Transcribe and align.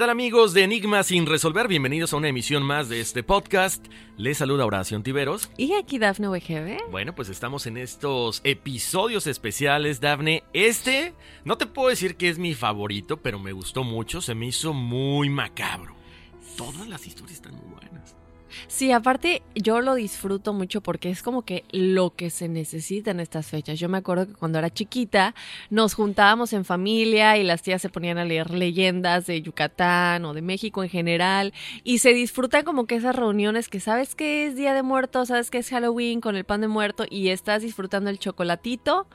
Tal 0.00 0.08
amigos 0.08 0.54
de 0.54 0.62
Enigma 0.62 1.02
sin 1.02 1.26
resolver? 1.26 1.68
Bienvenidos 1.68 2.14
a 2.14 2.16
una 2.16 2.28
emisión 2.28 2.62
más 2.62 2.88
de 2.88 3.02
este 3.02 3.22
podcast. 3.22 3.86
Les 4.16 4.38
saluda 4.38 4.64
Horacio 4.64 4.98
Tiveros. 5.02 5.50
¿Y 5.58 5.74
aquí 5.74 5.98
Dafne 5.98 6.28
WGB? 6.28 6.90
Bueno, 6.90 7.14
pues 7.14 7.28
estamos 7.28 7.66
en 7.66 7.76
estos 7.76 8.40
episodios 8.44 9.26
especiales, 9.26 10.00
Dafne. 10.00 10.42
Este, 10.54 11.12
no 11.44 11.58
te 11.58 11.66
puedo 11.66 11.90
decir 11.90 12.16
que 12.16 12.30
es 12.30 12.38
mi 12.38 12.54
favorito, 12.54 13.18
pero 13.18 13.38
me 13.38 13.52
gustó 13.52 13.84
mucho, 13.84 14.22
se 14.22 14.34
me 14.34 14.46
hizo 14.46 14.72
muy 14.72 15.28
macabro. 15.28 15.94
Todas 16.56 16.88
las 16.88 17.06
historias 17.06 17.36
están 17.36 17.56
muy. 17.56 17.69
Sí, 18.68 18.92
aparte 18.92 19.42
yo 19.54 19.80
lo 19.80 19.94
disfruto 19.94 20.52
mucho 20.52 20.80
porque 20.80 21.10
es 21.10 21.22
como 21.22 21.42
que 21.42 21.64
lo 21.70 22.14
que 22.14 22.30
se 22.30 22.48
necesita 22.48 23.10
en 23.10 23.20
estas 23.20 23.46
fechas. 23.46 23.78
Yo 23.78 23.88
me 23.88 23.98
acuerdo 23.98 24.26
que 24.26 24.34
cuando 24.34 24.58
era 24.58 24.70
chiquita 24.70 25.34
nos 25.70 25.94
juntábamos 25.94 26.52
en 26.52 26.64
familia 26.64 27.36
y 27.36 27.44
las 27.44 27.62
tías 27.62 27.82
se 27.82 27.88
ponían 27.88 28.18
a 28.18 28.24
leer 28.24 28.50
leyendas 28.50 29.26
de 29.26 29.42
Yucatán 29.42 30.24
o 30.24 30.34
de 30.34 30.42
México 30.42 30.82
en 30.82 30.88
general 30.88 31.52
y 31.84 31.98
se 31.98 32.12
disfrutan 32.12 32.64
como 32.64 32.86
que 32.86 32.96
esas 32.96 33.16
reuniones 33.16 33.68
que 33.68 33.80
sabes 33.80 34.14
que 34.14 34.46
es 34.46 34.56
Día 34.56 34.74
de 34.74 34.82
Muertos, 34.82 35.28
sabes 35.28 35.50
que 35.50 35.58
es 35.58 35.68
Halloween 35.70 36.20
con 36.20 36.36
el 36.36 36.44
pan 36.44 36.60
de 36.60 36.68
muerto 36.68 37.04
y 37.08 37.28
estás 37.28 37.62
disfrutando 37.62 38.10
el 38.10 38.18
chocolatito 38.18 39.06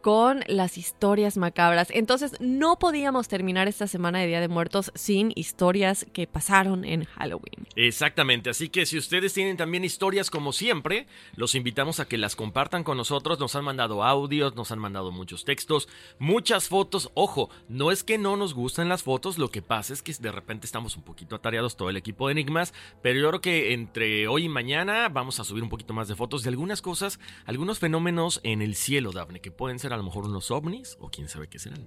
con 0.00 0.42
las 0.46 0.78
historias 0.78 1.36
macabras. 1.36 1.88
Entonces 1.90 2.34
no 2.40 2.78
podíamos 2.78 3.28
terminar 3.28 3.68
esta 3.68 3.86
semana 3.86 4.18
de 4.18 4.26
Día 4.26 4.40
de 4.40 4.48
Muertos 4.48 4.92
sin 4.94 5.32
historias 5.34 6.06
que 6.12 6.26
pasaron 6.26 6.84
en 6.84 7.04
Halloween. 7.04 7.66
Exactamente, 7.76 8.50
así 8.50 8.68
que 8.68 8.86
si 8.90 8.98
ustedes 8.98 9.32
tienen 9.32 9.56
también 9.56 9.84
historias 9.84 10.30
como 10.30 10.52
siempre, 10.52 11.06
los 11.36 11.54
invitamos 11.54 12.00
a 12.00 12.08
que 12.08 12.18
las 12.18 12.34
compartan 12.34 12.82
con 12.82 12.96
nosotros. 12.96 13.38
Nos 13.38 13.54
han 13.54 13.64
mandado 13.64 14.02
audios, 14.02 14.56
nos 14.56 14.72
han 14.72 14.80
mandado 14.80 15.12
muchos 15.12 15.44
textos, 15.44 15.88
muchas 16.18 16.68
fotos. 16.68 17.12
Ojo, 17.14 17.50
no 17.68 17.92
es 17.92 18.02
que 18.02 18.18
no 18.18 18.36
nos 18.36 18.52
gusten 18.52 18.88
las 18.88 19.04
fotos, 19.04 19.38
lo 19.38 19.52
que 19.52 19.62
pasa 19.62 19.92
es 19.92 20.02
que 20.02 20.12
de 20.12 20.32
repente 20.32 20.66
estamos 20.66 20.96
un 20.96 21.04
poquito 21.04 21.36
atareados 21.36 21.76
todo 21.76 21.88
el 21.88 21.96
equipo 21.96 22.26
de 22.26 22.32
Enigmas, 22.32 22.74
pero 23.00 23.20
yo 23.20 23.28
creo 23.28 23.40
que 23.40 23.72
entre 23.74 24.26
hoy 24.26 24.46
y 24.46 24.48
mañana 24.48 25.08
vamos 25.08 25.38
a 25.38 25.44
subir 25.44 25.62
un 25.62 25.68
poquito 25.68 25.94
más 25.94 26.08
de 26.08 26.16
fotos 26.16 26.42
de 26.42 26.48
algunas 26.48 26.82
cosas, 26.82 27.20
algunos 27.44 27.78
fenómenos 27.78 28.40
en 28.42 28.60
el 28.60 28.74
cielo, 28.74 29.12
Dafne, 29.12 29.40
que 29.40 29.52
pueden 29.52 29.78
ser 29.78 29.92
a 29.92 29.96
lo 29.96 30.02
mejor 30.02 30.24
unos 30.24 30.50
ovnis 30.50 30.96
o 30.98 31.10
quién 31.10 31.28
sabe 31.28 31.48
qué 31.48 31.60
serán. 31.60 31.86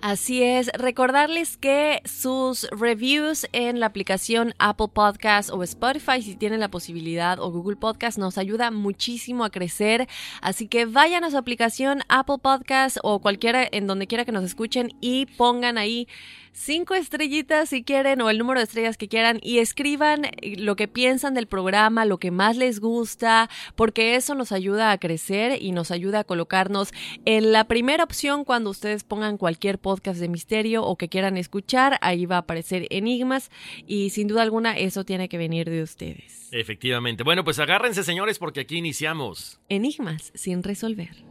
Así 0.00 0.44
es, 0.44 0.70
recordarles 0.74 1.56
que 1.56 2.00
sus 2.04 2.68
reviews 2.70 3.48
en 3.50 3.80
la 3.80 3.86
aplicación 3.86 4.54
Apple 4.60 4.88
Podcast 4.94 5.50
o 5.50 5.64
Spotify, 5.64 6.22
si 6.22 6.33
tienen 6.34 6.60
la 6.60 6.70
posibilidad, 6.70 7.38
o 7.38 7.50
Google 7.50 7.76
Podcast, 7.76 8.18
nos 8.18 8.38
ayuda 8.38 8.70
muchísimo 8.70 9.44
a 9.44 9.50
crecer. 9.50 10.08
Así 10.40 10.68
que 10.68 10.86
vayan 10.86 11.24
a 11.24 11.30
su 11.30 11.38
aplicación 11.38 12.02
Apple 12.08 12.38
Podcast 12.42 12.98
o 13.02 13.20
cualquiera 13.20 13.66
en 13.70 13.86
donde 13.86 14.06
quiera 14.06 14.24
que 14.24 14.32
nos 14.32 14.44
escuchen 14.44 14.92
y 15.00 15.26
pongan 15.26 15.78
ahí 15.78 16.08
cinco 16.54 16.94
estrellitas 16.94 17.68
si 17.68 17.82
quieren 17.84 18.20
o 18.22 18.30
el 18.30 18.38
número 18.38 18.60
de 18.60 18.64
estrellas 18.64 18.96
que 18.96 19.08
quieran 19.08 19.38
y 19.42 19.58
escriban 19.58 20.22
lo 20.56 20.76
que 20.76 20.88
piensan 20.88 21.34
del 21.34 21.46
programa, 21.46 22.04
lo 22.04 22.18
que 22.18 22.30
más 22.30 22.56
les 22.56 22.80
gusta, 22.80 23.50
porque 23.74 24.14
eso 24.14 24.34
nos 24.34 24.52
ayuda 24.52 24.92
a 24.92 24.98
crecer 24.98 25.60
y 25.60 25.72
nos 25.72 25.90
ayuda 25.90 26.20
a 26.20 26.24
colocarnos 26.24 26.92
en 27.24 27.52
la 27.52 27.64
primera 27.64 28.04
opción 28.04 28.44
cuando 28.44 28.70
ustedes 28.70 29.04
pongan 29.04 29.36
cualquier 29.36 29.78
podcast 29.78 30.20
de 30.20 30.28
misterio 30.28 30.84
o 30.84 30.96
que 30.96 31.08
quieran 31.08 31.36
escuchar, 31.36 31.98
ahí 32.00 32.24
va 32.24 32.36
a 32.36 32.40
aparecer 32.40 32.86
enigmas 32.90 33.50
y 33.86 34.10
sin 34.10 34.28
duda 34.28 34.42
alguna 34.42 34.78
eso 34.78 35.04
tiene 35.04 35.28
que 35.28 35.38
venir 35.38 35.68
de 35.68 35.82
ustedes. 35.82 36.48
Efectivamente. 36.52 37.24
Bueno, 37.24 37.42
pues 37.42 37.58
agárrense 37.58 38.04
señores 38.04 38.38
porque 38.38 38.60
aquí 38.60 38.76
iniciamos. 38.76 39.60
Enigmas 39.68 40.30
sin 40.34 40.62
resolver. 40.62 41.24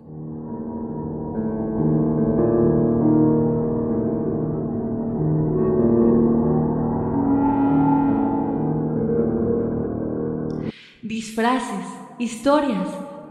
Disfraces, 11.14 11.86
historias, 12.18 12.88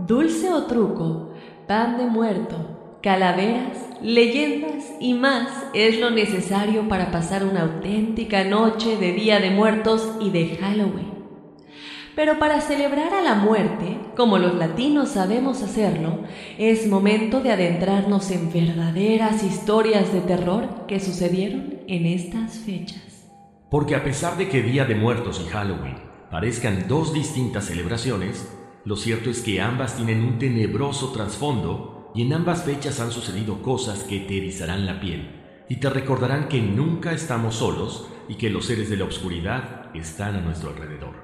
dulce 0.06 0.52
o 0.52 0.66
truco, 0.66 1.32
pan 1.66 1.98
de 1.98 2.06
muerto, 2.06 3.00
calaveras, 3.02 3.76
leyendas 4.00 4.84
y 5.00 5.14
más 5.14 5.48
es 5.74 5.98
lo 5.98 6.12
necesario 6.12 6.86
para 6.86 7.10
pasar 7.10 7.44
una 7.44 7.62
auténtica 7.62 8.44
noche 8.44 8.96
de 8.98 9.14
Día 9.14 9.40
de 9.40 9.50
Muertos 9.50 10.08
y 10.20 10.30
de 10.30 10.58
Halloween. 10.58 11.12
Pero 12.14 12.38
para 12.38 12.60
celebrar 12.60 13.14
a 13.14 13.20
la 13.20 13.34
muerte, 13.34 13.98
como 14.16 14.38
los 14.38 14.54
latinos 14.54 15.08
sabemos 15.08 15.60
hacerlo, 15.60 16.20
es 16.58 16.86
momento 16.86 17.40
de 17.40 17.50
adentrarnos 17.50 18.30
en 18.30 18.52
verdaderas 18.52 19.42
historias 19.42 20.12
de 20.12 20.20
terror 20.20 20.86
que 20.86 21.00
sucedieron 21.00 21.80
en 21.88 22.06
estas 22.06 22.58
fechas. 22.58 23.28
Porque 23.72 23.96
a 23.96 24.04
pesar 24.04 24.36
de 24.36 24.48
que 24.48 24.62
Día 24.62 24.84
de 24.84 24.94
Muertos 24.94 25.42
y 25.44 25.48
Halloween 25.50 26.11
parezcan 26.32 26.88
dos 26.88 27.12
distintas 27.12 27.66
celebraciones, 27.66 28.50
lo 28.86 28.96
cierto 28.96 29.28
es 29.28 29.42
que 29.42 29.60
ambas 29.60 29.96
tienen 29.96 30.24
un 30.24 30.38
tenebroso 30.38 31.12
trasfondo 31.12 32.10
y 32.14 32.22
en 32.22 32.32
ambas 32.32 32.64
fechas 32.64 33.00
han 33.00 33.12
sucedido 33.12 33.60
cosas 33.60 34.04
que 34.04 34.20
te 34.20 34.38
erizarán 34.38 34.86
la 34.86 34.98
piel 34.98 35.64
y 35.68 35.76
te 35.76 35.90
recordarán 35.90 36.48
que 36.48 36.62
nunca 36.62 37.12
estamos 37.12 37.56
solos 37.56 38.08
y 38.30 38.36
que 38.36 38.48
los 38.48 38.64
seres 38.64 38.88
de 38.88 38.96
la 38.96 39.04
oscuridad 39.04 39.94
están 39.94 40.36
a 40.36 40.40
nuestro 40.40 40.70
alrededor. 40.70 41.16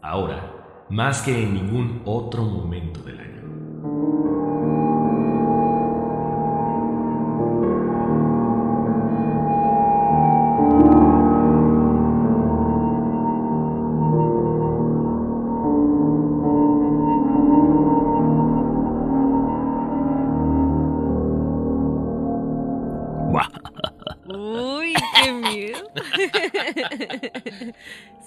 Ahora, 0.00 0.86
más 0.90 1.22
que 1.22 1.42
en 1.42 1.54
ningún 1.54 2.02
otro 2.04 2.44
momento 2.44 3.02
del 3.02 3.18
año. 3.18 4.81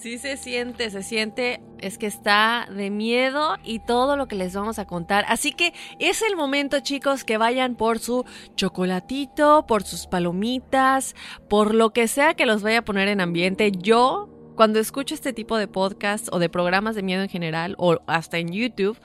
Sí 0.06 0.20
se 0.20 0.38
siente, 0.38 0.92
se 0.92 1.02
siente, 1.02 1.62
es 1.80 1.98
que 1.98 2.06
está 2.06 2.68
de 2.70 2.92
miedo 2.92 3.58
y 3.64 3.80
todo 3.80 4.18
lo 4.18 4.28
que 4.28 4.36
les 4.36 4.54
vamos 4.54 4.78
a 4.78 4.86
contar. 4.86 5.26
Así 5.28 5.52
que 5.52 5.74
es 5.98 6.22
el 6.22 6.36
momento, 6.36 6.80
chicos, 6.80 7.24
que 7.24 7.40
vayan 7.40 7.74
por 7.76 7.98
su 7.98 8.24
chocolatito, 8.56 9.66
por 9.68 9.82
sus 9.82 10.06
palomitas, 10.06 11.16
por 11.50 11.74
lo 11.74 11.92
que 11.92 12.08
sea 12.08 12.36
que 12.36 12.46
los 12.46 12.62
vaya 12.62 12.80
a 12.80 12.86
poner 12.86 13.08
en 13.08 13.20
ambiente. 13.20 13.72
Yo, 13.72 14.30
cuando 14.56 14.78
escucho 14.78 15.16
este 15.16 15.34
tipo 15.34 15.58
de 15.58 15.68
podcast 15.68 16.28
o 16.32 16.38
de 16.38 16.50
programas 16.50 16.96
de 16.96 17.02
miedo 17.02 17.24
en 17.24 17.30
general, 17.30 17.74
o 17.80 17.98
hasta 18.06 18.38
en 18.38 18.50
YouTube, 18.50 19.00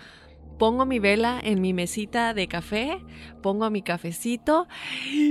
pongo 0.59 0.85
mi 0.85 0.99
vela 0.99 1.41
en 1.43 1.63
mi 1.63 1.73
mesita 1.73 2.35
de 2.35 2.47
café, 2.47 3.03
pongo 3.41 3.71
mi 3.71 3.81
cafecito, 3.81 4.69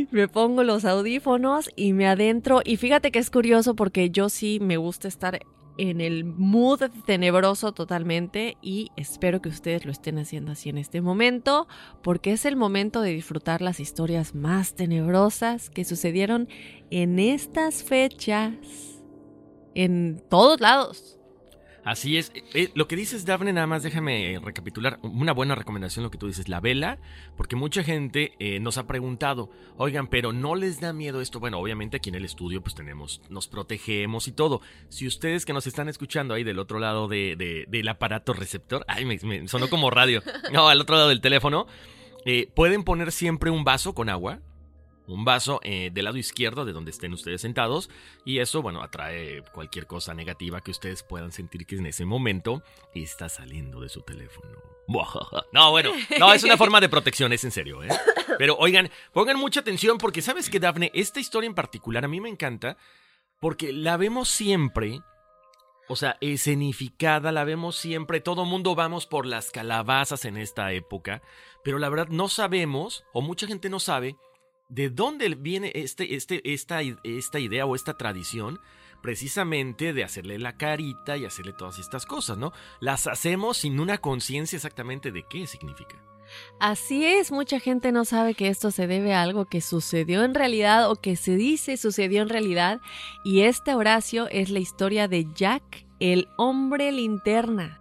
me 0.10 0.28
pongo 0.28 0.64
los 0.64 0.84
audífonos 0.84 1.70
y 1.76 1.94
me 1.94 2.08
adentro. 2.08 2.62
Y 2.66 2.78
fíjate 2.78 3.12
que 3.12 3.20
es 3.20 3.30
curioso 3.30 3.76
porque 3.76 4.10
yo 4.10 4.30
sí 4.30 4.58
me 4.60 4.78
gusta 4.78 5.08
estar 5.08 5.40
en 5.80 6.02
el 6.02 6.26
mood 6.26 6.82
tenebroso 7.06 7.72
totalmente 7.72 8.58
y 8.62 8.92
espero 8.98 9.42
que 9.42 9.48
ustedes 9.48 9.86
lo 9.86 9.94
estén 9.94 10.20
haciendo 10.20 10.52
así 10.52 10.68
en 10.68 10.78
este 10.78 11.00
momento 11.00 11.70
porque 12.04 12.34
es 12.34 12.44
el 12.44 12.58
momento 12.58 13.00
de 13.00 13.12
disfrutar 13.12 13.62
las 13.62 13.80
historias 13.80 14.36
más 14.36 14.76
tenebrosas 14.76 15.70
que 15.70 15.86
sucedieron 15.86 16.50
en 16.92 17.18
estas 17.18 17.82
fechas 17.84 18.52
en 19.74 20.22
todos 20.30 20.60
lados. 20.60 21.19
Así 21.84 22.18
es. 22.18 22.32
Eh, 22.54 22.70
lo 22.76 22.88
que 22.88 22.96
dices, 22.96 23.26
Daphne, 23.26 23.54
nada 23.54 23.68
más 23.68 23.84
déjame 23.84 24.40
recapitular. 24.44 25.00
Una 25.02 25.34
buena 25.34 25.56
recomendación 25.56 26.04
lo 26.04 26.12
que 26.12 26.18
tú 26.18 26.28
dices, 26.28 26.50
la 26.50 26.60
vela, 26.60 27.00
porque 27.38 27.56
mucha 27.56 27.84
gente 27.84 28.34
eh, 28.40 28.60
nos 28.60 28.78
ha 28.78 28.88
preguntado, 28.88 29.50
oigan, 29.78 30.08
pero 30.08 30.34
¿no 30.34 30.56
les 30.56 30.80
da 30.80 30.94
miedo 30.94 31.22
esto? 31.22 31.40
Bueno, 31.40 31.60
obviamente 31.60 31.98
aquí 31.98 32.10
en 32.10 32.16
el 32.16 32.26
estudio 32.26 32.62
pues 32.62 32.76
tenemos, 32.76 33.22
nos 33.30 33.48
protegemos 33.48 34.28
y 34.28 34.32
todo. 34.32 34.62
Si 34.90 35.08
ustedes 35.08 35.46
que 35.46 35.54
nos 35.54 35.68
están 35.68 35.90
escuchando 35.90 36.34
ahí 36.34 36.44
del 36.44 36.60
otro 36.60 36.80
lado 36.80 37.08
de, 37.08 37.66
del 37.68 37.88
aparato 37.88 38.34
receptor, 38.34 38.86
ay, 38.88 39.06
me, 39.06 39.48
sonó 39.48 39.70
como 39.70 39.90
radio, 39.90 40.22
no, 40.54 40.70
al 40.70 40.82
otro 40.82 40.96
lado 40.96 41.10
del 41.10 41.22
teléfono, 41.22 41.68
eh, 42.26 42.52
pueden 42.56 42.84
poner 42.84 43.12
siempre 43.12 43.50
un 43.50 43.64
vaso 43.64 43.94
con 43.94 44.10
agua, 44.10 44.40
un 45.14 45.26
vaso 45.26 45.60
eh, 45.64 45.90
del 45.92 46.06
lado 46.06 46.18
izquierdo 46.18 46.66
de 46.66 46.74
donde 46.74 46.92
estén 46.92 47.14
ustedes 47.14 47.42
sentados 47.42 47.90
y 48.26 48.40
eso, 48.40 48.62
bueno, 48.62 48.82
atrae 48.82 49.44
cualquier 49.54 49.88
cosa 49.88 50.14
negativa 50.14 50.62
que 50.62 50.72
ustedes 50.72 51.04
puedan 51.04 51.32
sentir 51.32 51.66
que 51.66 51.76
en 51.76 51.86
ese 51.86 52.06
momento 52.06 52.64
está 52.94 53.30
saliendo 53.30 53.82
de 53.82 53.90
su 53.90 54.02
teléfono. 54.02 54.58
No, 55.52 55.72
bueno, 55.72 55.92
no, 56.20 56.34
es 56.34 56.44
una 56.44 56.58
forma 56.58 56.82
de 56.82 56.90
protección, 56.90 57.32
es 57.34 57.44
en 57.44 57.52
serio, 57.52 57.84
¿eh? 57.84 57.90
Pero 58.38 58.56
oigan, 58.58 58.90
pongan 59.14 59.38
mucha 59.38 59.60
atención 59.60 59.98
porque 59.98 60.22
sabes 60.22 60.50
que, 60.50 60.60
Dafne, 60.60 60.92
esta 60.94 61.20
historia 61.20 61.48
en 61.48 61.56
particular 61.56 62.06
a 62.06 62.08
mí 62.08 62.20
me 62.20 62.30
encanta 62.30 62.78
porque 63.40 63.72
la 63.72 63.98
vemos 63.98 64.30
siempre, 64.30 65.02
o 65.88 65.96
sea, 65.96 66.18
escenificada, 66.22 67.32
la 67.32 67.44
vemos 67.44 67.76
siempre, 67.76 68.20
todo 68.20 68.46
mundo 68.46 68.76
vamos 68.76 69.06
por 69.06 69.26
las 69.26 69.52
calabazas 69.52 70.26
en 70.26 70.38
esta 70.38 70.72
época, 70.74 71.22
pero 71.64 71.80
la 71.80 71.90
verdad 71.90 72.08
no 72.10 72.28
sabemos, 72.28 73.06
o 73.14 73.22
mucha 73.22 73.48
gente 73.48 73.70
no 73.70 73.80
sabe, 73.80 74.16
¿De 74.70 74.92
dónde 74.92 75.30
viene 75.34 75.72
este, 75.74 76.14
este, 76.14 76.54
esta, 76.54 76.82
esta 77.04 77.40
idea 77.40 77.66
o 77.66 77.76
esta 77.76 77.98
tradición? 77.98 78.60
Precisamente 79.02 79.94
de 79.94 80.04
hacerle 80.04 80.38
la 80.38 80.58
carita 80.58 81.18
y 81.18 81.26
hacerle 81.26 81.54
todas 81.54 81.80
estas 81.80 82.06
cosas, 82.06 82.38
¿no? 82.38 82.54
Las 82.80 83.08
hacemos 83.08 83.58
sin 83.58 83.80
una 83.80 83.98
conciencia 83.98 84.58
exactamente 84.58 85.12
de 85.12 85.24
qué 85.28 85.48
significa. 85.48 86.00
Así 86.60 87.04
es, 87.04 87.32
mucha 87.32 87.60
gente 87.60 87.92
no 87.92 88.06
sabe 88.06 88.36
que 88.36 88.50
esto 88.50 88.70
se 88.70 88.86
debe 88.86 89.16
a 89.16 89.24
algo 89.24 89.46
que 89.46 89.62
sucedió 89.62 90.24
en 90.24 90.36
realidad 90.36 90.92
o 90.92 90.96
que 90.96 91.16
se 91.16 91.36
dice 91.36 91.76
sucedió 91.76 92.22
en 92.22 92.30
realidad. 92.30 92.80
Y 93.24 93.42
este 93.42 93.74
Horacio 93.74 94.28
es 94.30 94.52
la 94.52 94.60
historia 94.60 95.08
de 95.08 95.26
Jack, 95.34 95.88
el 96.00 96.28
hombre 96.38 96.92
linterna. 96.92 97.79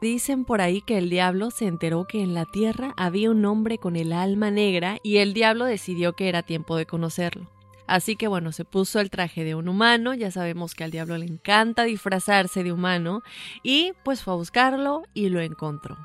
Dicen 0.00 0.44
por 0.44 0.60
ahí 0.60 0.80
que 0.80 0.98
el 0.98 1.10
diablo 1.10 1.50
se 1.50 1.66
enteró 1.66 2.04
que 2.06 2.22
en 2.22 2.34
la 2.34 2.44
tierra 2.44 2.94
había 2.96 3.30
un 3.30 3.44
hombre 3.44 3.78
con 3.78 3.96
el 3.96 4.12
alma 4.12 4.50
negra 4.50 4.98
y 5.02 5.18
el 5.18 5.34
diablo 5.34 5.64
decidió 5.64 6.14
que 6.14 6.28
era 6.28 6.42
tiempo 6.42 6.76
de 6.76 6.86
conocerlo. 6.86 7.48
Así 7.86 8.16
que 8.16 8.26
bueno, 8.28 8.52
se 8.52 8.64
puso 8.64 9.00
el 9.00 9.10
traje 9.10 9.44
de 9.44 9.54
un 9.54 9.68
humano, 9.68 10.12
ya 10.14 10.30
sabemos 10.30 10.74
que 10.74 10.84
al 10.84 10.90
diablo 10.90 11.16
le 11.18 11.26
encanta 11.26 11.84
disfrazarse 11.84 12.64
de 12.64 12.72
humano, 12.72 13.22
y 13.62 13.92
pues 14.04 14.22
fue 14.22 14.34
a 14.34 14.36
buscarlo 14.36 15.04
y 15.14 15.28
lo 15.28 15.40
encontró. 15.40 15.96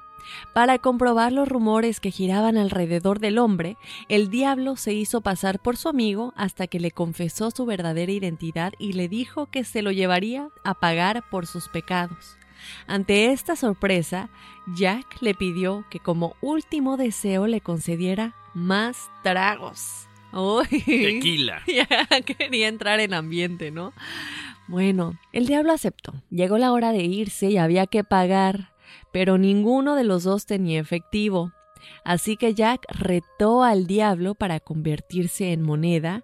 Para 0.53 0.77
comprobar 0.77 1.31
los 1.31 1.47
rumores 1.47 1.99
que 1.99 2.11
giraban 2.11 2.57
alrededor 2.57 3.19
del 3.19 3.39
hombre, 3.39 3.77
el 4.09 4.29
diablo 4.29 4.75
se 4.75 4.93
hizo 4.93 5.21
pasar 5.21 5.59
por 5.59 5.77
su 5.77 5.89
amigo 5.89 6.33
hasta 6.35 6.67
que 6.67 6.79
le 6.79 6.91
confesó 6.91 7.49
su 7.51 7.65
verdadera 7.65 8.11
identidad 8.11 8.73
y 8.77 8.93
le 8.93 9.07
dijo 9.07 9.47
que 9.47 9.63
se 9.63 9.81
lo 9.81 9.91
llevaría 9.91 10.49
a 10.63 10.75
pagar 10.75 11.23
por 11.29 11.47
sus 11.47 11.69
pecados. 11.69 12.37
Ante 12.87 13.31
esta 13.31 13.55
sorpresa, 13.55 14.29
Jack 14.75 15.21
le 15.21 15.33
pidió 15.33 15.85
que 15.89 15.99
como 15.99 16.35
último 16.41 16.97
deseo 16.97 17.47
le 17.47 17.61
concediera 17.61 18.35
más 18.53 19.09
tragos. 19.23 20.07
Tequila. 20.69 21.61
Ya 21.67 21.87
quería 22.21 22.67
entrar 22.67 22.99
en 22.99 23.13
ambiente, 23.13 23.71
¿no? 23.71 23.93
Bueno, 24.67 25.19
el 25.33 25.47
diablo 25.47 25.73
aceptó. 25.73 26.13
Llegó 26.29 26.57
la 26.57 26.71
hora 26.71 26.91
de 26.91 27.03
irse 27.03 27.49
y 27.49 27.57
había 27.57 27.87
que 27.87 28.03
pagar, 28.03 28.73
pero 29.11 29.37
ninguno 29.37 29.95
de 29.95 30.03
los 30.03 30.23
dos 30.23 30.45
tenía 30.45 30.79
efectivo. 30.79 31.51
Así 32.03 32.37
que 32.37 32.53
Jack 32.53 32.85
retó 32.89 33.63
al 33.63 33.87
diablo 33.87 34.35
para 34.35 34.59
convertirse 34.59 35.51
en 35.51 35.61
moneda, 35.61 36.23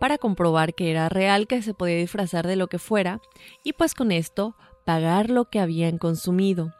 para 0.00 0.18
comprobar 0.18 0.74
que 0.74 0.90
era 0.90 1.08
real, 1.08 1.46
que 1.46 1.62
se 1.62 1.74
podía 1.74 1.96
disfrazar 1.96 2.46
de 2.46 2.56
lo 2.56 2.66
que 2.68 2.78
fuera, 2.78 3.20
y 3.62 3.74
pues 3.74 3.94
con 3.94 4.10
esto 4.10 4.56
pagar 4.86 5.28
lo 5.28 5.50
que 5.50 5.60
habían 5.60 5.98
consumido. 5.98 6.72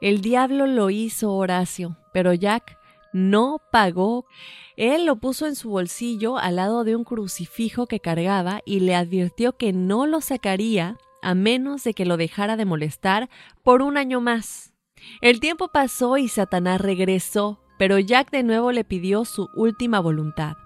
El 0.00 0.20
diablo 0.20 0.66
lo 0.66 0.90
hizo 0.90 1.32
Horacio, 1.32 1.96
pero 2.12 2.32
Jack 2.34 2.78
no 3.12 3.60
pagó. 3.72 4.26
Él 4.76 5.06
lo 5.06 5.16
puso 5.16 5.46
en 5.46 5.56
su 5.56 5.70
bolsillo 5.70 6.38
al 6.38 6.56
lado 6.56 6.84
de 6.84 6.94
un 6.94 7.02
crucifijo 7.02 7.86
que 7.86 7.98
cargaba 7.98 8.60
y 8.64 8.80
le 8.80 8.94
advirtió 8.94 9.56
que 9.56 9.72
no 9.72 10.06
lo 10.06 10.20
sacaría 10.20 10.98
a 11.22 11.34
menos 11.34 11.82
de 11.82 11.94
que 11.94 12.04
lo 12.04 12.16
dejara 12.16 12.56
de 12.56 12.66
molestar 12.66 13.28
por 13.64 13.82
un 13.82 13.96
año 13.96 14.20
más. 14.20 14.74
El 15.20 15.40
tiempo 15.40 15.68
pasó 15.68 16.18
y 16.18 16.28
Satanás 16.28 16.80
regresó, 16.80 17.60
pero 17.78 17.98
Jack 17.98 18.30
de 18.30 18.42
nuevo 18.42 18.72
le 18.72 18.84
pidió 18.84 19.24
su 19.24 19.48
última 19.54 20.00
voluntad, 20.00 20.56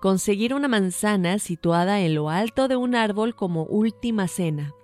conseguir 0.00 0.54
una 0.54 0.68
manzana 0.68 1.38
situada 1.38 2.00
en 2.00 2.14
lo 2.14 2.30
alto 2.30 2.66
de 2.66 2.76
un 2.76 2.94
árbol 2.94 3.36
como 3.36 3.64
última 3.64 4.26
cena. 4.26 4.74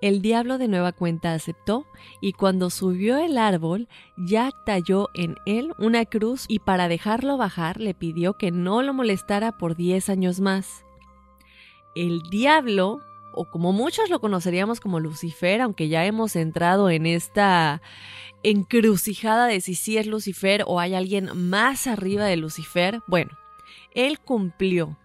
El 0.00 0.22
diablo 0.22 0.58
de 0.58 0.68
nueva 0.68 0.92
cuenta 0.92 1.32
aceptó, 1.34 1.86
y 2.20 2.32
cuando 2.32 2.70
subió 2.70 3.18
el 3.18 3.38
árbol, 3.38 3.88
Jack 4.16 4.54
talló 4.64 5.08
en 5.14 5.36
él 5.46 5.72
una 5.78 6.04
cruz 6.04 6.44
y 6.48 6.60
para 6.60 6.88
dejarlo 6.88 7.36
bajar 7.36 7.80
le 7.80 7.94
pidió 7.94 8.34
que 8.34 8.50
no 8.50 8.82
lo 8.82 8.94
molestara 8.94 9.52
por 9.58 9.76
diez 9.76 10.08
años 10.08 10.40
más. 10.40 10.84
El 11.94 12.22
diablo, 12.30 13.00
o 13.32 13.50
como 13.50 13.72
muchos 13.72 14.10
lo 14.10 14.20
conoceríamos 14.20 14.80
como 14.80 15.00
Lucifer, 15.00 15.60
aunque 15.60 15.88
ya 15.88 16.04
hemos 16.04 16.36
entrado 16.36 16.90
en 16.90 17.06
esta 17.06 17.82
encrucijada 18.42 19.46
de 19.46 19.60
si 19.60 19.74
sí 19.74 19.98
es 19.98 20.06
Lucifer 20.06 20.62
o 20.66 20.80
hay 20.80 20.94
alguien 20.94 21.30
más 21.34 21.86
arriba 21.86 22.24
de 22.24 22.36
Lucifer, 22.36 23.00
bueno, 23.06 23.30
él 23.94 24.20
cumplió 24.20 24.96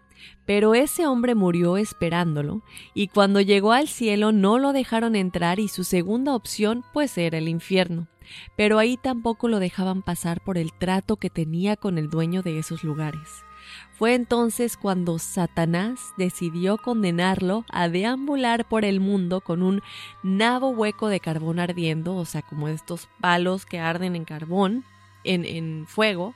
pero 0.45 0.75
ese 0.75 1.07
hombre 1.07 1.35
murió 1.35 1.77
esperándolo, 1.77 2.61
y 2.93 3.07
cuando 3.07 3.41
llegó 3.41 3.71
al 3.71 3.87
cielo 3.87 4.31
no 4.31 4.59
lo 4.59 4.73
dejaron 4.73 5.15
entrar 5.15 5.59
y 5.59 5.67
su 5.67 5.83
segunda 5.83 6.35
opción 6.35 6.83
pues 6.93 7.17
era 7.17 7.37
el 7.37 7.47
infierno. 7.47 8.07
Pero 8.55 8.79
ahí 8.79 8.97
tampoco 8.97 9.47
lo 9.47 9.59
dejaban 9.59 10.01
pasar 10.01 10.41
por 10.41 10.57
el 10.57 10.73
trato 10.73 11.17
que 11.17 11.29
tenía 11.29 11.75
con 11.75 11.97
el 11.97 12.09
dueño 12.09 12.41
de 12.41 12.59
esos 12.59 12.83
lugares. 12.83 13.43
Fue 13.91 14.15
entonces 14.15 14.75
cuando 14.75 15.19
Satanás 15.19 16.13
decidió 16.17 16.77
condenarlo 16.77 17.65
a 17.69 17.87
deambular 17.89 18.67
por 18.67 18.85
el 18.85 18.99
mundo 18.99 19.41
con 19.41 19.61
un 19.61 19.81
nabo 20.23 20.69
hueco 20.69 21.07
de 21.07 21.19
carbón 21.19 21.59
ardiendo, 21.59 22.15
o 22.15 22.25
sea, 22.25 22.41
como 22.41 22.67
estos 22.67 23.07
palos 23.21 23.65
que 23.65 23.79
arden 23.79 24.15
en 24.15 24.25
carbón, 24.25 24.83
en, 25.23 25.45
en 25.45 25.85
fuego, 25.87 26.35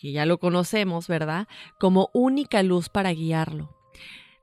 que 0.00 0.12
ya 0.12 0.26
lo 0.26 0.38
conocemos, 0.38 1.08
¿verdad? 1.08 1.46
Como 1.78 2.08
única 2.12 2.62
luz 2.62 2.88
para 2.88 3.12
guiarlo. 3.12 3.76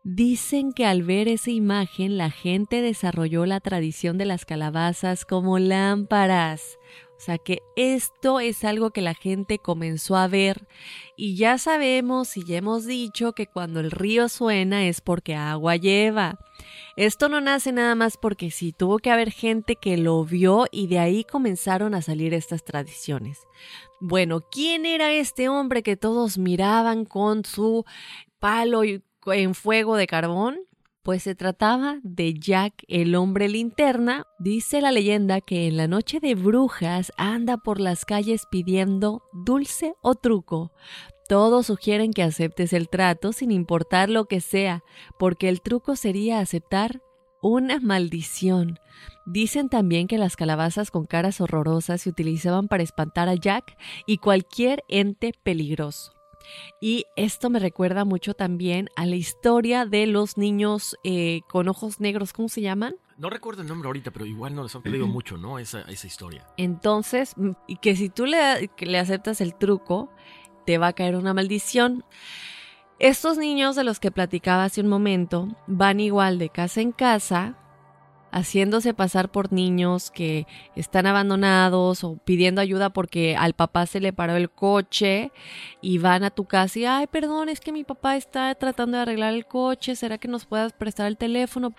Dicen 0.04 0.72
que 0.72 0.86
al 0.86 1.04
ver 1.04 1.28
esa 1.28 1.52
imagen 1.52 2.18
la 2.18 2.30
gente 2.30 2.82
desarrolló 2.82 3.46
la 3.46 3.60
tradición 3.60 4.18
de 4.18 4.26
las 4.26 4.46
calabazas 4.46 5.26
como 5.26 5.60
lámparas. 5.60 6.78
O 7.18 7.20
sea 7.20 7.40
que 7.40 7.64
esto 7.76 8.40
es 8.40 8.64
algo 8.64 8.92
que 8.92 9.02
la 9.02 9.16
gente 9.16 9.58
comenzó 9.58 10.16
a 10.16 10.28
ver 10.28 10.68
y 11.16 11.36
ya 11.36 11.58
sabemos 11.58 12.38
y 12.38 12.46
ya 12.46 12.58
hemos 12.58 12.86
dicho 12.86 13.34
que 13.34 13.48
cuando 13.48 13.80
el 13.80 13.90
río 13.90 14.30
suena 14.30 14.86
es 14.86 15.02
porque 15.02 15.34
agua 15.34 15.78
lleva. 15.78 16.38
Esto 16.96 17.28
no 17.28 17.42
nace 17.42 17.72
nada 17.72 17.96
más 17.96 18.18
porque 18.18 18.52
sí, 18.52 18.72
tuvo 18.72 19.00
que 19.00 19.10
haber 19.10 19.32
gente 19.32 19.76
que 19.76 19.98
lo 19.98 20.24
vio 20.26 20.68
y 20.72 20.88
de 20.88 21.00
ahí 21.00 21.24
comenzaron 21.24 21.96
a 21.96 22.04
salir 22.04 22.36
estas 22.36 22.64
tradiciones. 22.64 23.40
Bueno, 24.00 24.42
¿quién 24.52 24.86
era 24.86 25.12
este 25.12 25.50
hombre 25.50 25.82
que 25.82 25.98
todos 25.98 26.38
miraban 26.38 27.04
con 27.04 27.46
su 27.46 27.84
palo 28.40 28.84
en 28.84 29.56
fuego 29.56 29.96
de 29.96 30.06
carbón? 30.06 30.67
Pues 31.08 31.24
se 31.24 31.36
trataba 31.36 32.02
de 32.04 32.34
Jack 32.34 32.84
el 32.90 33.16
hombre 33.16 33.48
linterna. 33.48 34.26
Dice 34.40 34.82
la 34.82 34.92
leyenda 34.92 35.40
que 35.40 35.66
en 35.66 35.78
la 35.78 35.88
noche 35.88 36.20
de 36.20 36.36
brujas 36.36 37.14
anda 37.16 37.56
por 37.56 37.80
las 37.80 38.04
calles 38.04 38.46
pidiendo 38.52 39.24
dulce 39.32 39.94
o 40.02 40.16
truco. 40.16 40.74
Todos 41.30 41.68
sugieren 41.68 42.12
que 42.12 42.24
aceptes 42.24 42.74
el 42.74 42.90
trato 42.90 43.32
sin 43.32 43.52
importar 43.52 44.10
lo 44.10 44.26
que 44.26 44.42
sea, 44.42 44.84
porque 45.18 45.48
el 45.48 45.62
truco 45.62 45.96
sería 45.96 46.42
aceptar 46.42 47.02
una 47.42 47.80
maldición. 47.80 48.78
Dicen 49.26 49.70
también 49.70 50.08
que 50.08 50.18
las 50.18 50.36
calabazas 50.36 50.92
con 50.92 51.06
caras 51.06 51.40
horrorosas 51.40 52.02
se 52.02 52.10
utilizaban 52.10 52.68
para 52.68 52.84
espantar 52.84 53.30
a 53.30 53.36
Jack 53.36 53.78
y 54.08 54.18
cualquier 54.18 54.84
ente 54.90 55.32
peligroso. 55.42 56.17
Y 56.80 57.06
esto 57.16 57.50
me 57.50 57.60
recuerda 57.60 58.06
mucho 58.06 58.34
también 58.34 58.90
a 58.96 59.06
la 59.06 59.16
historia 59.16 59.86
de 59.86 60.08
los 60.08 60.38
niños 60.38 60.96
eh, 61.04 61.42
con 61.50 61.68
ojos 61.68 62.00
negros, 62.00 62.34
¿cómo 62.34 62.50
se 62.50 62.62
llaman? 62.62 62.96
No 63.18 63.30
recuerdo 63.32 63.64
el 63.64 63.68
nombre 63.68 63.88
ahorita, 63.88 64.12
pero 64.12 64.26
igual 64.26 64.54
no 64.54 64.64
les 64.64 64.76
han 64.76 64.84
pedido 64.84 65.08
mucho, 65.08 65.38
¿no? 65.38 65.58
Esa, 65.58 65.82
esa 65.82 66.06
historia. 66.06 66.46
Entonces, 66.58 67.34
y 67.66 67.78
que 67.78 67.96
si 67.96 68.10
tú 68.10 68.28
le, 68.28 68.70
le 68.80 69.00
aceptas 69.00 69.42
el 69.42 69.56
truco, 69.56 70.12
te 70.66 70.78
va 70.78 70.88
a 70.88 70.94
caer 70.94 71.16
una 71.16 71.34
maldición. 71.34 72.04
Estos 73.00 73.38
niños 73.38 73.76
de 73.76 73.84
los 73.84 74.00
que 74.00 74.12
platicaba 74.12 74.66
hace 74.66 74.82
un 74.82 74.88
momento 74.88 75.48
van 75.66 76.00
igual 76.00 76.38
de 76.38 76.50
casa 76.50 76.82
en 76.82 76.92
casa, 76.92 77.56
haciéndose 78.38 78.94
pasar 78.94 79.32
por 79.32 79.52
niños 79.52 80.12
que 80.12 80.46
están 80.76 81.08
abandonados 81.08 82.04
o 82.04 82.18
pidiendo 82.18 82.62
ayuda 82.62 82.92
porque 82.92 83.36
al 83.36 83.54
papá 83.54 83.86
se 83.86 84.00
le 84.00 84.14
paró 84.14 84.36
el 84.36 84.50
coche 84.50 85.32
y 85.82 85.98
van 85.98 86.24
a 86.24 86.30
tu 86.30 86.46
casa 86.46 86.80
y, 86.80 86.86
ay, 86.86 87.08
perdón, 87.08 87.50
es 87.50 87.60
que 87.60 87.72
mi 87.72 87.84
papá 87.84 88.16
está 88.16 88.54
tratando 88.56 88.98
de 88.98 89.04
arreglar 89.04 89.34
el 89.34 89.46
coche, 89.46 89.96
¿será 89.96 90.18
que 90.18 90.28
nos 90.28 90.46
puedas 90.46 90.74
prestar 90.74 91.08
el 91.08 91.18
teléfono? 91.18 91.74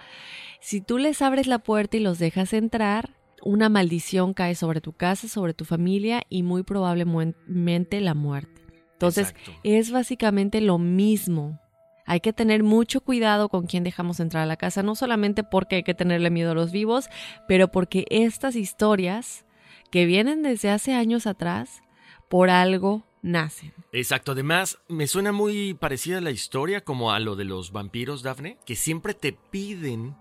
Si 0.60 0.80
tú 0.80 0.98
les 0.98 1.22
abres 1.22 1.46
la 1.46 1.60
puerta 1.60 1.96
y 1.96 2.00
los 2.00 2.18
dejas 2.18 2.52
entrar, 2.52 3.10
una 3.42 3.68
maldición 3.68 4.34
cae 4.34 4.54
sobre 4.56 4.80
tu 4.80 4.92
casa, 4.92 5.28
sobre 5.28 5.54
tu 5.54 5.64
familia 5.64 6.22
y 6.28 6.42
muy 6.42 6.64
probablemente 6.64 8.00
la 8.00 8.14
muerte. 8.14 8.62
Entonces, 8.94 9.32
es 9.62 9.92
básicamente 9.92 10.60
lo 10.60 10.78
mismo. 10.78 11.60
Hay 12.08 12.20
que 12.20 12.32
tener 12.32 12.62
mucho 12.62 13.02
cuidado 13.02 13.50
con 13.50 13.66
quién 13.66 13.84
dejamos 13.84 14.18
entrar 14.18 14.42
a 14.42 14.46
la 14.46 14.56
casa, 14.56 14.82
no 14.82 14.94
solamente 14.94 15.44
porque 15.44 15.76
hay 15.76 15.82
que 15.82 15.92
tenerle 15.92 16.30
miedo 16.30 16.52
a 16.52 16.54
los 16.54 16.72
vivos, 16.72 17.10
pero 17.46 17.68
porque 17.68 18.06
estas 18.08 18.56
historias 18.56 19.44
que 19.90 20.06
vienen 20.06 20.42
desde 20.42 20.70
hace 20.70 20.94
años 20.94 21.26
atrás, 21.26 21.82
por 22.30 22.48
algo 22.48 23.06
nacen. 23.20 23.74
Exacto, 23.92 24.32
además 24.32 24.78
me 24.88 25.06
suena 25.06 25.32
muy 25.32 25.74
parecida 25.74 26.22
la 26.22 26.30
historia 26.30 26.82
como 26.82 27.12
a 27.12 27.20
lo 27.20 27.36
de 27.36 27.44
los 27.44 27.72
vampiros, 27.72 28.22
Dafne, 28.22 28.58
que 28.64 28.74
siempre 28.74 29.12
te 29.12 29.34
piden 29.34 30.16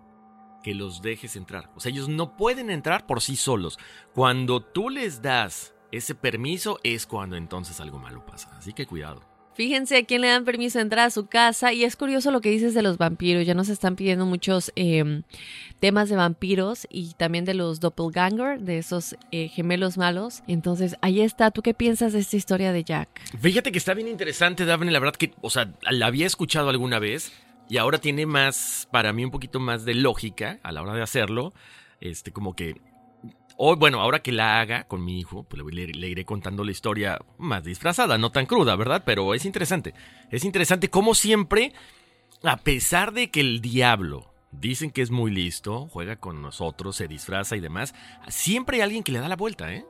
que 0.63 0.75
los 0.75 1.01
dejes 1.01 1.37
entrar. 1.37 1.71
O 1.77 1.79
sea, 1.79 1.91
ellos 1.91 2.09
no 2.09 2.35
pueden 2.35 2.69
entrar 2.69 3.05
por 3.07 3.21
sí 3.21 3.37
solos. 3.37 3.79
Cuando 4.13 4.61
tú 4.61 4.89
les 4.89 5.21
das 5.21 5.73
ese 5.91 6.15
permiso 6.15 6.79
es 6.83 7.05
cuando 7.05 7.37
entonces 7.37 7.79
algo 7.79 7.97
malo 7.97 8.25
pasa. 8.25 8.49
Así 8.57 8.73
que 8.73 8.85
cuidado. 8.85 9.21
Fíjense 9.57 9.97
a 9.97 10.03
quién 10.03 10.21
le 10.21 10.27
dan 10.27 10.45
permiso 10.45 10.77
de 10.77 10.83
entrar 10.83 11.07
a 11.07 11.09
su 11.09 11.25
casa. 11.25 11.73
Y 11.73 11.83
es 11.83 11.95
curioso 11.95 12.29
lo 12.29 12.41
que 12.41 12.51
dices 12.51 12.75
de 12.75 12.83
los 12.83 12.99
vampiros. 12.99 13.43
Ya 13.43 13.55
nos 13.55 13.69
están 13.69 13.95
pidiendo 13.95 14.23
muchos 14.27 14.71
em, 14.75 15.23
temas 15.79 16.09
de 16.09 16.15
vampiros 16.15 16.85
y 16.91 17.15
también 17.15 17.43
de 17.43 17.55
los 17.55 17.79
doppelganger, 17.79 18.59
de 18.59 18.77
esos 18.77 19.15
eh, 19.31 19.47
gemelos 19.47 19.97
malos. 19.97 20.43
Entonces, 20.47 20.95
ahí 21.01 21.21
está. 21.21 21.49
¿Tú 21.49 21.63
qué 21.63 21.73
piensas 21.73 22.13
de 22.13 22.19
esta 22.19 22.37
historia 22.37 22.71
de 22.71 22.83
Jack? 22.83 23.09
Fíjate 23.41 23.71
que 23.71 23.79
está 23.79 23.95
bien 23.95 24.07
interesante, 24.07 24.63
Daphne. 24.63 24.91
La 24.91 24.99
verdad 24.99 25.15
que, 25.15 25.33
o 25.41 25.49
sea, 25.49 25.73
la 25.89 26.05
había 26.05 26.27
escuchado 26.27 26.69
alguna 26.69 26.99
vez 26.99 27.31
y 27.67 27.77
ahora 27.77 27.97
tiene 27.97 28.27
más, 28.27 28.87
para 28.91 29.11
mí, 29.11 29.25
un 29.25 29.31
poquito 29.31 29.59
más 29.59 29.85
de 29.85 29.95
lógica 29.95 30.59
a 30.61 30.71
la 30.71 30.83
hora 30.83 30.93
de 30.93 31.01
hacerlo. 31.01 31.51
Este, 31.99 32.31
como 32.31 32.55
que 32.55 32.75
o 33.57 33.75
bueno, 33.75 33.99
ahora 33.99 34.19
que 34.19 34.31
la 34.31 34.61
haga 34.61 34.83
con 34.83 35.03
mi 35.03 35.19
hijo, 35.19 35.43
pues 35.43 35.63
le, 35.73 36.07
iré 36.07 36.25
contando 36.25 36.63
la 36.63 36.71
historia 36.71 37.19
más 37.39 37.63
disfrazada, 37.63 38.19
no 38.19 38.31
tan 38.31 38.45
cruda, 38.45 38.75
¿verdad? 38.75 39.01
Pero 39.03 39.33
es 39.33 39.45
interesante. 39.45 39.95
Es 40.29 40.45
interesante 40.45 40.91
como 40.91 41.15
siempre, 41.15 41.73
a 42.43 42.57
pesar 42.57 43.13
de 43.13 43.31
que 43.31 43.39
el 43.39 43.59
diablo 43.59 44.31
dicen 44.51 44.91
que 44.91 45.01
es 45.01 45.09
muy 45.09 45.31
listo, 45.31 45.87
juega 45.87 46.17
con 46.17 46.41
nosotros, 46.41 46.95
se 46.95 47.07
disfraza 47.07 47.55
y 47.55 47.59
demás, 47.59 47.95
siempre 48.27 48.77
hay 48.77 48.81
alguien 48.81 49.03
que 49.03 49.11
le 49.11 49.19
da 49.19 49.27
la 49.27 49.35
vuelta, 49.35 49.73
¿eh? 49.73 49.85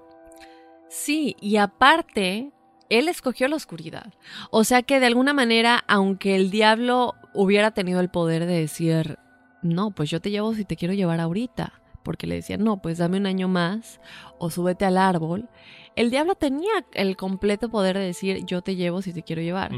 Sí, 0.90 1.36
y 1.42 1.58
aparte, 1.58 2.52
él 2.90 3.10
escogió 3.10 3.50
la 3.50 3.58
oscuridad. 3.58 4.14
O 4.50 4.64
sea 4.64 4.82
que 4.82 5.02
de 5.02 5.08
alguna 5.08 5.34
manera, 5.34 5.84
aunque 5.90 6.38
el 6.38 6.52
diablo 6.52 7.16
hubiera 7.34 7.72
tenido 7.72 8.00
el 8.00 8.10
poder 8.10 8.46
de 8.46 8.62
decir, 8.62 9.20
no, 9.62 9.92
pues 9.92 10.10
yo 10.10 10.22
te 10.22 10.32
llevo 10.32 10.54
si 10.54 10.64
te 10.64 10.78
quiero 10.78 10.94
llevar 10.94 11.20
ahorita 11.20 11.82
porque 12.08 12.26
le 12.26 12.36
decían, 12.36 12.64
no, 12.64 12.82
pues 12.82 13.00
dame 13.00 13.18
un 13.18 13.26
año 13.26 13.50
más 13.50 14.00
o 14.40 14.50
súbete 14.50 14.86
al 14.86 14.98
árbol. 14.98 15.50
El 15.98 16.10
diablo 16.10 16.36
tenía 16.36 16.72
el 16.94 17.18
completo 17.18 17.68
poder 17.68 17.98
de 17.98 18.06
decir, 18.06 18.46
yo 18.46 18.62
te 18.62 18.78
llevo 18.78 19.02
si 19.02 19.12
te 19.12 19.24
quiero 19.24 19.42
llevar. 19.42 19.74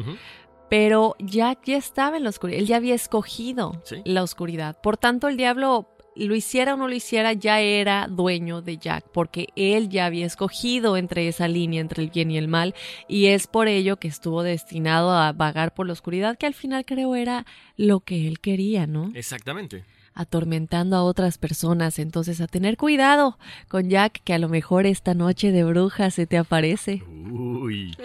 Pero 0.70 1.16
ya, 1.18 1.58
ya 1.66 1.76
estaba 1.76 2.18
en 2.18 2.24
la 2.24 2.30
oscuridad, 2.30 2.60
él 2.60 2.68
ya 2.68 2.76
había 2.76 2.94
escogido 2.94 3.82
la 4.06 4.22
oscuridad. 4.22 4.80
Por 4.80 4.98
tanto, 4.98 5.28
el 5.28 5.38
diablo 5.38 5.90
lo 6.16 6.36
hiciera 6.36 6.76
o 6.76 6.78
no 6.78 6.88
lo 6.88 6.94
hiciera, 6.94 7.34
ya 7.34 7.62
era 7.62 8.06
dueño 8.08 8.62
de 8.62 8.78
Jack, 8.78 9.06
porque 9.12 9.48
él 9.56 9.90
ya 9.90 10.06
había 10.06 10.28
escogido 10.28 10.98
entre 10.98 11.28
esa 11.28 11.48
línea, 11.48 11.82
entre 11.82 12.04
el 12.04 12.12
bien 12.12 12.30
y 12.30 12.38
el 12.38 12.48
mal, 12.48 12.76
y 13.08 13.26
es 13.26 13.48
por 13.48 13.68
ello 13.68 13.98
que 13.98 14.08
estuvo 14.08 14.44
destinado 14.44 15.10
a 15.10 15.32
vagar 15.32 15.74
por 15.74 15.88
la 15.88 15.94
oscuridad, 15.94 16.38
que 16.38 16.46
al 16.46 16.54
final 16.54 16.86
creo 16.86 17.16
era 17.16 17.48
lo 17.76 18.02
que 18.02 18.28
él 18.28 18.40
quería, 18.40 18.86
¿no? 18.86 19.10
Exactamente 19.16 19.84
atormentando 20.20 20.96
a 20.96 21.04
otras 21.04 21.38
personas. 21.38 21.98
Entonces, 21.98 22.42
a 22.42 22.48
tener 22.48 22.78
cuidado 22.78 23.38
con 23.68 23.90
Jack, 23.90 24.22
que 24.24 24.34
a 24.34 24.40
lo 24.40 24.50
mejor 24.50 24.86
esta 24.86 25.14
noche 25.14 25.52
de 25.52 25.64
bruja 25.64 26.12
se 26.12 26.28
te 26.28 26.38
aparece. 26.38 27.04
Uy. 27.08 27.96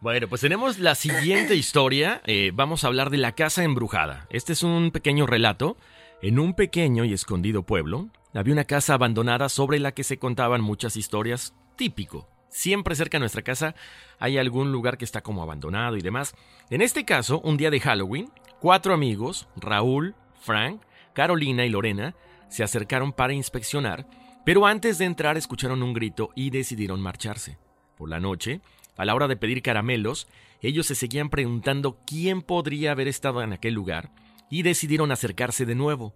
Bueno, 0.00 0.28
pues 0.28 0.40
tenemos 0.40 0.78
la 0.78 0.94
siguiente 0.94 1.54
historia. 1.54 2.22
Eh, 2.26 2.50
vamos 2.54 2.84
a 2.84 2.88
hablar 2.88 3.10
de 3.10 3.18
la 3.18 3.32
casa 3.32 3.62
embrujada. 3.62 4.26
Este 4.30 4.52
es 4.52 4.62
un 4.62 4.90
pequeño 4.90 5.26
relato 5.26 5.76
en 6.22 6.38
un 6.38 6.52
pequeño 6.52 7.04
y 7.04 7.14
escondido 7.14 7.62
pueblo, 7.62 8.10
había 8.34 8.52
una 8.52 8.64
casa 8.64 8.94
abandonada 8.94 9.48
sobre 9.48 9.78
la 9.78 9.92
que 9.92 10.04
se 10.04 10.18
contaban 10.18 10.60
muchas 10.60 10.96
historias 10.96 11.54
típico. 11.76 12.28
Siempre 12.50 12.94
cerca 12.94 13.16
de 13.16 13.20
nuestra 13.20 13.42
casa 13.42 13.74
hay 14.18 14.36
algún 14.36 14.70
lugar 14.70 14.98
que 14.98 15.06
está 15.06 15.22
como 15.22 15.42
abandonado 15.42 15.96
y 15.96 16.02
demás. 16.02 16.34
En 16.68 16.82
este 16.82 17.06
caso, 17.06 17.40
un 17.40 17.56
día 17.56 17.70
de 17.70 17.80
Halloween, 17.80 18.30
cuatro 18.60 18.92
amigos, 18.92 19.48
Raúl, 19.56 20.14
Frank, 20.40 20.82
Carolina 21.14 21.64
y 21.64 21.68
Lorena, 21.68 22.14
se 22.48 22.62
acercaron 22.62 23.12
para 23.12 23.32
inspeccionar, 23.32 24.06
pero 24.44 24.66
antes 24.66 24.98
de 24.98 25.04
entrar 25.04 25.36
escucharon 25.36 25.82
un 25.82 25.92
grito 25.92 26.30
y 26.34 26.50
decidieron 26.50 27.00
marcharse. 27.00 27.58
Por 27.96 28.08
la 28.08 28.20
noche, 28.20 28.60
a 28.96 29.04
la 29.04 29.14
hora 29.14 29.28
de 29.28 29.36
pedir 29.36 29.62
caramelos, 29.62 30.28
ellos 30.60 30.86
se 30.86 30.94
seguían 30.94 31.30
preguntando 31.30 31.98
quién 32.06 32.42
podría 32.42 32.92
haber 32.92 33.08
estado 33.08 33.42
en 33.42 33.52
aquel 33.52 33.74
lugar 33.74 34.10
y 34.50 34.62
decidieron 34.62 35.12
acercarse 35.12 35.64
de 35.64 35.74
nuevo. 35.74 36.14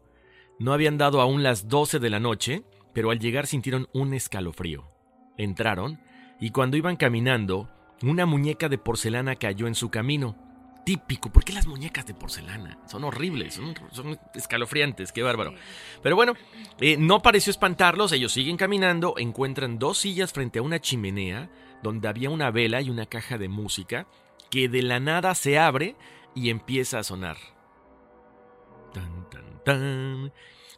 No 0.58 0.72
habían 0.72 0.98
dado 0.98 1.20
aún 1.20 1.42
las 1.42 1.68
12 1.68 1.98
de 1.98 2.10
la 2.10 2.20
noche, 2.20 2.62
pero 2.92 3.10
al 3.10 3.18
llegar 3.18 3.46
sintieron 3.46 3.88
un 3.92 4.14
escalofrío. 4.14 4.90
Entraron 5.36 6.00
y 6.40 6.50
cuando 6.50 6.76
iban 6.76 6.96
caminando, 6.96 7.70
una 8.02 8.26
muñeca 8.26 8.68
de 8.68 8.78
porcelana 8.78 9.36
cayó 9.36 9.66
en 9.66 9.74
su 9.74 9.90
camino. 9.90 10.36
Típico, 10.84 11.32
¿por 11.32 11.44
qué 11.44 11.54
las 11.54 11.66
muñecas 11.66 12.04
de 12.04 12.12
porcelana? 12.12 12.78
Son 12.86 13.04
horribles, 13.04 13.54
son, 13.54 14.18
escalofriantes, 14.34 15.12
qué 15.12 15.22
bárbaro. 15.22 15.54
Pero 16.02 16.14
bueno, 16.14 16.34
eh, 16.78 16.96
no 16.98 17.22
pareció 17.22 17.50
espantarlos, 17.50 18.12
ellos 18.12 18.32
siguen 18.32 18.58
caminando, 18.58 19.14
encuentran 19.16 19.78
dos 19.78 19.98
sillas 19.98 20.32
frente 20.32 20.58
a 20.58 20.62
una 20.62 20.80
chimenea 20.80 21.50
donde 21.82 22.08
había 22.08 22.28
una 22.28 22.50
vela 22.50 22.82
y 22.82 22.90
una 22.90 23.06
caja 23.06 23.38
de 23.38 23.48
música 23.48 24.06
que 24.50 24.68
de 24.68 24.82
la 24.82 25.00
nada 25.00 25.34
se 25.34 25.58
abre 25.58 25.96
y 26.34 26.50
empieza 26.50 26.98
a 26.98 27.04
sonar. 27.04 27.38
Tan, 28.92 29.30
tan, 29.30 29.64
tan. 29.64 30.32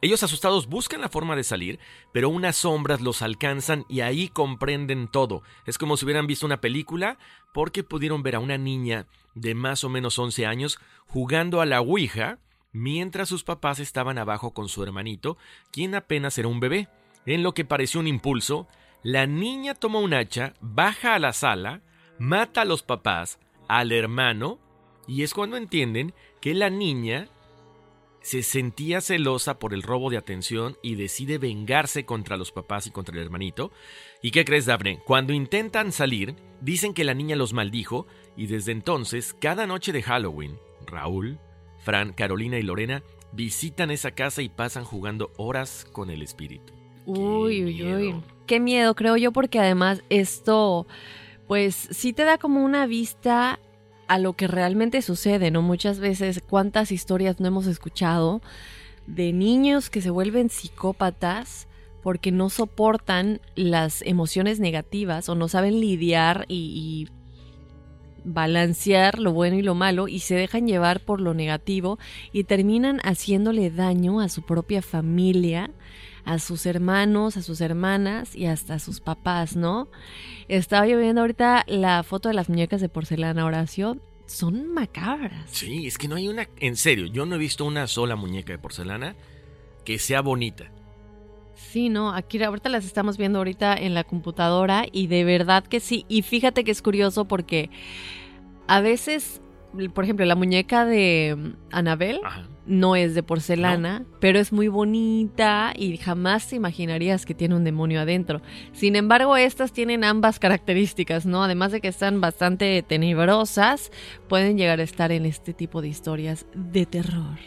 Ellos 0.07 0.23
asustados 0.23 0.69
buscan 0.69 1.01
la 1.01 1.09
forma 1.09 1.35
de 1.35 1.43
salir, 1.43 1.81
pero 2.13 2.29
unas 2.29 2.55
sombras 2.55 3.01
los 3.01 3.23
alcanzan 3.23 3.85
y 3.89 4.03
ahí 4.03 4.29
comprenden 4.29 5.09
todo. 5.09 5.43
Es 5.67 5.79
como 5.79 5.97
si 5.97 6.05
hubieran 6.05 6.29
visto 6.29 6.47
una 6.47 6.61
película 6.61 7.19
porque 7.53 7.83
pudieron 7.83 8.23
ver 8.23 8.37
a 8.37 8.39
una 8.39 8.57
niña 8.57 9.09
de 9.35 9.57
más 9.57 9.83
o 9.83 9.89
menos 9.89 10.17
11 10.17 10.47
años 10.47 10.79
jugando 11.09 11.61
a 11.61 11.67
la 11.67 11.81
Ouija 11.81 12.39
mientras 12.71 13.29
sus 13.29 13.43
papás 13.43 13.81
estaban 13.81 14.17
abajo 14.17 14.53
con 14.55 14.69
su 14.69 14.85
hermanito, 14.85 15.39
quien 15.73 15.97
apenas 15.97 16.39
era 16.39 16.47
un 16.47 16.61
bebé. 16.61 16.89
En 17.25 17.43
lo 17.43 17.53
que 17.53 17.65
pareció 17.65 17.99
un 17.99 18.07
impulso, 18.07 18.69
la 19.03 19.27
niña 19.27 19.75
toma 19.75 19.99
un 19.99 20.15
hacha, 20.15 20.55
baja 20.61 21.17
a 21.17 21.19
la 21.19 21.33
sala, 21.33 21.81
mata 22.21 22.61
a 22.61 22.65
los 22.65 22.85
papás, 22.85 23.41
al 23.67 23.91
hermano, 23.91 24.61
y 25.09 25.25
es 25.25 25.35
cuando 25.35 25.57
entienden 25.57 26.15
que 26.41 26.55
la 26.55 26.71
niña 26.71 27.29
se 28.27 28.43
sentía 28.43 29.01
celosa 29.01 29.61
por 29.61 29.73
el 29.73 29.85
robo 29.85 30.11
de 30.11 30.17
atención 30.17 30.77
y 30.83 30.97
decide 30.97 31.39
vengarse 31.39 32.05
contra 32.05 32.37
los 32.37 32.51
papás 32.51 32.89
y 32.89 32.91
contra 32.91 33.15
el 33.15 33.23
hermanito. 33.23 33.71
¿Y 34.21 34.33
qué 34.33 34.45
crees, 34.45 34.67
Daphne? 34.67 34.99
Cuando 35.07 35.33
intentan 35.33 35.93
salir, 35.93 36.35
dicen 36.61 36.93
que 36.93 37.05
la 37.05 37.15
niña 37.15 37.37
los 37.37 37.53
maldijo 37.53 38.09
y 38.37 38.49
desde 38.49 38.73
entonces, 38.73 39.33
cada 39.33 39.69
noche 39.69 39.93
de 39.93 40.03
Halloween, 40.03 40.59
Raúl, 40.89 41.39
Fran, 41.79 42.13
Carolina 42.15 42.59
y 42.59 42.63
Lorena 42.63 43.05
visitan 43.31 43.93
esa 43.93 44.11
casa 44.11 44.43
y 44.43 44.49
pasan 44.49 44.83
jugando 44.83 45.31
horas 45.37 45.87
con 45.93 46.11
el 46.11 46.21
espíritu. 46.21 46.73
Uy, 47.05 47.65
uy, 47.65 47.85
uy. 47.85 48.15
Qué 48.49 48.59
miedo, 48.59 48.97
creo 48.97 49.17
yo, 49.17 49.31
porque 49.31 49.61
además 49.61 50.03
esto, 50.11 50.89
pues 51.47 51.77
sí 51.93 52.13
te 52.13 52.25
da 52.25 52.39
como 52.39 52.65
una 52.65 52.89
vista 52.89 53.61
a 54.09 54.19
lo 54.19 54.35
que 54.35 54.47
realmente 54.47 55.03
sucede, 55.03 55.51
¿no? 55.51 55.63
Muchas 55.63 55.99
veces, 55.99 56.43
cuántas 56.49 56.93
historias 56.93 57.41
no 57.41 57.49
hemos 57.49 57.67
escuchado 57.67 58.41
de 59.07 59.33
niños 59.33 59.91
que 59.91 60.03
se 60.03 60.11
vuelven 60.11 60.51
psicópatas 60.51 61.69
porque 62.03 62.31
no 62.31 62.51
soportan 62.51 63.41
las 63.55 64.03
emociones 64.03 64.61
negativas 64.61 65.29
o 65.29 65.35
no 65.35 65.49
saben 65.49 65.81
lidiar 65.81 66.45
y, 66.49 67.09
y 67.09 67.09
balancear 68.25 69.19
lo 69.19 69.33
bueno 69.33 69.57
y 69.57 69.63
lo 69.63 69.75
malo 69.75 70.09
y 70.09 70.19
se 70.21 70.35
dejan 70.35 70.67
llevar 70.67 71.01
por 71.01 71.21
lo 71.21 71.33
negativo 71.33 71.99
y 72.33 72.45
terminan 72.45 73.01
haciéndole 73.05 73.71
daño 73.71 74.21
a 74.21 74.29
su 74.29 74.43
propia 74.43 74.83
familia 74.83 75.71
a 76.27 76.41
sus 76.41 76.67
hermanos, 76.67 77.37
a 77.37 77.43
sus 77.43 77.61
hermanas 77.61 78.35
y 78.35 78.47
hasta 78.47 78.75
a 78.75 78.79
sus 78.79 79.01
papás, 79.01 79.57
¿no? 79.57 79.89
Estaba 80.49 80.87
yo 80.87 80.99
viendo 80.99 81.23
ahorita 81.23 81.65
la 81.69 82.03
foto 82.03 82.29
de 82.29 82.35
las 82.35 82.49
muñecas 82.49 82.81
de 82.81 82.89
porcelana, 82.89 83.47
Horacio. 83.47 83.97
Son 84.27 84.75
macabras. 84.75 85.49
Sí, 85.51 85.87
es 85.87 85.97
que 85.99 86.09
no 86.09 86.17
hay 86.17 86.27
una. 86.27 86.49
En 86.59 86.77
serio, 86.77 87.07
yo 87.07 87.27
no 87.27 87.37
he 87.37 87.39
visto 87.39 87.65
una 87.65 87.87
sola 87.87 88.17
muñeca 88.17 88.53
de 88.53 88.59
porcelana 88.59 89.15
que 89.85 90.01
sea 90.01 90.21
bonita. 90.21 90.71
Sí, 91.55 91.89
no, 91.89 92.13
aquí 92.13 92.43
ahorita 92.43 92.69
las 92.69 92.85
estamos 92.85 93.17
viendo 93.17 93.39
ahorita 93.39 93.75
en 93.75 93.95
la 93.95 94.03
computadora 94.03 94.85
y 94.91 95.07
de 95.07 95.25
verdad 95.25 95.65
que 95.65 95.79
sí. 95.79 96.05
Y 96.09 96.23
fíjate 96.23 96.65
que 96.65 96.73
es 96.73 96.83
curioso 96.83 97.27
porque 97.27 97.71
a 98.67 98.81
veces, 98.81 99.41
por 99.95 100.03
ejemplo, 100.03 100.27
la 100.27 100.35
muñeca 100.35 100.85
de 100.85 101.37
mm, 101.39 101.51
Anabel 101.71 102.21
no 102.67 102.97
es 102.97 103.15
de 103.15 103.23
porcelana, 103.23 104.05
pero 104.21 104.39
es 104.39 104.53
muy 104.53 104.69
bonita 104.69 105.73
y 105.77 105.97
jamás 105.97 106.49
te 106.49 106.57
imaginarías 106.57 107.25
que 107.25 107.35
tiene 107.35 107.55
un 107.55 107.65
demonio 107.65 108.01
adentro. 108.01 108.43
Sin 108.73 108.97
embargo, 108.97 109.37
estas 109.37 109.73
tienen 109.73 110.05
ambas 110.05 110.39
características, 110.39 111.27
¿no? 111.27 111.45
Además 111.45 111.73
de 111.73 111.81
que 111.81 111.89
están 111.89 112.21
bastante 112.21 112.83
tenebrosas, 112.83 113.91
pueden 114.29 114.59
llegar 114.59 114.81
a 114.81 114.83
estar 114.83 115.13
en 115.13 115.27
este 115.27 115.53
tipo 115.53 115.81
de 115.83 115.89
historias 115.89 116.47
de 116.55 116.87
terror. 116.87 117.39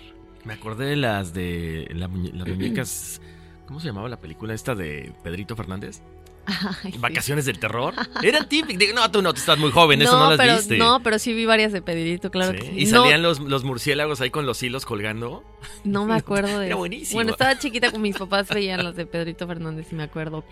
Me 0.45 0.53
acordé 0.53 0.85
de 0.85 0.95
las 0.95 1.33
de 1.33 1.87
las 1.93 2.09
muñecas. 2.09 3.21
¿Cómo 3.67 3.79
se 3.79 3.87
llamaba 3.87 4.09
la 4.09 4.19
película 4.19 4.53
esta 4.53 4.73
de 4.73 5.13
Pedrito 5.23 5.55
Fernández? 5.55 6.01
Vacaciones 6.99 7.45
del 7.45 7.59
terror. 7.59 7.93
Eran 8.21 8.47
típicas. 8.47 8.93
No, 8.93 9.09
tú 9.11 9.21
no, 9.21 9.33
tú 9.33 9.39
estás 9.39 9.57
muy 9.57 9.71
joven, 9.71 10.01
eso 10.01 10.17
no 10.17 10.35
las 10.35 10.59
viste. 10.59 10.77
No, 10.77 11.01
pero 11.01 11.19
sí 11.19 11.33
vi 11.33 11.45
varias 11.45 11.71
de 11.71 11.81
Pedrito, 11.81 12.31
claro 12.31 12.53
que 12.53 12.61
sí. 12.61 12.73
Y 12.75 12.85
salían 12.87 13.21
los, 13.21 13.39
los, 13.39 13.63
murciélagos 13.63 14.21
ahí 14.21 14.29
con 14.29 14.45
los 14.45 14.61
hilos 14.63 14.85
colgando. 14.85 15.43
No 15.83 16.05
me 16.05 16.15
acuerdo 16.15 16.59
de 16.59 16.65
Era 16.67 16.75
buenísimo. 16.75 17.17
Bueno, 17.17 17.31
estaba 17.31 17.57
chiquita 17.57 17.91
con 17.91 18.01
mis 18.01 18.17
papás, 18.17 18.49
veían 18.49 18.83
los 18.83 18.95
de 18.95 19.05
Pedrito 19.05 19.47
Fernández 19.47 19.87
y 19.91 19.95
me 19.95 20.03
acuerdo. 20.03 20.43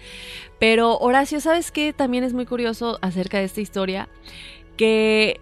Pero 0.60 0.98
Horacio, 0.98 1.40
¿sabes 1.40 1.72
qué? 1.72 1.94
También 1.94 2.24
es 2.24 2.34
muy 2.34 2.46
curioso 2.46 3.00
acerca 3.02 3.40
de 3.40 3.46
esta 3.46 3.62
historia. 3.62 4.10
Que 4.76 5.40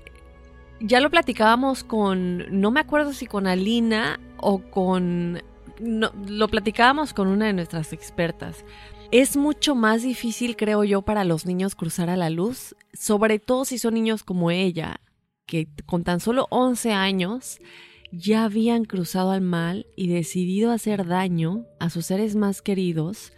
ya 0.80 1.00
lo 1.00 1.10
platicábamos 1.10 1.84
con, 1.84 2.46
no 2.50 2.72
me 2.72 2.80
acuerdo 2.80 3.14
si 3.14 3.26
con 3.26 3.48
Alina 3.48 4.20
o 4.38 4.60
con... 4.60 5.42
No, 5.80 6.14
lo 6.28 6.48
platicábamos 6.48 7.14
con 7.14 7.28
una 7.28 7.48
de 7.48 7.54
nuestras 7.54 7.92
expertas 7.92 8.64
es 9.12 9.38
mucho 9.38 9.76
más 9.76 10.04
difícil, 10.04 10.56
creo 10.56 10.84
yo, 10.84 11.02
para 11.04 11.24
los 11.24 11.46
niños 11.46 11.76
cruzar 11.76 12.10
a 12.10 12.18
la 12.18 12.30
luz, 12.30 12.76
sobre 12.94 13.40
todo 13.40 13.66
si 13.66 13.78
son 13.78 13.94
niños 13.94 14.24
como 14.24 14.52
ella, 14.52 15.00
que 15.46 15.68
con 15.86 16.04
tan 16.04 16.20
solo 16.20 16.48
11 16.50 16.92
años 16.92 17.60
ya 18.12 18.46
habían 18.46 18.86
cruzado 18.86 19.32
al 19.32 19.42
mal 19.42 19.88
y 19.96 20.08
decidido 20.08 20.72
hacer 20.72 21.06
daño 21.06 21.66
a 21.80 21.90
sus 21.90 22.08
seres 22.08 22.36
más 22.36 22.62
queridos. 22.62 23.34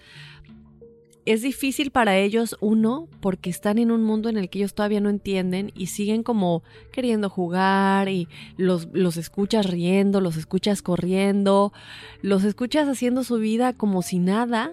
Es 1.26 1.42
difícil 1.42 1.92
para 1.92 2.18
ellos, 2.18 2.56
uno, 2.62 3.10
porque 3.20 3.50
están 3.50 3.80
en 3.80 3.92
un 3.92 4.02
mundo 4.02 4.30
en 4.30 4.38
el 4.38 4.50
que 4.50 4.60
ellos 4.60 4.74
todavía 4.74 5.02
no 5.02 5.10
entienden 5.10 5.74
y 5.76 5.88
siguen 5.88 6.24
como 6.24 6.64
queriendo 6.94 7.30
jugar 7.30 8.08
y 8.08 8.30
los, 8.56 8.88
los 8.94 9.18
escuchas 9.18 9.66
riendo, 9.70 10.22
los 10.22 10.38
escuchas 10.38 10.82
corriendo, 10.82 11.74
los 12.22 12.46
escuchas 12.46 12.88
haciendo 12.88 13.26
su 13.26 13.38
vida 13.38 13.74
como 13.74 14.04
si 14.04 14.20
nada 14.20 14.72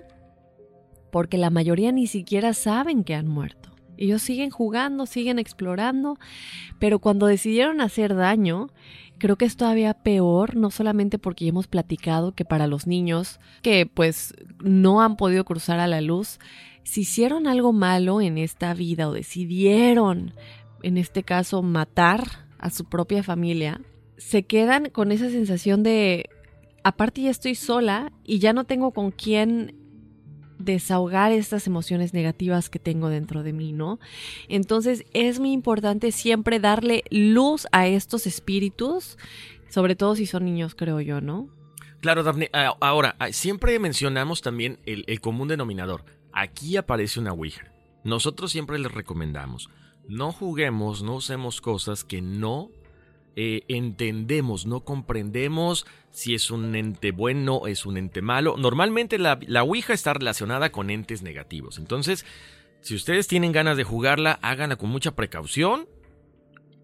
porque 1.14 1.38
la 1.38 1.50
mayoría 1.50 1.92
ni 1.92 2.08
siquiera 2.08 2.54
saben 2.54 3.04
que 3.04 3.14
han 3.14 3.28
muerto. 3.28 3.70
Ellos 3.96 4.20
siguen 4.20 4.50
jugando, 4.50 5.06
siguen 5.06 5.38
explorando, 5.38 6.18
pero 6.80 6.98
cuando 6.98 7.28
decidieron 7.28 7.80
hacer 7.80 8.16
daño, 8.16 8.66
creo 9.18 9.36
que 9.36 9.44
es 9.44 9.56
todavía 9.56 9.94
peor, 9.94 10.56
no 10.56 10.72
solamente 10.72 11.20
porque 11.20 11.44
ya 11.44 11.50
hemos 11.50 11.68
platicado 11.68 12.34
que 12.34 12.44
para 12.44 12.66
los 12.66 12.88
niños 12.88 13.38
que 13.62 13.86
pues 13.86 14.34
no 14.58 15.02
han 15.02 15.16
podido 15.16 15.44
cruzar 15.44 15.78
a 15.78 15.86
la 15.86 16.00
luz, 16.00 16.40
si 16.82 17.02
hicieron 17.02 17.46
algo 17.46 17.72
malo 17.72 18.20
en 18.20 18.36
esta 18.36 18.74
vida 18.74 19.08
o 19.08 19.12
decidieron, 19.12 20.34
en 20.82 20.98
este 20.98 21.22
caso, 21.22 21.62
matar 21.62 22.24
a 22.58 22.70
su 22.70 22.86
propia 22.86 23.22
familia, 23.22 23.80
se 24.16 24.42
quedan 24.42 24.90
con 24.90 25.12
esa 25.12 25.30
sensación 25.30 25.84
de 25.84 26.28
aparte 26.82 27.22
ya 27.22 27.30
estoy 27.30 27.54
sola 27.54 28.10
y 28.24 28.40
ya 28.40 28.52
no 28.52 28.64
tengo 28.64 28.90
con 28.90 29.12
quién 29.12 29.83
desahogar 30.58 31.32
estas 31.32 31.66
emociones 31.66 32.14
negativas 32.14 32.70
que 32.70 32.78
tengo 32.78 33.08
dentro 33.08 33.42
de 33.42 33.52
mí, 33.52 33.72
¿no? 33.72 33.98
Entonces 34.48 35.04
es 35.12 35.40
muy 35.40 35.52
importante 35.52 36.12
siempre 36.12 36.60
darle 36.60 37.04
luz 37.10 37.66
a 37.72 37.86
estos 37.86 38.26
espíritus, 38.26 39.18
sobre 39.68 39.96
todo 39.96 40.16
si 40.16 40.26
son 40.26 40.44
niños, 40.44 40.74
creo 40.74 41.00
yo, 41.00 41.20
¿no? 41.20 41.48
Claro, 42.00 42.22
Daphne. 42.22 42.50
Ahora, 42.80 43.16
siempre 43.32 43.78
mencionamos 43.78 44.42
también 44.42 44.78
el, 44.84 45.20
común 45.20 45.48
denominador. 45.48 46.04
Aquí 46.34 46.76
aparece 46.76 47.18
una 47.18 47.32
Ouija. 47.32 47.72
Nosotros 48.04 48.52
siempre 48.52 48.78
les 48.78 48.92
recomendamos, 48.92 49.70
no 50.06 50.30
juguemos, 50.30 51.02
no 51.02 51.14
usemos 51.14 51.62
cosas 51.62 52.04
que 52.04 52.20
no 52.20 52.68
eh, 53.36 53.62
entendemos, 53.68 54.66
no 54.66 54.84
comprendemos 54.84 55.86
si 56.10 56.34
es 56.34 56.50
un 56.50 56.74
ente 56.76 57.10
bueno, 57.10 57.66
es 57.66 57.86
un 57.86 57.96
ente 57.96 58.22
malo. 58.22 58.56
Normalmente 58.56 59.18
la, 59.18 59.38
la 59.46 59.62
Ouija 59.62 59.92
está 59.92 60.14
relacionada 60.14 60.70
con 60.70 60.90
entes 60.90 61.22
negativos. 61.22 61.78
Entonces, 61.78 62.24
si 62.80 62.94
ustedes 62.94 63.26
tienen 63.26 63.52
ganas 63.52 63.76
de 63.76 63.84
jugarla, 63.84 64.38
háganla 64.42 64.76
con 64.76 64.90
mucha 64.90 65.16
precaución. 65.16 65.88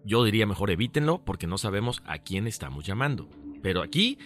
Yo 0.03 0.23
diría 0.23 0.45
mejor 0.45 0.71
evítenlo 0.71 1.23
porque 1.23 1.47
no 1.47 1.57
sabemos 1.57 2.01
a 2.05 2.17
quién 2.19 2.47
estamos 2.47 2.85
llamando. 2.85 3.29
Pero 3.61 3.81
aquí, 3.81 4.17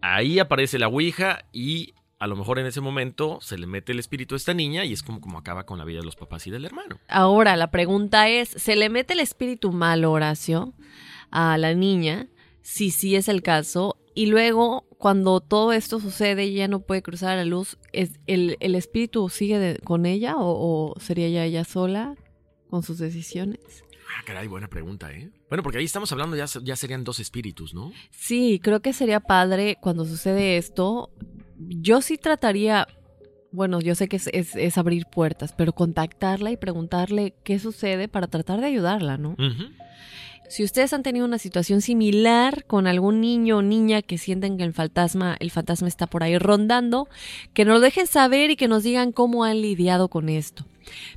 ahí 0.00 0.38
aparece 0.38 0.78
la 0.78 0.88
Ouija 0.88 1.44
y 1.52 1.94
a 2.18 2.26
lo 2.26 2.34
mejor 2.34 2.58
en 2.58 2.66
ese 2.66 2.80
momento 2.80 3.38
se 3.40 3.58
le 3.58 3.66
mete 3.66 3.92
el 3.92 4.00
espíritu 4.00 4.34
a 4.34 4.38
esta 4.38 4.54
niña 4.54 4.84
y 4.84 4.92
es 4.92 5.02
como, 5.02 5.20
como 5.20 5.38
acaba 5.38 5.66
con 5.66 5.78
la 5.78 5.84
vida 5.84 6.00
de 6.00 6.04
los 6.06 6.16
papás 6.16 6.46
y 6.46 6.50
del 6.50 6.64
hermano. 6.64 6.98
Ahora, 7.08 7.56
la 7.56 7.70
pregunta 7.70 8.28
es, 8.28 8.48
¿se 8.48 8.74
le 8.74 8.88
mete 8.88 9.12
el 9.12 9.20
espíritu 9.20 9.70
malo, 9.70 10.10
Horacio, 10.10 10.72
a 11.30 11.58
la 11.58 11.74
niña? 11.74 12.28
Si 12.62 12.90
sí 12.90 13.16
es 13.16 13.28
el 13.28 13.42
caso. 13.42 13.96
Y 14.14 14.26
luego, 14.26 14.86
cuando 14.98 15.40
todo 15.40 15.72
esto 15.72 16.00
sucede 16.00 16.46
y 16.46 16.54
ella 16.56 16.68
no 16.68 16.80
puede 16.80 17.02
cruzar 17.02 17.36
la 17.36 17.44
luz, 17.44 17.78
¿es, 17.92 18.18
el, 18.26 18.56
espíritu 18.60 19.28
sigue 19.28 19.78
con 19.84 20.06
ella 20.06 20.34
o, 20.36 20.94
sería 21.00 21.28
ya 21.28 21.44
ella 21.44 21.64
sola 21.64 22.16
con 22.68 22.82
sus 22.82 22.98
decisiones? 22.98 23.84
Ah, 24.16 24.22
caray, 24.24 24.48
buena 24.48 24.68
pregunta, 24.68 25.12
¿eh? 25.12 25.30
Bueno, 25.48 25.62
porque 25.62 25.78
ahí 25.78 25.84
estamos 25.84 26.10
hablando, 26.12 26.36
ya, 26.36 26.46
ya 26.62 26.76
serían 26.76 27.04
dos 27.04 27.20
espíritus, 27.20 27.74
¿no? 27.74 27.92
Sí, 28.10 28.58
creo 28.62 28.80
que 28.80 28.92
sería 28.92 29.20
padre 29.20 29.76
cuando 29.80 30.04
sucede 30.04 30.56
esto 30.56 31.12
yo 31.58 32.00
sí 32.00 32.18
trataría, 32.18 32.86
bueno, 33.50 33.80
yo 33.80 33.94
sé 33.94 34.08
que 34.08 34.16
es, 34.16 34.78
abrir 34.78 35.06
puertas, 35.06 35.52
pero 35.52 35.72
contactarla 35.72 36.50
y 36.50 36.56
preguntarle 36.56 37.34
qué 37.44 37.58
sucede 37.58 38.08
para 38.08 38.28
tratar 38.28 38.60
de 38.60 38.66
ayudarla, 38.66 39.18
¿no? 39.18 39.36
Si 40.48 40.64
ustedes 40.64 40.94
han 40.94 41.02
tenido 41.02 41.26
una 41.26 41.38
situación 41.38 41.82
similar 41.82 42.64
con 42.64 42.86
algún 42.86 43.20
niño 43.20 43.58
o 43.58 43.62
niña 43.62 44.00
que 44.00 44.16
sienten 44.16 44.56
que 44.56 44.64
el 44.64 44.72
fantasma, 44.72 45.36
el 45.40 45.50
fantasma 45.50 45.88
está 45.88 46.06
por 46.06 46.22
ahí 46.22 46.38
rondando, 46.38 47.06
que 47.52 47.66
nos 47.66 47.74
lo 47.74 47.80
dejen 47.80 48.06
saber 48.06 48.50
y 48.50 48.56
que 48.56 48.66
nos 48.66 48.82
digan 48.82 49.12
cómo 49.12 49.44
han 49.44 49.60
lidiado 49.60 50.08
con 50.08 50.30
esto. 50.30 50.64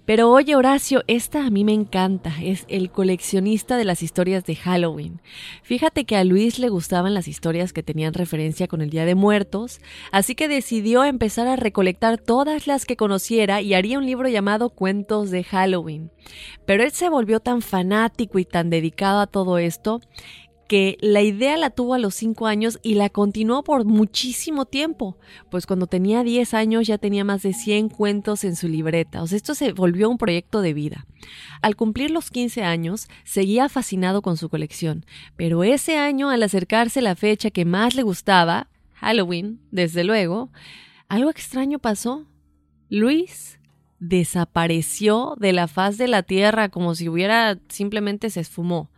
Pero 0.05 0.31
oye 0.31 0.55
Horacio, 0.55 1.03
esta 1.07 1.45
a 1.45 1.49
mí 1.49 1.63
me 1.63 1.73
encanta, 1.73 2.33
es 2.41 2.65
el 2.67 2.91
coleccionista 2.91 3.77
de 3.77 3.85
las 3.85 4.03
historias 4.03 4.43
de 4.45 4.55
Halloween. 4.55 5.21
Fíjate 5.63 6.05
que 6.05 6.15
a 6.15 6.23
Luis 6.23 6.59
le 6.59 6.69
gustaban 6.69 7.13
las 7.13 7.27
historias 7.27 7.73
que 7.73 7.83
tenían 7.83 8.13
referencia 8.13 8.67
con 8.67 8.81
el 8.81 8.89
Día 8.89 9.05
de 9.05 9.15
Muertos, 9.15 9.79
así 10.11 10.35
que 10.35 10.47
decidió 10.47 11.03
empezar 11.03 11.47
a 11.47 11.55
recolectar 11.55 12.17
todas 12.17 12.67
las 12.67 12.85
que 12.85 12.97
conociera 12.97 13.61
y 13.61 13.73
haría 13.73 13.97
un 13.97 14.05
libro 14.05 14.27
llamado 14.27 14.69
Cuentos 14.69 15.31
de 15.31 15.43
Halloween. 15.43 16.11
Pero 16.65 16.83
él 16.83 16.91
se 16.91 17.09
volvió 17.09 17.39
tan 17.39 17.61
fanático 17.61 18.39
y 18.39 18.45
tan 18.45 18.69
dedicado 18.69 19.19
a 19.19 19.27
todo 19.27 19.57
esto 19.57 20.01
que 20.71 20.97
la 21.01 21.21
idea 21.21 21.57
la 21.57 21.69
tuvo 21.69 21.95
a 21.95 21.99
los 21.99 22.15
5 22.15 22.47
años 22.47 22.79
y 22.81 22.93
la 22.93 23.09
continuó 23.09 23.61
por 23.61 23.83
muchísimo 23.83 24.63
tiempo, 24.63 25.17
pues 25.49 25.65
cuando 25.65 25.85
tenía 25.85 26.23
10 26.23 26.53
años 26.53 26.87
ya 26.87 26.97
tenía 26.97 27.25
más 27.25 27.41
de 27.41 27.51
100 27.51 27.89
cuentos 27.89 28.45
en 28.45 28.55
su 28.55 28.69
libreta, 28.69 29.21
o 29.21 29.27
sea, 29.27 29.35
esto 29.35 29.53
se 29.53 29.73
volvió 29.73 30.09
un 30.09 30.17
proyecto 30.17 30.61
de 30.61 30.73
vida. 30.73 31.05
Al 31.61 31.75
cumplir 31.75 32.09
los 32.09 32.29
15 32.29 32.63
años, 32.63 33.09
seguía 33.25 33.67
fascinado 33.67 34.21
con 34.21 34.37
su 34.37 34.47
colección, 34.47 35.05
pero 35.35 35.65
ese 35.65 35.97
año, 35.97 36.29
al 36.29 36.41
acercarse 36.41 37.01
la 37.01 37.17
fecha 37.17 37.51
que 37.51 37.65
más 37.65 37.93
le 37.93 38.03
gustaba, 38.03 38.69
Halloween, 38.93 39.59
desde 39.71 40.05
luego, 40.05 40.51
algo 41.09 41.31
extraño 41.31 41.79
pasó. 41.79 42.27
Luis 42.87 43.59
desapareció 43.99 45.35
de 45.37 45.51
la 45.51 45.67
faz 45.67 45.97
de 45.97 46.07
la 46.07 46.23
tierra 46.23 46.69
como 46.69 46.95
si 46.95 47.09
hubiera 47.09 47.59
simplemente 47.67 48.29
se 48.29 48.39
esfumó. 48.39 48.89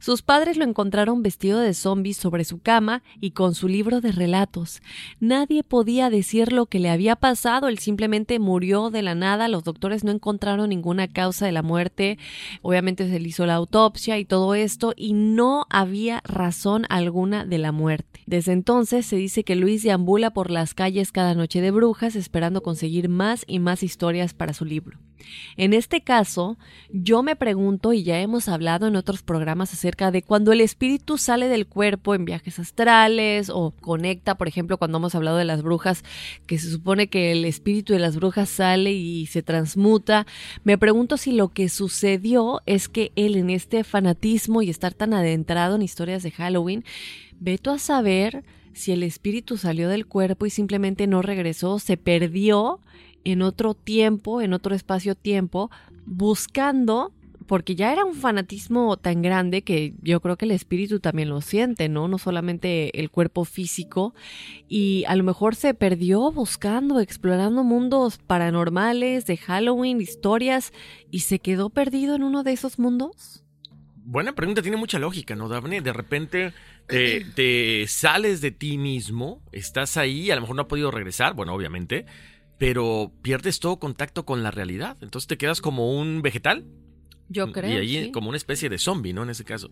Sus 0.00 0.22
padres 0.22 0.56
lo 0.56 0.64
encontraron 0.64 1.22
vestido 1.22 1.60
de 1.60 1.74
zombie 1.74 2.14
sobre 2.14 2.44
su 2.44 2.60
cama 2.60 3.02
y 3.20 3.32
con 3.32 3.54
su 3.54 3.68
libro 3.68 4.00
de 4.00 4.12
relatos. 4.12 4.82
Nadie 5.20 5.62
podía 5.64 6.10
decir 6.10 6.52
lo 6.52 6.66
que 6.66 6.78
le 6.78 6.90
había 6.90 7.16
pasado, 7.16 7.68
él 7.68 7.78
simplemente 7.78 8.38
murió 8.38 8.90
de 8.90 9.02
la 9.02 9.14
nada, 9.14 9.48
los 9.48 9.64
doctores 9.64 10.04
no 10.04 10.10
encontraron 10.10 10.68
ninguna 10.68 11.08
causa 11.08 11.46
de 11.46 11.52
la 11.52 11.62
muerte, 11.62 12.18
obviamente 12.62 13.08
se 13.08 13.20
le 13.20 13.28
hizo 13.28 13.46
la 13.46 13.54
autopsia 13.54 14.18
y 14.18 14.24
todo 14.24 14.54
esto, 14.54 14.92
y 14.96 15.12
no 15.12 15.66
había 15.70 16.22
razón 16.24 16.86
alguna 16.88 17.44
de 17.44 17.58
la 17.58 17.72
muerte. 17.72 18.20
Desde 18.26 18.52
entonces 18.52 19.06
se 19.06 19.16
dice 19.16 19.44
que 19.44 19.56
Luis 19.56 19.82
deambula 19.82 20.30
por 20.30 20.50
las 20.50 20.74
calles 20.74 21.12
cada 21.12 21.34
noche 21.34 21.60
de 21.60 21.70
brujas 21.70 22.16
esperando 22.16 22.62
conseguir 22.62 23.08
más 23.08 23.44
y 23.46 23.58
más 23.58 23.82
historias 23.82 24.34
para 24.34 24.52
su 24.52 24.64
libro. 24.64 24.98
En 25.56 25.72
este 25.72 26.02
caso, 26.02 26.58
yo 26.90 27.22
me 27.22 27.36
pregunto, 27.36 27.92
y 27.92 28.02
ya 28.02 28.20
hemos 28.20 28.48
hablado 28.48 28.86
en 28.86 28.96
otros 28.96 29.22
programas 29.22 29.72
acerca 29.72 30.10
de 30.10 30.22
cuando 30.22 30.52
el 30.52 30.60
espíritu 30.60 31.18
sale 31.18 31.48
del 31.48 31.66
cuerpo 31.66 32.14
en 32.14 32.24
viajes 32.24 32.58
astrales 32.58 33.50
o 33.50 33.72
conecta, 33.80 34.36
por 34.36 34.48
ejemplo, 34.48 34.78
cuando 34.78 34.98
hemos 34.98 35.14
hablado 35.14 35.36
de 35.36 35.44
las 35.44 35.62
brujas, 35.62 36.04
que 36.46 36.58
se 36.58 36.70
supone 36.70 37.08
que 37.08 37.32
el 37.32 37.44
espíritu 37.44 37.92
de 37.92 37.98
las 37.98 38.16
brujas 38.16 38.48
sale 38.48 38.92
y 38.92 39.26
se 39.26 39.42
transmuta, 39.42 40.26
me 40.64 40.78
pregunto 40.78 41.16
si 41.16 41.32
lo 41.32 41.48
que 41.48 41.68
sucedió 41.68 42.62
es 42.66 42.88
que 42.88 43.12
él 43.16 43.36
en 43.36 43.50
este 43.50 43.84
fanatismo 43.84 44.62
y 44.62 44.70
estar 44.70 44.94
tan 44.94 45.14
adentrado 45.14 45.76
en 45.76 45.82
historias 45.82 46.22
de 46.22 46.30
Halloween, 46.30 46.84
veto 47.40 47.70
a 47.70 47.78
saber 47.78 48.44
si 48.72 48.92
el 48.92 49.02
espíritu 49.02 49.56
salió 49.56 49.88
del 49.88 50.06
cuerpo 50.06 50.46
y 50.46 50.50
simplemente 50.50 51.06
no 51.06 51.20
regresó, 51.20 51.78
se 51.78 51.96
perdió 51.96 52.80
en 53.24 53.42
otro 53.42 53.74
tiempo, 53.74 54.40
en 54.40 54.52
otro 54.52 54.74
espacio-tiempo, 54.74 55.70
buscando, 56.06 57.12
porque 57.46 57.74
ya 57.74 57.92
era 57.92 58.04
un 58.04 58.14
fanatismo 58.14 58.96
tan 58.96 59.22
grande 59.22 59.62
que 59.62 59.94
yo 60.02 60.20
creo 60.20 60.36
que 60.36 60.44
el 60.44 60.50
espíritu 60.50 61.00
también 61.00 61.28
lo 61.28 61.40
siente, 61.40 61.88
¿no? 61.88 62.08
No 62.08 62.18
solamente 62.18 62.98
el 63.00 63.10
cuerpo 63.10 63.44
físico, 63.44 64.14
y 64.68 65.04
a 65.06 65.16
lo 65.16 65.24
mejor 65.24 65.54
se 65.54 65.74
perdió 65.74 66.30
buscando, 66.30 67.00
explorando 67.00 67.64
mundos 67.64 68.18
paranormales, 68.18 69.26
de 69.26 69.36
Halloween, 69.36 70.00
historias, 70.00 70.72
y 71.10 71.20
se 71.20 71.38
quedó 71.38 71.70
perdido 71.70 72.14
en 72.14 72.22
uno 72.22 72.42
de 72.42 72.52
esos 72.52 72.78
mundos. 72.78 73.42
Buena 74.10 74.34
pregunta, 74.34 74.62
tiene 74.62 74.78
mucha 74.78 74.98
lógica, 74.98 75.36
¿no, 75.36 75.48
Daphne? 75.50 75.82
De 75.82 75.92
repente 75.92 76.54
te, 76.86 77.24
te, 77.36 77.86
sales 77.88 78.40
de 78.40 78.50
ti 78.50 78.78
mismo, 78.78 79.42
estás 79.52 79.98
ahí, 79.98 80.30
a 80.30 80.34
lo 80.34 80.40
mejor 80.40 80.56
no 80.56 80.62
ha 80.62 80.68
podido 80.68 80.90
regresar, 80.90 81.34
bueno, 81.34 81.52
obviamente, 81.52 82.06
pero 82.58 83.12
pierdes 83.22 83.60
todo 83.60 83.78
contacto 83.78 84.26
con 84.26 84.42
la 84.42 84.50
realidad. 84.50 84.96
Entonces 85.00 85.28
te 85.28 85.38
quedas 85.38 85.60
como 85.60 85.98
un 85.98 86.22
vegetal. 86.22 86.66
Yo 87.28 87.52
creo. 87.52 87.70
Y 87.70 87.76
ahí 87.76 88.12
como 88.12 88.28
una 88.28 88.36
especie 88.36 88.68
de 88.68 88.78
zombie, 88.78 89.12
¿no? 89.12 89.22
En 89.22 89.30
ese 89.30 89.44
caso. 89.44 89.70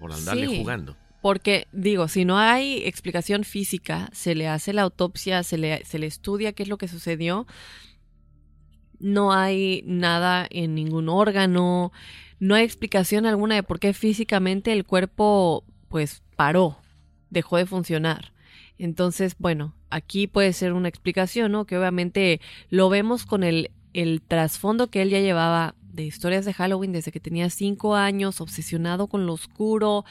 Por 0.00 0.12
andarle 0.12 0.58
jugando. 0.58 0.96
Porque, 1.20 1.68
digo, 1.72 2.08
si 2.08 2.24
no 2.24 2.38
hay 2.38 2.82
explicación 2.84 3.44
física, 3.44 4.10
se 4.12 4.34
le 4.34 4.46
hace 4.46 4.72
la 4.72 4.82
autopsia, 4.82 5.42
se 5.42 5.56
le, 5.56 5.84
se 5.84 5.98
le 5.98 6.06
estudia 6.06 6.52
qué 6.52 6.64
es 6.64 6.68
lo 6.68 6.76
que 6.76 6.86
sucedió, 6.86 7.46
no 8.98 9.32
hay 9.32 9.82
nada 9.86 10.46
en 10.50 10.74
ningún 10.74 11.08
órgano, 11.08 11.92
no 12.40 12.54
hay 12.54 12.64
explicación 12.64 13.24
alguna 13.24 13.54
de 13.54 13.62
por 13.62 13.80
qué 13.80 13.94
físicamente 13.94 14.70
el 14.72 14.84
cuerpo, 14.84 15.64
pues, 15.88 16.22
paró, 16.36 16.76
dejó 17.30 17.56
de 17.56 17.64
funcionar. 17.64 18.33
Entonces, 18.78 19.36
bueno, 19.38 19.74
aquí 19.90 20.26
puede 20.26 20.52
ser 20.52 20.72
una 20.72 20.88
explicación, 20.88 21.52
¿no? 21.52 21.64
Que 21.64 21.78
obviamente 21.78 22.40
lo 22.70 22.88
vemos 22.88 23.26
con 23.26 23.44
el, 23.44 23.70
el 23.92 24.22
trasfondo 24.22 24.88
que 24.88 25.02
él 25.02 25.10
ya 25.10 25.20
llevaba 25.20 25.74
de 25.94 26.04
historias 26.04 26.44
de 26.44 26.52
Halloween 26.52 26.92
desde 26.92 27.12
que 27.12 27.20
tenía 27.20 27.48
cinco 27.50 27.94
años, 27.94 28.40
obsesionado 28.40 29.06
con 29.06 29.26
lo 29.26 29.32
oscuro. 29.32 30.04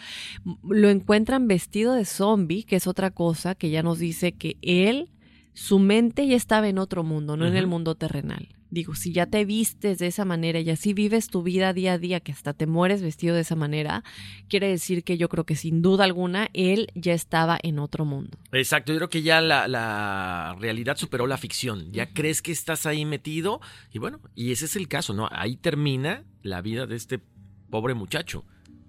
Lo 0.64 0.90
encuentran 0.90 1.48
vestido 1.48 1.94
de 1.94 2.06
zombie, 2.06 2.64
que 2.64 2.78
es 2.78 2.88
otra 2.88 3.12
cosa 3.12 3.56
que 3.56 3.70
ya 3.70 3.84
nos 3.84 4.00
dice 4.00 4.32
que 4.32 4.58
él, 4.62 5.10
su 5.54 5.80
mente 5.80 6.26
ya 6.26 6.38
estaba 6.38 6.70
en 6.70 6.78
otro 6.78 7.04
mundo, 7.04 7.36
no 7.36 7.46
en 7.46 7.58
el 7.58 7.68
mundo 7.68 7.96
terrenal. 7.96 8.48
Digo, 8.74 8.96
si 8.96 9.12
ya 9.12 9.28
te 9.28 9.46
vistes 9.46 10.00
de 10.00 10.08
esa 10.08 10.26
manera 10.26 10.60
y 10.60 10.72
así 10.72 10.96
vives 10.96 11.28
tu 11.28 11.44
vida 11.44 11.74
día 11.74 11.94
a 11.94 11.98
día, 12.00 12.22
que 12.22 12.32
hasta 12.32 12.54
te 12.54 12.66
mueres 12.66 13.04
vestido 13.04 13.36
de 13.36 13.42
esa 13.42 13.56
manera, 13.56 14.04
quiere 14.50 14.68
decir 14.68 15.04
que 15.04 15.16
yo 15.16 15.30
creo 15.30 15.46
que 15.46 15.56
sin 15.56 15.84
duda 15.84 16.06
alguna 16.06 16.50
él 16.54 16.88
ya 16.96 17.14
estaba 17.14 17.60
en 17.62 17.78
otro 17.78 18.04
mundo. 18.04 18.36
Exacto, 18.52 18.92
yo 18.92 18.98
creo 18.98 19.10
que 19.12 19.22
ya 19.22 19.42
la, 19.42 20.56
realidad 20.60 20.98
superó 20.98 21.28
la 21.28 21.38
ficción. 21.38 21.92
Ya 21.92 22.14
crees 22.14 22.42
que 22.42 22.52
estás 22.52 22.88
ahí 22.88 23.06
metido 23.06 23.62
y 23.92 24.00
bueno, 24.00 24.20
y 24.34 24.52
ese 24.52 24.66
es 24.66 24.76
el 24.76 24.88
caso, 24.88 25.14
¿no? 25.14 25.30
Ahí 25.32 25.56
termina 25.56 26.24
la 26.42 26.64
vida 26.64 26.88
de 26.88 26.96
este 26.96 27.20
pobre 27.70 27.94
muchacho 27.94 28.44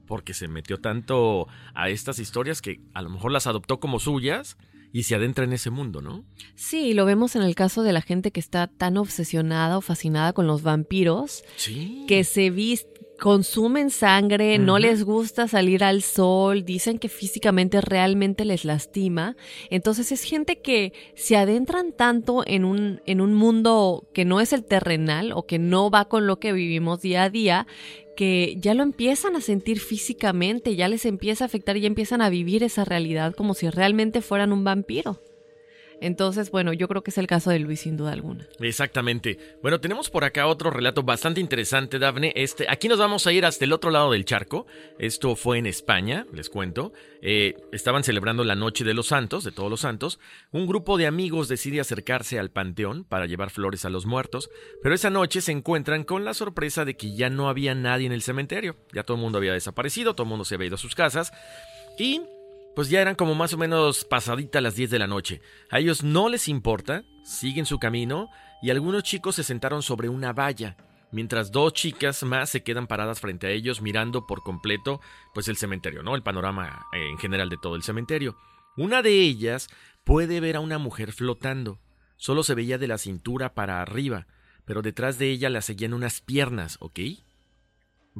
porque 0.06 0.32
se 0.32 0.48
metió 0.48 0.78
tanto 0.78 1.46
a 1.74 1.90
estas 1.90 2.18
historias 2.18 2.62
que 2.62 2.80
a 2.94 3.02
lo 3.02 3.10
mejor 3.10 3.32
las 3.32 3.46
adoptó 3.46 3.80
como 3.80 4.00
suyas 4.00 4.56
y 4.94 5.02
se 5.02 5.16
adentra 5.16 5.44
en 5.44 5.52
ese 5.52 5.70
mundo, 5.70 6.00
¿no? 6.00 6.24
Sí, 6.54 6.94
lo 6.94 7.04
vemos 7.04 7.34
en 7.34 7.42
el 7.42 7.56
caso 7.56 7.82
de 7.82 7.92
la 7.92 8.00
gente 8.00 8.30
que 8.30 8.38
está 8.38 8.68
tan 8.68 8.96
obsesionada 8.96 9.76
o 9.76 9.80
fascinada 9.80 10.32
con 10.32 10.46
los 10.46 10.62
vampiros, 10.62 11.42
sí. 11.56 12.04
que 12.06 12.22
se 12.22 12.50
viste 12.50 12.93
consumen 13.18 13.90
sangre, 13.90 14.58
no 14.58 14.78
les 14.78 15.04
gusta 15.04 15.48
salir 15.48 15.84
al 15.84 16.02
sol, 16.02 16.64
dicen 16.64 16.98
que 16.98 17.08
físicamente 17.08 17.80
realmente 17.80 18.44
les 18.44 18.64
lastima. 18.64 19.36
Entonces 19.70 20.12
es 20.12 20.22
gente 20.22 20.60
que 20.60 20.92
se 21.14 21.36
adentran 21.36 21.92
tanto 21.92 22.42
en 22.46 22.64
un, 22.64 23.00
en 23.06 23.20
un 23.20 23.34
mundo 23.34 24.08
que 24.12 24.24
no 24.24 24.40
es 24.40 24.52
el 24.52 24.64
terrenal 24.64 25.32
o 25.32 25.46
que 25.46 25.58
no 25.58 25.90
va 25.90 26.06
con 26.06 26.26
lo 26.26 26.38
que 26.38 26.52
vivimos 26.52 27.00
día 27.00 27.24
a 27.24 27.30
día, 27.30 27.66
que 28.16 28.56
ya 28.60 28.74
lo 28.74 28.82
empiezan 28.82 29.36
a 29.36 29.40
sentir 29.40 29.80
físicamente, 29.80 30.76
ya 30.76 30.88
les 30.88 31.04
empieza 31.04 31.44
a 31.44 31.46
afectar 31.46 31.76
y 31.76 31.82
ya 31.82 31.86
empiezan 31.86 32.22
a 32.22 32.30
vivir 32.30 32.62
esa 32.62 32.84
realidad 32.84 33.34
como 33.34 33.54
si 33.54 33.68
realmente 33.70 34.22
fueran 34.22 34.52
un 34.52 34.64
vampiro. 34.64 35.20
Entonces, 36.00 36.50
bueno, 36.50 36.72
yo 36.72 36.88
creo 36.88 37.02
que 37.02 37.10
es 37.10 37.18
el 37.18 37.26
caso 37.26 37.50
de 37.50 37.58
Luis 37.58 37.80
sin 37.80 37.96
duda 37.96 38.12
alguna. 38.12 38.46
Exactamente. 38.60 39.38
Bueno, 39.62 39.80
tenemos 39.80 40.10
por 40.10 40.24
acá 40.24 40.46
otro 40.46 40.70
relato 40.70 41.02
bastante 41.02 41.40
interesante, 41.40 41.98
Dafne. 41.98 42.32
Este, 42.36 42.66
aquí 42.68 42.88
nos 42.88 42.98
vamos 42.98 43.26
a 43.26 43.32
ir 43.32 43.44
hasta 43.44 43.64
el 43.64 43.72
otro 43.72 43.90
lado 43.90 44.12
del 44.12 44.24
charco. 44.24 44.66
Esto 44.98 45.36
fue 45.36 45.58
en 45.58 45.66
España, 45.66 46.26
les 46.32 46.50
cuento. 46.50 46.92
Eh, 47.22 47.54
estaban 47.72 48.04
celebrando 48.04 48.44
la 48.44 48.54
Noche 48.54 48.84
de 48.84 48.94
los 48.94 49.08
Santos, 49.08 49.44
de 49.44 49.52
todos 49.52 49.70
los 49.70 49.80
santos. 49.80 50.18
Un 50.50 50.66
grupo 50.66 50.98
de 50.98 51.06
amigos 51.06 51.48
decide 51.48 51.80
acercarse 51.80 52.38
al 52.38 52.50
panteón 52.50 53.04
para 53.04 53.26
llevar 53.26 53.50
flores 53.50 53.84
a 53.84 53.90
los 53.90 54.06
muertos, 54.06 54.50
pero 54.82 54.94
esa 54.94 55.10
noche 55.10 55.40
se 55.40 55.52
encuentran 55.52 56.04
con 56.04 56.24
la 56.24 56.34
sorpresa 56.34 56.84
de 56.84 56.96
que 56.96 57.14
ya 57.14 57.30
no 57.30 57.48
había 57.48 57.74
nadie 57.74 58.06
en 58.06 58.12
el 58.12 58.22
cementerio. 58.22 58.76
Ya 58.92 59.04
todo 59.04 59.16
el 59.16 59.22
mundo 59.22 59.38
había 59.38 59.52
desaparecido, 59.52 60.14
todo 60.14 60.24
el 60.24 60.30
mundo 60.30 60.44
se 60.44 60.54
había 60.54 60.66
ido 60.66 60.76
a 60.76 60.78
sus 60.78 60.94
casas. 60.94 61.32
Y 61.98 62.22
pues 62.74 62.88
ya 62.90 63.00
eran 63.00 63.14
como 63.14 63.34
más 63.34 63.52
o 63.52 63.58
menos 63.58 64.04
pasadita 64.04 64.60
las 64.60 64.74
10 64.74 64.90
de 64.90 64.98
la 64.98 65.06
noche. 65.06 65.40
A 65.70 65.78
ellos 65.78 66.02
no 66.02 66.28
les 66.28 66.48
importa, 66.48 67.04
siguen 67.22 67.66
su 67.66 67.78
camino 67.78 68.28
y 68.62 68.70
algunos 68.70 69.02
chicos 69.02 69.36
se 69.36 69.44
sentaron 69.44 69.82
sobre 69.82 70.08
una 70.08 70.32
valla, 70.32 70.76
mientras 71.12 71.52
dos 71.52 71.72
chicas 71.72 72.22
más 72.24 72.50
se 72.50 72.62
quedan 72.62 72.86
paradas 72.86 73.20
frente 73.20 73.46
a 73.46 73.50
ellos 73.50 73.80
mirando 73.80 74.26
por 74.26 74.42
completo 74.42 75.00
pues 75.32 75.48
el 75.48 75.56
cementerio, 75.56 76.02
¿no? 76.02 76.16
El 76.16 76.22
panorama 76.22 76.86
eh, 76.92 77.08
en 77.10 77.18
general 77.18 77.48
de 77.48 77.58
todo 77.58 77.76
el 77.76 77.82
cementerio. 77.82 78.36
Una 78.76 79.02
de 79.02 79.20
ellas 79.20 79.68
puede 80.02 80.40
ver 80.40 80.56
a 80.56 80.60
una 80.60 80.78
mujer 80.78 81.12
flotando. 81.12 81.78
Solo 82.16 82.42
se 82.42 82.54
veía 82.54 82.78
de 82.78 82.88
la 82.88 82.98
cintura 82.98 83.54
para 83.54 83.80
arriba, 83.82 84.26
pero 84.64 84.82
detrás 84.82 85.18
de 85.18 85.30
ella 85.30 85.50
la 85.50 85.62
seguían 85.62 85.94
unas 85.94 86.20
piernas, 86.20 86.78
¿ok? 86.80 87.00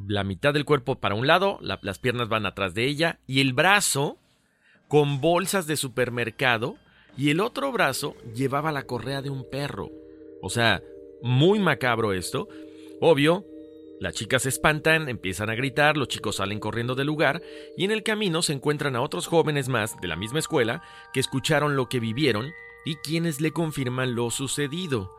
La 0.07 0.23
mitad 0.23 0.53
del 0.53 0.65
cuerpo 0.65 0.99
para 0.99 1.15
un 1.15 1.27
lado, 1.27 1.59
las 1.61 1.99
piernas 1.99 2.29
van 2.29 2.45
atrás 2.45 2.73
de 2.73 2.85
ella 2.85 3.19
y 3.27 3.41
el 3.41 3.53
brazo 3.53 4.19
con 4.87 5.21
bolsas 5.21 5.67
de 5.67 5.77
supermercado 5.77 6.77
y 7.17 7.29
el 7.29 7.39
otro 7.39 7.71
brazo 7.71 8.15
llevaba 8.33 8.71
la 8.71 8.83
correa 8.83 9.21
de 9.21 9.29
un 9.29 9.49
perro. 9.49 9.89
O 10.41 10.49
sea, 10.49 10.81
muy 11.21 11.59
macabro 11.59 12.13
esto. 12.13 12.47
Obvio, 13.01 13.45
las 13.99 14.13
chicas 14.13 14.43
se 14.43 14.49
espantan, 14.49 15.07
empiezan 15.07 15.49
a 15.49 15.55
gritar, 15.55 15.95
los 15.95 16.09
chicos 16.09 16.37
salen 16.37 16.59
corriendo 16.59 16.95
del 16.95 17.07
lugar 17.07 17.41
y 17.77 17.85
en 17.85 17.91
el 17.91 18.03
camino 18.03 18.41
se 18.41 18.53
encuentran 18.53 18.95
a 18.95 19.01
otros 19.01 19.27
jóvenes 19.27 19.69
más 19.69 19.99
de 20.01 20.07
la 20.07 20.17
misma 20.17 20.39
escuela 20.39 20.83
que 21.13 21.19
escucharon 21.19 21.75
lo 21.75 21.87
que 21.87 21.99
vivieron 21.99 22.51
y 22.85 22.95
quienes 22.97 23.39
le 23.39 23.51
confirman 23.51 24.13
lo 24.13 24.29
sucedido. 24.31 25.11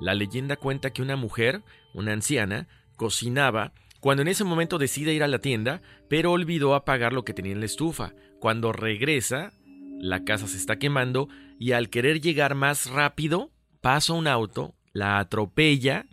La 0.00 0.14
leyenda 0.14 0.56
cuenta 0.56 0.92
que 0.92 1.02
una 1.02 1.16
mujer, 1.16 1.62
una 1.94 2.12
anciana, 2.12 2.68
cocinaba 2.96 3.72
cuando 4.04 4.20
en 4.20 4.28
ese 4.28 4.44
momento 4.44 4.76
decide 4.76 5.14
ir 5.14 5.22
a 5.22 5.28
la 5.28 5.38
tienda, 5.38 5.80
pero 6.10 6.30
olvidó 6.30 6.74
apagar 6.74 7.14
lo 7.14 7.24
que 7.24 7.32
tenía 7.32 7.52
en 7.52 7.60
la 7.60 7.64
estufa. 7.64 8.12
Cuando 8.38 8.70
regresa, 8.70 9.54
la 9.98 10.24
casa 10.24 10.46
se 10.46 10.58
está 10.58 10.78
quemando 10.78 11.30
y 11.58 11.72
al 11.72 11.88
querer 11.88 12.20
llegar 12.20 12.54
más 12.54 12.90
rápido, 12.90 13.50
pasa 13.80 14.12
un 14.12 14.26
auto, 14.26 14.74
la 14.92 15.18
atropella 15.18 16.04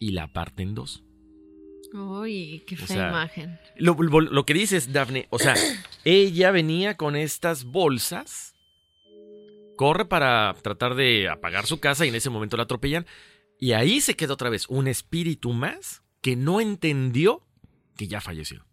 y 0.00 0.10
la 0.10 0.32
parte 0.32 0.64
en 0.64 0.74
dos. 0.74 1.04
Uy, 1.92 2.64
qué 2.66 2.76
fea 2.76 3.08
imagen. 3.08 3.60
Lo, 3.76 3.94
lo, 3.94 4.44
que 4.44 4.54
dices, 4.54 4.92
Daphne, 4.92 5.28
o 5.30 5.38
sea, 5.38 5.54
ella 6.04 6.50
venía 6.50 6.96
con 6.96 7.14
estas 7.14 7.62
bolsas, 7.62 8.56
corre 9.76 10.06
para 10.06 10.56
tratar 10.60 10.96
de 10.96 11.28
apagar 11.28 11.66
su 11.66 11.78
casa 11.78 12.04
y 12.04 12.08
en 12.08 12.16
ese 12.16 12.30
momento 12.30 12.56
la 12.56 12.64
atropellan. 12.64 13.06
Y 13.60 13.74
ahí 13.74 14.00
se 14.00 14.16
queda 14.16 14.32
otra 14.32 14.50
vez 14.50 14.68
un 14.68 14.88
espíritu 14.88 15.52
más 15.52 16.02
que 16.20 16.36
no 16.36 16.60
entendió 16.60 17.46
que 17.96 18.08
ya 18.08 18.20
falleció. 18.20 18.66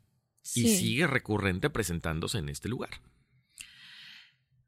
Y 0.53 0.75
sigue 0.77 1.07
recurrente 1.07 1.69
presentándose 1.69 2.37
en 2.37 2.49
este 2.49 2.69
lugar. 2.69 3.01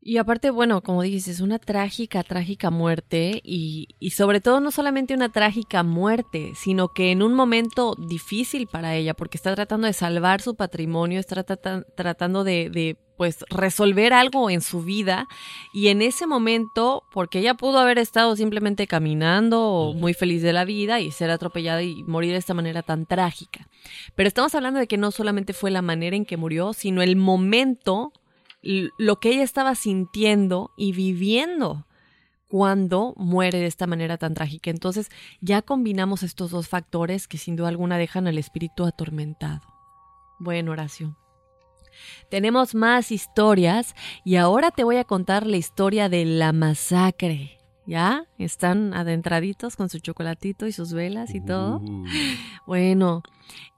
Y 0.10 0.20
aparte, 0.20 0.52
bueno, 0.52 0.82
como 0.84 1.02
dices, 1.02 1.42
una 1.42 1.60
trágica, 1.60 2.24
trágica 2.24 2.72
muerte 2.72 3.42
y, 3.44 3.90
y, 4.00 4.12
sobre 4.12 4.40
todo 4.40 4.62
no 4.62 4.72
solamente 4.72 5.14
una 5.14 5.28
trágica 5.28 5.84
muerte, 5.84 6.54
sino 6.56 6.94
que 6.94 7.12
en 7.12 7.22
un 7.22 7.34
momento 7.34 7.94
difícil 8.00 8.68
para 8.68 8.96
ella, 8.96 9.14
porque 9.16 9.36
está 9.36 9.54
tratando 9.54 9.86
de 9.86 9.92
salvar 9.92 10.42
su 10.42 10.56
patrimonio, 10.56 11.20
está 11.20 11.44
tratando 11.44 12.46
de, 12.46 12.70
de 12.70 12.96
pues 13.18 13.44
resolver 13.50 14.14
algo 14.14 14.50
en 14.50 14.62
su 14.62 14.82
vida 14.82 15.28
y 15.74 15.90
en 15.90 16.02
ese 16.02 16.26
momento, 16.26 17.04
porque 17.12 17.40
ella 17.40 17.56
pudo 17.56 17.80
haber 17.80 17.98
estado 17.98 18.34
simplemente 18.38 18.88
caminando 18.88 19.94
muy 19.94 20.14
feliz 20.14 20.42
de 20.42 20.54
la 20.54 20.64
vida 20.64 21.02
y 21.02 21.12
ser 21.12 21.32
atropellada 21.32 21.84
y 21.84 22.04
morir 22.04 22.32
de 22.32 22.38
esta 22.38 22.54
manera 22.54 22.82
tan 22.82 23.08
trágica. 23.08 23.68
Pero 24.16 24.30
estamos 24.30 24.56
hablando 24.56 24.80
de 24.80 24.88
que 24.88 24.98
no 24.98 25.12
solamente 25.12 25.52
fue 25.52 25.70
la 25.70 25.82
manera 25.82 26.16
en 26.16 26.24
que 26.24 26.38
murió, 26.38 26.72
sino 26.72 27.02
el 27.02 27.18
momento, 27.18 28.14
lo 28.62 29.20
que 29.20 29.30
ella 29.30 29.44
estaba 29.44 29.76
sintiendo 29.76 30.72
y 30.78 30.92
viviendo 30.92 31.88
cuando 32.48 33.14
muere 33.18 33.60
de 33.60 33.66
esta 33.66 33.88
manera 33.88 34.18
tan 34.18 34.34
trágica. 34.34 34.70
Entonces 34.70 35.10
ya 35.42 35.62
combinamos 35.62 36.24
estos 36.24 36.52
dos 36.52 36.68
factores 36.68 37.28
que 37.28 37.38
sin 37.38 37.56
duda 37.56 37.70
alguna 37.70 37.98
dejan 37.98 38.28
al 38.28 38.38
espíritu 38.38 38.86
atormentado. 38.86 39.62
Bueno, 40.40 40.72
Horacio. 40.72 41.18
Tenemos 42.30 42.76
más 42.76 43.12
historias 43.12 43.96
y 44.24 44.36
ahora 44.36 44.72
te 44.72 44.84
voy 44.84 44.98
a 44.98 45.04
contar 45.04 45.48
la 45.48 45.58
historia 45.58 46.10
de 46.10 46.26
la 46.26 46.54
masacre. 46.54 47.54
¿Ya? 47.86 48.26
¿Están 48.38 48.94
adentraditos 48.94 49.78
con 49.78 49.88
su 49.88 50.00
chocolatito 50.00 50.68
y 50.68 50.74
sus 50.74 50.92
velas 50.92 51.34
y 51.34 51.40
todo? 51.40 51.78
Uh. 51.78 52.06
Bueno, 52.66 53.24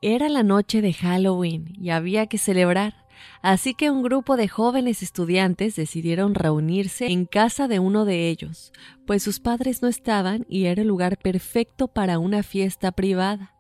era 0.02 0.30
la 0.30 0.42
noche 0.42 0.82
de 0.82 0.94
Halloween 0.94 1.76
y 1.80 1.92
había 1.92 2.26
que 2.26 2.40
celebrar. 2.40 3.06
Así 3.42 3.74
que 3.74 3.90
un 3.90 4.04
grupo 4.04 4.38
de 4.38 4.48
jóvenes 4.48 5.02
estudiantes 5.02 5.76
decidieron 5.76 6.36
reunirse 6.36 7.08
en 7.08 7.26
casa 7.26 7.68
de 7.68 7.80
uno 7.80 8.06
de 8.06 8.30
ellos, 8.30 8.72
pues 9.06 9.24
sus 9.24 9.40
padres 9.40 9.82
no 9.82 9.88
estaban 9.88 10.46
y 10.50 10.66
era 10.66 10.82
el 10.82 10.88
lugar 10.88 11.18
perfecto 11.18 11.88
para 11.88 12.20
una 12.20 12.44
fiesta 12.44 12.92
privada. 12.92 13.54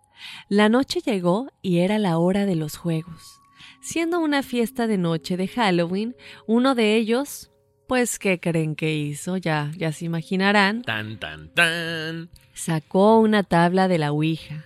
La 0.49 0.69
noche 0.69 1.01
llegó 1.01 1.47
y 1.61 1.79
era 1.79 1.97
la 1.97 2.17
hora 2.17 2.45
de 2.45 2.55
los 2.55 2.75
juegos. 2.77 3.39
Siendo 3.81 4.19
una 4.19 4.43
fiesta 4.43 4.87
de 4.87 4.97
noche 4.97 5.37
de 5.37 5.47
Halloween, 5.47 6.15
uno 6.45 6.75
de 6.75 6.95
ellos, 6.95 7.51
pues, 7.87 8.19
¿qué 8.19 8.39
creen 8.39 8.75
que 8.75 8.93
hizo? 8.93 9.37
Ya, 9.37 9.71
ya 9.77 9.91
se 9.91 10.05
imaginarán. 10.05 10.83
Tan, 10.83 11.19
tan, 11.19 11.49
tan. 11.53 12.29
Sacó 12.53 13.19
una 13.19 13.43
tabla 13.43 13.87
de 13.87 13.97
la 13.97 14.11
Ouija. 14.11 14.65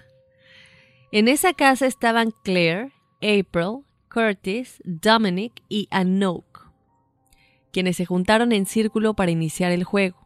En 1.12 1.28
esa 1.28 1.54
casa 1.54 1.86
estaban 1.86 2.32
Claire, 2.44 2.92
April, 3.22 3.86
Curtis, 4.14 4.82
Dominic 4.84 5.64
y 5.70 5.88
Anouk, 5.90 6.70
quienes 7.72 7.98
se 7.98 8.06
juntaron 8.06 8.52
en 8.52 8.66
círculo 8.66 9.16
para 9.16 9.32
iniciar 9.32 9.72
el 9.72 9.84
juego 9.84 10.24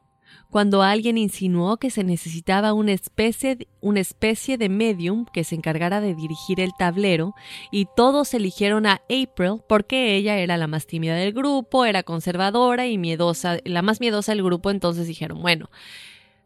cuando 0.49 0.81
alguien 0.81 1.17
insinuó 1.17 1.77
que 1.77 1.89
se 1.89 2.03
necesitaba 2.03 2.73
una 2.73 2.93
especie, 2.93 3.67
una 3.81 3.99
especie 3.99 4.57
de 4.57 4.69
medium 4.69 5.25
que 5.25 5.43
se 5.43 5.55
encargara 5.55 5.99
de 6.01 6.15
dirigir 6.15 6.59
el 6.59 6.71
tablero 6.77 7.35
y 7.71 7.87
todos 7.95 8.33
eligieron 8.33 8.85
a 8.85 9.01
April 9.09 9.61
porque 9.67 10.15
ella 10.15 10.37
era 10.37 10.57
la 10.57 10.67
más 10.67 10.87
tímida 10.87 11.15
del 11.15 11.33
grupo, 11.33 11.85
era 11.85 12.03
conservadora 12.03 12.87
y 12.87 12.97
miedosa, 12.97 13.57
la 13.65 13.81
más 13.81 13.99
miedosa 13.99 14.31
del 14.31 14.43
grupo, 14.43 14.71
entonces 14.71 15.07
dijeron, 15.07 15.41
bueno, 15.41 15.69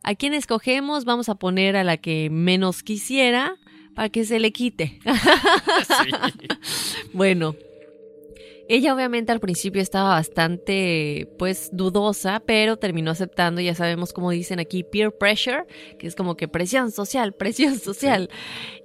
¿a 0.04 0.15
quién 0.15 0.34
escogemos? 0.34 1.06
Vamos 1.06 1.30
a 1.30 1.36
poner 1.36 1.75
a 1.75 1.84
la 1.84 1.97
que 1.97 2.30
menos 2.32 2.82
quisiera 2.82 3.58
para 3.95 4.10
que 4.10 4.25
se 4.25 4.39
le 4.39 4.51
quite. 4.51 4.99
bueno, 7.13 7.56
ella 8.73 8.95
obviamente 8.95 9.34
al 9.34 9.41
principio 9.41 9.82
estaba 9.82 10.12
bastante 10.12 11.27
pues 11.38 11.71
dudosa, 11.73 12.41
pero 12.45 12.77
terminó 12.77 13.12
aceptando, 13.12 13.60
ya 13.60 13.75
sabemos 13.75 14.13
cómo 14.13 14.32
dicen 14.32 14.62
aquí, 14.62 14.84
peer 14.84 15.12
pressure, 15.12 15.65
que 15.99 16.08
es 16.08 16.15
como 16.15 16.38
que 16.38 16.47
presión 16.47 16.89
social, 16.91 17.34
presión 17.38 17.77
social. 17.80 18.30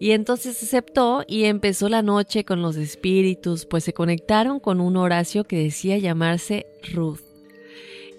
Y 0.00 0.10
entonces 0.10 0.60
aceptó 0.60 1.22
y 1.28 1.44
empezó 1.44 1.88
la 1.88 2.02
noche 2.02 2.44
con 2.44 2.62
los 2.62 2.74
espíritus, 2.74 3.64
pues 3.64 3.84
se 3.84 3.92
conectaron 3.92 4.58
con 4.58 4.80
un 4.80 4.96
Horacio 4.96 5.44
que 5.44 5.58
decía 5.58 5.98
llamarse 5.98 6.66
Ruth. 6.92 7.25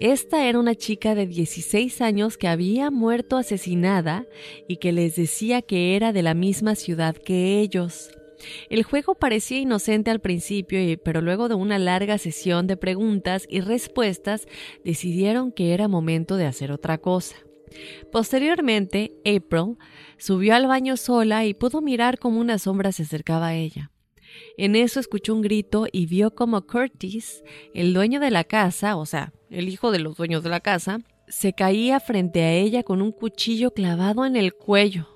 Esta 0.00 0.46
era 0.46 0.60
una 0.60 0.76
chica 0.76 1.16
de 1.16 1.26
16 1.26 2.00
años 2.02 2.38
que 2.38 2.46
había 2.46 2.90
muerto 2.92 3.36
asesinada 3.36 4.26
y 4.68 4.76
que 4.76 4.92
les 4.92 5.16
decía 5.16 5.60
que 5.60 5.96
era 5.96 6.12
de 6.12 6.22
la 6.22 6.34
misma 6.34 6.76
ciudad 6.76 7.16
que 7.16 7.58
ellos. 7.58 8.10
El 8.70 8.84
juego 8.84 9.16
parecía 9.16 9.58
inocente 9.58 10.12
al 10.12 10.20
principio, 10.20 10.78
pero 11.04 11.20
luego 11.20 11.48
de 11.48 11.56
una 11.56 11.80
larga 11.80 12.16
sesión 12.18 12.68
de 12.68 12.76
preguntas 12.76 13.44
y 13.48 13.60
respuestas 13.60 14.46
decidieron 14.84 15.50
que 15.50 15.74
era 15.74 15.88
momento 15.88 16.36
de 16.36 16.46
hacer 16.46 16.70
otra 16.70 16.98
cosa. 16.98 17.34
Posteriormente, 18.12 19.12
April 19.26 19.78
subió 20.16 20.54
al 20.54 20.68
baño 20.68 20.96
sola 20.96 21.44
y 21.44 21.54
pudo 21.54 21.80
mirar 21.80 22.20
cómo 22.20 22.40
una 22.40 22.58
sombra 22.58 22.92
se 22.92 23.02
acercaba 23.02 23.48
a 23.48 23.54
ella. 23.56 23.90
En 24.56 24.76
eso 24.76 25.00
escuchó 25.00 25.34
un 25.34 25.42
grito 25.42 25.86
y 25.90 26.06
vio 26.06 26.34
como 26.34 26.66
Curtis, 26.66 27.42
el 27.74 27.94
dueño 27.94 28.20
de 28.20 28.30
la 28.30 28.44
casa, 28.44 28.96
o 28.96 29.06
sea, 29.06 29.32
el 29.50 29.68
hijo 29.68 29.90
de 29.90 29.98
los 29.98 30.16
dueños 30.16 30.42
de 30.42 30.50
la 30.50 30.60
casa, 30.60 31.00
se 31.28 31.52
caía 31.52 32.00
frente 32.00 32.42
a 32.42 32.52
ella 32.52 32.82
con 32.82 33.02
un 33.02 33.12
cuchillo 33.12 33.72
clavado 33.72 34.24
en 34.24 34.36
el 34.36 34.54
cuello. 34.54 35.08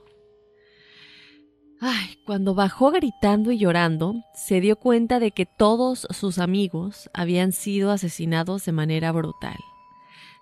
Ay, 1.80 2.16
cuando 2.24 2.54
bajó 2.54 2.92
gritando 2.92 3.50
y 3.50 3.58
llorando, 3.58 4.14
se 4.34 4.60
dio 4.60 4.76
cuenta 4.76 5.18
de 5.18 5.32
que 5.32 5.46
todos 5.46 6.06
sus 6.10 6.38
amigos 6.38 7.10
habían 7.12 7.50
sido 7.50 7.90
asesinados 7.90 8.64
de 8.64 8.70
manera 8.70 9.10
brutal. 9.10 9.56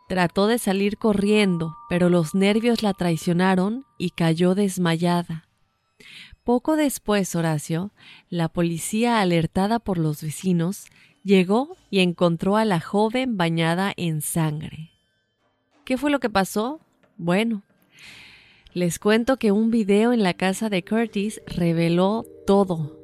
Trató 0.06 0.48
de 0.48 0.58
salir 0.58 0.98
corriendo, 0.98 1.74
pero 1.88 2.10
los 2.10 2.34
nervios 2.34 2.82
la 2.82 2.92
traicionaron 2.92 3.86
y 3.96 4.10
cayó 4.10 4.54
desmayada. 4.54 5.49
Poco 6.44 6.76
después, 6.76 7.34
Horacio, 7.36 7.92
la 8.28 8.48
policía, 8.48 9.20
alertada 9.20 9.78
por 9.78 9.98
los 9.98 10.22
vecinos, 10.22 10.86
llegó 11.22 11.76
y 11.90 12.00
encontró 12.00 12.56
a 12.56 12.64
la 12.64 12.80
joven 12.80 13.36
bañada 13.36 13.92
en 13.96 14.22
sangre. 14.22 14.90
¿Qué 15.84 15.98
fue 15.98 16.10
lo 16.10 16.20
que 16.20 16.30
pasó? 16.30 16.80
Bueno, 17.16 17.62
les 18.72 18.98
cuento 18.98 19.36
que 19.36 19.52
un 19.52 19.70
video 19.70 20.12
en 20.12 20.22
la 20.22 20.34
casa 20.34 20.70
de 20.70 20.84
Curtis 20.84 21.42
reveló 21.46 22.24
todo. 22.46 22.98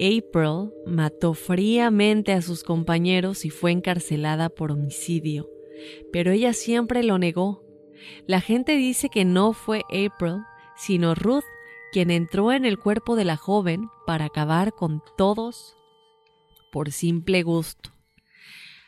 April 0.00 0.72
mató 0.86 1.34
fríamente 1.34 2.32
a 2.32 2.42
sus 2.42 2.64
compañeros 2.64 3.44
y 3.44 3.50
fue 3.50 3.72
encarcelada 3.72 4.48
por 4.48 4.72
homicidio, 4.72 5.48
pero 6.12 6.32
ella 6.32 6.52
siempre 6.52 7.02
lo 7.02 7.18
negó. 7.18 7.62
La 8.26 8.40
gente 8.40 8.76
dice 8.76 9.08
que 9.08 9.24
no 9.24 9.52
fue 9.52 9.82
April, 9.90 10.42
sino 10.76 11.14
Ruth 11.14 11.44
quien 11.96 12.10
entró 12.10 12.52
en 12.52 12.66
el 12.66 12.78
cuerpo 12.78 13.16
de 13.16 13.24
la 13.24 13.38
joven 13.38 13.88
para 14.04 14.26
acabar 14.26 14.74
con 14.74 15.02
todos 15.16 15.78
por 16.70 16.92
simple 16.92 17.42
gusto. 17.42 17.90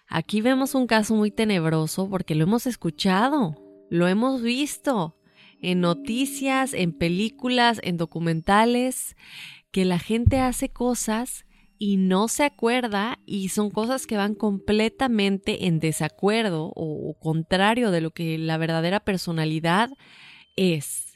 Aquí 0.09 0.42
vemos 0.42 0.75
un 0.75 0.87
caso 0.87 1.14
muy 1.14 1.31
tenebroso 1.31 2.11
porque 2.11 2.35
lo 2.35 2.44
hemos 2.44 2.66
escuchado, 2.66 3.55
lo 3.88 4.09
hemos 4.09 4.42
visto 4.42 5.16
en 5.62 5.81
noticias, 5.81 6.75
en 6.75 6.92
películas, 6.92 7.81
en 7.83 7.97
documentales, 7.97 9.16
que 9.71 9.87
la 9.87 9.99
gente 9.99 10.40
hace 10.40 10.68
cosas 10.68 11.47
y 11.79 11.97
no 11.97 12.29
se 12.29 12.44
acuerda 12.44 13.21
y 13.25 13.49
son 13.49 13.71
cosas 13.71 14.07
que 14.07 14.18
van 14.18 14.35
completamente 14.35 15.64
en 15.64 15.81
desacuerdo 15.81 16.75
o, 16.77 17.16
contrario 17.18 17.90
de 17.90 18.03
lo 18.03 18.11
que 18.11 18.37
la 18.37 18.59
verdadera 18.59 19.01
personalidad 19.01 19.88
es. 20.57 21.08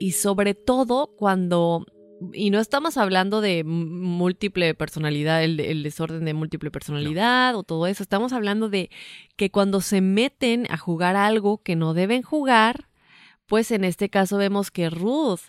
Y 0.00 0.12
sobre 0.12 0.54
todo 0.54 1.14
cuando 1.16 1.86
y 2.32 2.50
no 2.50 2.58
estamos 2.58 2.96
hablando 2.96 3.40
de 3.40 3.64
múltiple 3.64 4.74
personalidad, 4.74 5.42
el, 5.42 5.58
el, 5.60 5.82
desorden 5.82 6.24
de 6.24 6.34
múltiple 6.34 6.70
personalidad 6.70 7.54
o 7.56 7.62
todo 7.62 7.86
eso. 7.86 8.02
Estamos 8.02 8.32
hablando 8.32 8.68
de 8.68 8.90
que 9.36 9.50
cuando 9.50 9.80
se 9.80 10.00
meten 10.00 10.66
a 10.70 10.76
jugar 10.76 11.16
algo 11.16 11.62
que 11.62 11.76
no 11.76 11.94
deben 11.94 12.22
jugar, 12.22 12.88
pues 13.46 13.70
en 13.70 13.84
este 13.84 14.10
caso 14.10 14.36
vemos 14.36 14.70
que 14.70 14.90
Ruth 14.90 15.40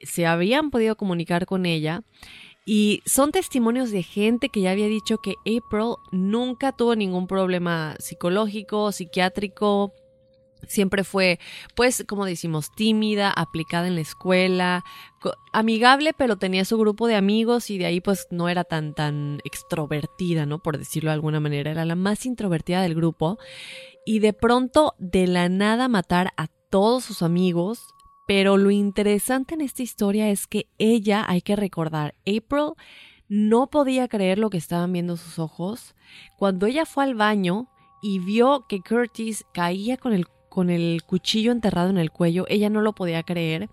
se 0.00 0.26
habían 0.26 0.70
podido 0.70 0.96
comunicar 0.96 1.46
con 1.46 1.66
ella 1.66 2.02
y 2.70 3.02
son 3.06 3.32
testimonios 3.32 3.90
de 3.90 4.02
gente 4.02 4.50
que 4.50 4.60
ya 4.60 4.72
había 4.72 4.88
dicho 4.88 5.16
que 5.16 5.36
April 5.40 5.94
nunca 6.12 6.72
tuvo 6.72 6.94
ningún 6.96 7.26
problema 7.26 7.96
psicológico, 7.98 8.92
psiquiátrico, 8.92 9.94
siempre 10.66 11.04
fue, 11.04 11.38
pues, 11.74 12.04
como 12.06 12.24
decimos, 12.24 12.70
tímida, 12.74 13.30
aplicada 13.30 13.86
en 13.86 13.94
la 13.94 14.00
escuela, 14.00 14.84
amigable, 15.52 16.12
pero 16.16 16.36
tenía 16.36 16.64
su 16.64 16.78
grupo 16.78 17.06
de 17.06 17.16
amigos 17.16 17.70
y 17.70 17.78
de 17.78 17.86
ahí 17.86 18.00
pues 18.00 18.26
no 18.30 18.48
era 18.48 18.64
tan, 18.64 18.94
tan 18.94 19.40
extrovertida, 19.44 20.46
¿no? 20.46 20.58
Por 20.58 20.78
decirlo 20.78 21.10
de 21.10 21.14
alguna 21.14 21.40
manera, 21.40 21.70
era 21.70 21.84
la 21.84 21.96
más 21.96 22.26
introvertida 22.26 22.82
del 22.82 22.94
grupo. 22.94 23.38
Y 24.04 24.20
de 24.20 24.32
pronto, 24.32 24.94
de 24.98 25.26
la 25.26 25.48
nada, 25.48 25.88
matar 25.88 26.32
a 26.36 26.48
todos 26.70 27.04
sus 27.04 27.22
amigos, 27.22 27.94
pero 28.26 28.56
lo 28.56 28.70
interesante 28.70 29.54
en 29.54 29.60
esta 29.60 29.82
historia 29.82 30.30
es 30.30 30.46
que 30.46 30.66
ella, 30.78 31.24
hay 31.26 31.40
que 31.42 31.56
recordar, 31.56 32.14
April 32.26 32.72
no 33.28 33.68
podía 33.68 34.08
creer 34.08 34.38
lo 34.38 34.50
que 34.50 34.58
estaban 34.58 34.92
viendo 34.92 35.16
sus 35.16 35.38
ojos. 35.38 35.94
Cuando 36.38 36.66
ella 36.66 36.86
fue 36.86 37.04
al 37.04 37.14
baño 37.14 37.68
y 38.00 38.18
vio 38.18 38.66
que 38.68 38.80
Curtis 38.80 39.44
caía 39.52 39.96
con 39.96 40.12
el, 40.12 40.26
con 40.48 40.70
el 40.70 41.02
cuchillo 41.04 41.52
enterrado 41.52 41.90
en 41.90 41.98
el 41.98 42.10
cuello, 42.10 42.46
ella 42.48 42.70
no 42.70 42.80
lo 42.80 42.94
podía 42.94 43.22
creer. 43.22 43.68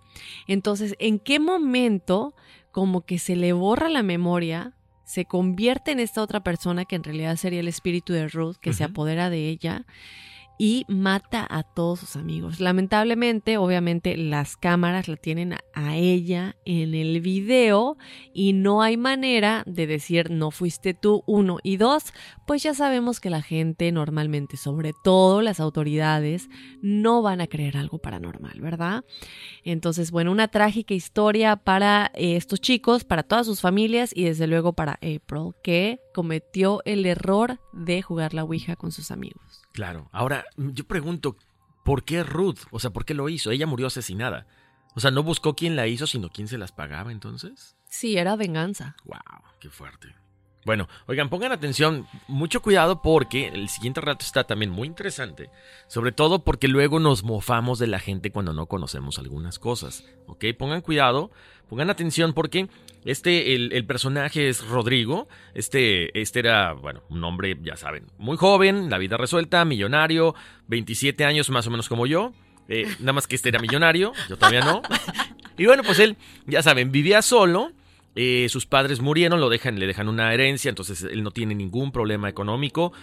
Entonces, 0.48 0.96
¿en 1.00 1.20
qué 1.20 1.40
momento 1.40 2.36
como 2.72 3.06
que 3.06 3.20
se 3.20 3.36
le 3.36 3.54
borra 3.54 3.90
la 3.90 4.04
memoria? 4.04 4.74
se 5.06 5.26
convierte 5.26 5.92
en 5.92 6.00
esta 6.00 6.22
otra 6.22 6.44
persona 6.44 6.84
que 6.84 6.96
en 6.96 7.04
realidad 7.04 7.36
sería 7.36 7.60
el 7.60 7.68
espíritu 7.68 8.12
de 8.12 8.28
Ruth, 8.28 8.56
que 8.60 8.74
se 8.74 8.84
apodera 8.84 9.30
de 9.30 9.50
ella 9.50 9.86
y 10.58 10.86
mata 10.88 11.46
a 11.50 11.63
todos 11.63 12.00
sus 12.00 12.15
amigos. 12.15 12.60
Lamentablemente, 12.60 13.58
obviamente, 13.58 14.18
las 14.18 14.58
cámaras 14.58 15.08
la 15.08 15.18
tienen 15.18 15.56
a 15.74 15.96
ella 15.98 16.56
en 16.65 16.94
el 16.94 17.20
video 17.22 17.98
y 18.34 18.54
no 18.54 18.82
hay 18.82 18.98
manera 18.98 19.63
de 19.65 19.88
decir 19.88 20.32
no 20.32 20.52
fuiste 20.52 20.94
tú, 20.94 21.24
uno 21.26 21.58
y 21.63 21.78
dos, 21.78 22.13
pues 22.48 22.63
ya 22.63 22.74
sabemos 22.74 23.20
que 23.20 23.30
la 23.30 23.41
gente 23.41 23.91
normalmente, 23.91 24.58
sobre 24.58 24.94
todo 25.04 25.41
las 25.41 25.60
autoridades, 25.60 26.50
no 26.82 27.22
van 27.22 27.41
a 27.41 27.48
creer 27.48 27.78
algo 27.78 27.98
paranormal, 27.98 28.60
¿verdad? 28.62 29.04
Entonces, 29.63 30.12
bueno, 30.12 30.32
una 30.32 30.48
trágica 30.48 30.94
historia 30.94 31.56
para 31.56 32.12
eh, 32.13 32.36
estos 32.36 32.62
chicos, 32.62 33.04
para 33.04 33.24
todas 33.24 33.46
sus 33.46 33.62
familias 33.62 34.12
y 34.15 34.24
desde 34.24 34.48
luego 34.48 34.74
para 34.74 34.94
April, 34.94 35.54
que 35.63 36.00
cometió 36.15 36.82
el 36.86 37.06
error 37.06 37.60
de 37.73 38.01
jugar 38.01 38.34
la 38.34 38.45
Ouija 38.45 38.78
con 38.78 38.93
sus 38.93 39.12
amigos. 39.12 39.63
Claro. 39.73 40.08
Ahora, 40.13 40.45
yo 40.56 40.88
pregunto, 40.88 41.36
¿por 41.84 42.06
qué 42.06 42.23
Ruth? 42.23 42.60
O 42.71 42.80
sea, 42.80 42.91
¿por 42.91 43.04
qué 43.04 43.13
lo 43.13 43.28
hizo? 43.28 43.51
Ella 43.51 43.67
murió 43.67 43.88
asesinada. 43.88 44.47
O 44.95 45.01
sea, 45.01 45.12
no 45.12 45.23
buscó 45.23 45.58
quién 45.58 45.75
la 45.75 45.88
hizo, 45.88 46.08
sino 46.08 46.30
quién 46.30 46.47
se 46.47 46.58
las 46.58 46.71
pagaba 46.71 47.12
entonces. 47.12 47.75
Sí, 47.89 48.17
era 48.17 48.38
venganza. 48.38 48.95
Wow, 49.04 49.43
qué 49.60 49.69
fuerte. 49.69 50.15
Bueno, 50.65 50.89
oigan, 51.06 51.30
pongan 51.30 51.51
atención, 51.51 52.08
mucho 52.28 52.60
cuidado 52.60 53.04
porque 53.04 53.49
el 53.49 53.69
siguiente 53.69 54.01
rato 54.01 54.25
está 54.25 54.45
también 54.45 54.71
muy 54.71 54.88
interesante, 54.88 55.51
sobre 55.88 56.12
todo 56.12 56.43
porque 56.43 56.67
luego 56.67 56.99
nos 56.99 57.23
mofamos 57.23 57.78
de 57.78 57.86
la 57.86 57.99
gente 57.99 58.32
cuando 58.32 58.51
no 58.51 58.65
conocemos 58.65 59.19
algunas 59.19 59.60
cosas, 59.60 60.04
¿ok? 60.25 60.45
Pongan 60.58 60.82
cuidado, 60.82 61.30
pongan 61.69 61.91
atención 61.91 62.34
porque 62.34 62.67
este, 63.06 63.54
el, 63.54 63.86
personaje 63.86 64.49
es 64.49 64.67
Rodrigo, 64.67 65.28
este, 65.54 66.19
este 66.19 66.39
era, 66.39 66.73
bueno, 66.73 67.04
un 67.10 67.23
hombre, 67.23 67.56
ya 67.62 67.75
saben, 67.75 68.08
muy 68.17 68.36
joven, 68.36 68.89
la 68.89 68.97
vida 68.97 69.17
resuelta, 69.17 69.63
millonario, 69.65 70.34
27 70.65 71.25
años 71.25 71.51
más 71.51 71.67
o 71.67 71.69
menos 71.69 71.88
como 71.88 72.08
yo, 72.08 72.34
eh, 72.69 72.88
nada 73.01 73.13
más 73.13 73.28
que 73.28 73.36
este 73.36 73.49
era 73.49 73.60
millonario, 73.60 74.13
yo 74.28 74.36
todavía 74.36 74.62
no. 74.62 74.82
Y 75.58 75.67
bueno, 75.67 75.84
pues 75.84 75.99
él, 75.99 76.17
ya 76.47 76.62
saben, 76.62 76.91
vivía 76.91 77.21
solo 77.21 77.71
eh, 78.15 78.47
sus 78.49 78.65
padres 78.65 79.01
murieron, 79.01 79.39
lo 79.39 79.49
dejan, 79.49 79.80
le 79.80 79.88
dejan 79.88 80.10
una 80.10 80.34
herencia, 80.34 80.69
entonces 80.69 81.04
él 81.04 81.23
no 81.23 81.32
tiene 81.32 81.54
ningún 81.56 81.91
problema 81.91 82.30
económico. 82.30 82.93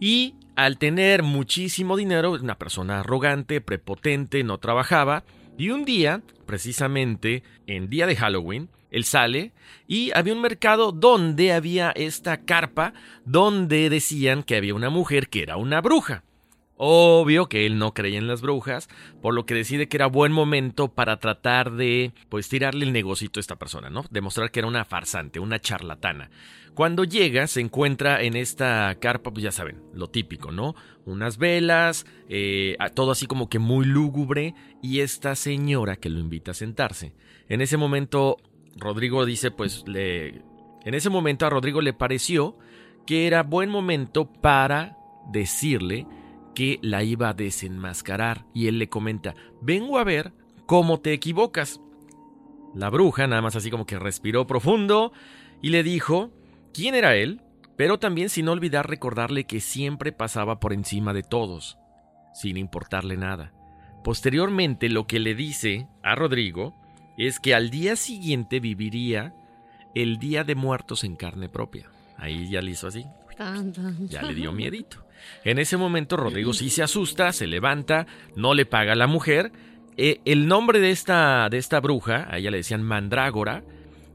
Y 0.00 0.34
al 0.56 0.78
tener 0.78 1.22
muchísimo 1.22 1.96
dinero, 1.96 2.32
una 2.32 2.58
persona 2.58 3.00
arrogante, 3.00 3.60
prepotente, 3.60 4.44
no 4.44 4.58
trabajaba. 4.58 5.24
Y 5.58 5.70
un 5.70 5.84
día, 5.84 6.22
precisamente 6.46 7.42
en 7.66 7.88
día 7.88 8.06
de 8.06 8.16
Halloween, 8.16 8.68
él 8.90 9.04
sale 9.04 9.52
y 9.88 10.12
había 10.14 10.34
un 10.34 10.40
mercado 10.40 10.92
donde 10.92 11.52
había 11.52 11.90
esta 11.90 12.44
carpa 12.44 12.94
donde 13.24 13.90
decían 13.90 14.44
que 14.44 14.56
había 14.56 14.74
una 14.74 14.88
mujer 14.88 15.28
que 15.28 15.42
era 15.42 15.56
una 15.56 15.80
bruja. 15.80 16.22
Obvio 16.86 17.48
que 17.48 17.64
él 17.64 17.78
no 17.78 17.94
creía 17.94 18.18
en 18.18 18.26
las 18.26 18.42
brujas, 18.42 18.90
por 19.22 19.32
lo 19.32 19.46
que 19.46 19.54
decide 19.54 19.88
que 19.88 19.96
era 19.96 20.06
buen 20.06 20.32
momento 20.32 20.88
para 20.88 21.16
tratar 21.16 21.72
de, 21.72 22.12
pues, 22.28 22.50
tirarle 22.50 22.84
el 22.84 22.92
negocito 22.92 23.38
a 23.38 23.40
esta 23.40 23.56
persona, 23.56 23.88
¿no? 23.88 24.04
Demostrar 24.10 24.50
que 24.50 24.60
era 24.60 24.68
una 24.68 24.84
farsante, 24.84 25.40
una 25.40 25.58
charlatana. 25.58 26.28
Cuando 26.74 27.04
llega, 27.04 27.46
se 27.46 27.62
encuentra 27.62 28.20
en 28.20 28.36
esta 28.36 28.94
carpa, 29.00 29.30
pues 29.30 29.44
ya 29.44 29.50
saben, 29.50 29.80
lo 29.94 30.08
típico, 30.08 30.52
¿no? 30.52 30.74
Unas 31.06 31.38
velas, 31.38 32.04
eh, 32.28 32.76
todo 32.92 33.12
así 33.12 33.24
como 33.24 33.48
que 33.48 33.58
muy 33.58 33.86
lúgubre, 33.86 34.54
y 34.82 35.00
esta 35.00 35.36
señora 35.36 35.96
que 35.96 36.10
lo 36.10 36.20
invita 36.20 36.50
a 36.50 36.54
sentarse. 36.54 37.14
En 37.48 37.62
ese 37.62 37.78
momento, 37.78 38.36
Rodrigo 38.76 39.24
dice, 39.24 39.50
pues, 39.50 39.84
le... 39.86 40.42
En 40.84 40.92
ese 40.92 41.08
momento 41.08 41.46
a 41.46 41.50
Rodrigo 41.50 41.80
le 41.80 41.94
pareció 41.94 42.58
que 43.06 43.26
era 43.26 43.42
buen 43.42 43.70
momento 43.70 44.30
para 44.30 44.98
decirle 45.32 46.06
que 46.54 46.78
la 46.82 47.02
iba 47.02 47.28
a 47.28 47.34
desenmascarar 47.34 48.46
y 48.54 48.68
él 48.68 48.78
le 48.78 48.88
comenta, 48.88 49.34
vengo 49.60 49.98
a 49.98 50.04
ver 50.04 50.32
cómo 50.66 51.00
te 51.00 51.12
equivocas. 51.12 51.80
La 52.74 52.90
bruja 52.90 53.26
nada 53.26 53.42
más 53.42 53.56
así 53.56 53.70
como 53.70 53.86
que 53.86 53.98
respiró 53.98 54.46
profundo 54.46 55.12
y 55.62 55.70
le 55.70 55.82
dijo 55.82 56.30
quién 56.72 56.94
era 56.94 57.16
él, 57.16 57.42
pero 57.76 57.98
también 57.98 58.28
sin 58.28 58.48
olvidar 58.48 58.88
recordarle 58.88 59.44
que 59.44 59.60
siempre 59.60 60.12
pasaba 60.12 60.60
por 60.60 60.72
encima 60.72 61.12
de 61.12 61.22
todos, 61.22 61.78
sin 62.32 62.56
importarle 62.56 63.16
nada. 63.16 63.52
Posteriormente 64.02 64.88
lo 64.88 65.06
que 65.06 65.18
le 65.18 65.34
dice 65.34 65.88
a 66.02 66.14
Rodrigo 66.14 66.74
es 67.16 67.40
que 67.40 67.54
al 67.54 67.70
día 67.70 67.96
siguiente 67.96 68.60
viviría 68.60 69.34
el 69.94 70.18
Día 70.18 70.44
de 70.44 70.54
Muertos 70.54 71.04
en 71.04 71.16
carne 71.16 71.48
propia. 71.48 71.88
Ahí 72.18 72.48
ya 72.48 72.60
le 72.60 72.72
hizo 72.72 72.88
así. 72.88 73.06
Ya 74.08 74.22
le 74.22 74.34
dio 74.34 74.52
miedito. 74.52 75.04
En 75.44 75.58
ese 75.58 75.76
momento 75.76 76.16
Rodrigo 76.16 76.52
sí 76.52 76.70
se 76.70 76.82
asusta, 76.82 77.32
se 77.32 77.46
levanta, 77.46 78.06
no 78.36 78.54
le 78.54 78.66
paga 78.66 78.92
a 78.92 78.96
la 78.96 79.06
mujer. 79.06 79.52
Eh, 79.96 80.20
el 80.24 80.48
nombre 80.48 80.80
de 80.80 80.90
esta, 80.90 81.48
de 81.48 81.58
esta 81.58 81.80
bruja, 81.80 82.26
a 82.30 82.38
ella 82.38 82.50
le 82.50 82.58
decían 82.58 82.82
Mandrágora, 82.82 83.64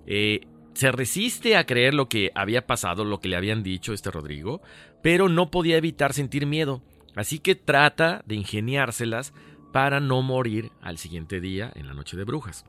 eh, 0.05 0.41
se 0.73 0.91
resiste 0.91 1.55
a 1.57 1.65
creer 1.65 1.93
lo 1.93 2.09
que 2.09 2.31
había 2.35 2.65
pasado, 2.65 3.05
lo 3.05 3.19
que 3.19 3.29
le 3.29 3.35
habían 3.35 3.63
dicho 3.63 3.93
este 3.93 4.11
Rodrigo, 4.11 4.61
pero 5.01 5.29
no 5.29 5.51
podía 5.51 5.77
evitar 5.77 6.13
sentir 6.13 6.45
miedo. 6.45 6.81
Así 7.15 7.39
que 7.39 7.55
trata 7.55 8.23
de 8.25 8.35
ingeniárselas 8.35 9.33
para 9.73 9.99
no 9.99 10.21
morir 10.21 10.71
al 10.81 10.97
siguiente 10.97 11.41
día 11.41 11.71
en 11.75 11.87
la 11.87 11.93
noche 11.93 12.17
de 12.17 12.23
brujas. 12.23 12.65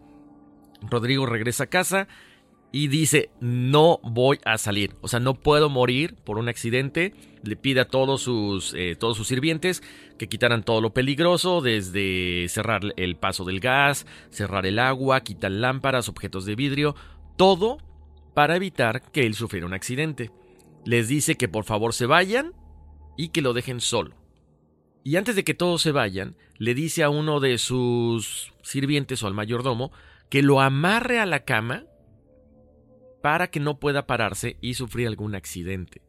Rodrigo 0.83 1.27
regresa 1.27 1.65
a 1.65 1.69
casa 1.69 2.09
y 2.73 2.89
dice, 2.89 3.31
no 3.41 3.99
voy 4.03 4.39
a 4.45 4.57
salir, 4.57 4.95
o 5.01 5.09
sea, 5.09 5.19
no 5.19 5.35
puedo 5.35 5.69
morir 5.69 6.15
por 6.25 6.39
un 6.39 6.49
accidente. 6.49 7.15
Le 7.43 7.57
pide 7.57 7.81
a 7.81 7.89
todos 7.89 8.23
sus, 8.23 8.75
eh, 8.75 8.97
todos 8.97 9.17
sus 9.17 9.27
sirvientes 9.27 9.83
que 10.19 10.29
quitaran 10.29 10.63
todo 10.63 10.81
lo 10.81 10.93
peligroso, 10.93 11.63
desde 11.63 12.47
cerrar 12.49 12.83
el 12.97 13.17
paso 13.17 13.45
del 13.45 13.61
gas, 13.61 14.07
cerrar 14.31 14.67
el 14.67 14.79
agua, 14.79 15.23
quitar 15.23 15.51
lámparas, 15.51 16.09
objetos 16.09 16.45
de 16.45 16.55
vidrio, 16.55 16.95
todo 17.37 17.79
para 18.35 18.57
evitar 18.57 19.03
que 19.11 19.27
él 19.27 19.35
sufriera 19.35 19.67
un 19.67 19.75
accidente. 19.75 20.31
Les 20.85 21.09
dice 21.09 21.37
que 21.37 21.49
por 21.49 21.65
favor 21.65 21.93
se 21.93 22.07
vayan 22.07 22.53
y 23.17 23.29
que 23.31 23.43
lo 23.43 23.53
dejen 23.53 23.81
solo. 23.81 24.15
Y 25.03 25.17
antes 25.17 25.35
de 25.35 25.45
que 25.45 25.55
todos 25.55 25.83
se 25.83 25.93
vayan, 25.93 26.37
le 26.59 26.75
dice 26.75 27.03
a 27.03 27.11
uno 27.11 27.41
de 27.41 27.59
sus 27.59 28.53
sirvientes 28.63 29.23
o 29.23 29.27
al 29.27 29.35
mayordomo 29.35 29.91
que 30.29 30.43
lo 30.43 30.61
amarre 30.61 31.19
a 31.19 31.27
la 31.27 31.45
cama 31.45 31.85
para 33.21 33.49
que 33.51 33.61
no 33.61 33.79
pueda 33.79 34.07
pararse 34.07 34.57
y 34.61 34.75
sufrir 34.75 35.07
algún 35.07 35.35
accidente. 35.35 36.03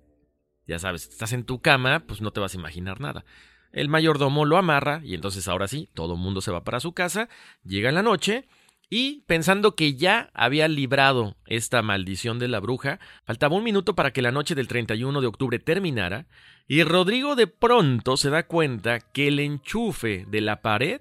Ya 0.67 0.79
sabes, 0.79 1.07
estás 1.09 1.33
en 1.33 1.43
tu 1.43 1.61
cama, 1.61 2.05
pues 2.07 2.21
no 2.21 2.31
te 2.31 2.39
vas 2.39 2.55
a 2.55 2.57
imaginar 2.57 3.01
nada. 3.01 3.25
El 3.71 3.89
mayordomo 3.89 4.45
lo 4.45 4.57
amarra 4.57 5.01
y 5.03 5.15
entonces 5.15 5.47
ahora 5.47 5.67
sí, 5.67 5.89
todo 5.93 6.13
el 6.13 6.19
mundo 6.19 6.41
se 6.41 6.51
va 6.51 6.63
para 6.63 6.79
su 6.79 6.93
casa, 6.93 7.29
llega 7.63 7.91
la 7.91 8.03
noche 8.03 8.47
y 8.89 9.21
pensando 9.21 9.75
que 9.75 9.95
ya 9.95 10.29
había 10.33 10.67
librado 10.67 11.37
esta 11.45 11.81
maldición 11.81 12.39
de 12.39 12.49
la 12.49 12.59
bruja, 12.59 12.99
faltaba 13.23 13.55
un 13.55 13.63
minuto 13.63 13.95
para 13.95 14.11
que 14.11 14.21
la 14.21 14.31
noche 14.31 14.53
del 14.53 14.67
31 14.67 15.21
de 15.21 15.27
octubre 15.27 15.59
terminara 15.59 16.27
y 16.67 16.83
Rodrigo 16.83 17.35
de 17.35 17.47
pronto 17.47 18.17
se 18.17 18.29
da 18.29 18.43
cuenta 18.47 18.99
que 18.99 19.29
el 19.29 19.39
enchufe 19.39 20.25
de 20.27 20.41
la 20.41 20.61
pared 20.61 20.99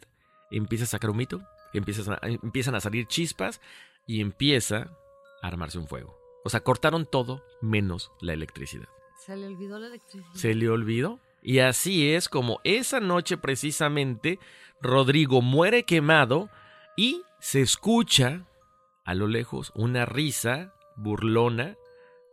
empieza 0.52 0.84
a 0.84 0.88
sacar 0.88 1.11
un 1.11 1.16
mito, 1.16 1.42
empiezan 1.72 2.14
a, 2.14 2.18
empiezan 2.22 2.76
a 2.76 2.80
salir 2.80 3.06
chispas 3.06 3.61
y 4.06 4.20
empieza 4.20 4.92
armarse 5.43 5.78
un 5.78 5.88
fuego. 5.88 6.18
O 6.45 6.51
sea, 6.51 6.61
cortaron 6.61 7.07
todo 7.07 7.45
menos 7.61 8.12
la 8.20 8.32
electricidad. 8.32 8.88
Se 9.18 9.36
le 9.36 9.47
olvidó 9.47 9.78
la 9.78 9.88
electricidad. 9.88 10.34
Se 10.34 10.55
le 10.55 10.68
olvidó. 10.68 11.20
Y 11.43 11.59
así 11.59 12.12
es 12.12 12.28
como 12.28 12.61
esa 12.64 13.01
noche 13.01 13.36
precisamente 13.38 14.38
Rodrigo 14.80 15.43
muere 15.43 15.84
quemado 15.84 16.51
y 16.97 17.22
se 17.41 17.61
escucha 17.61 18.47
a 19.05 19.14
lo 19.14 19.26
lejos 19.26 19.72
una 19.74 20.05
risa 20.05 20.74
burlona 20.97 21.76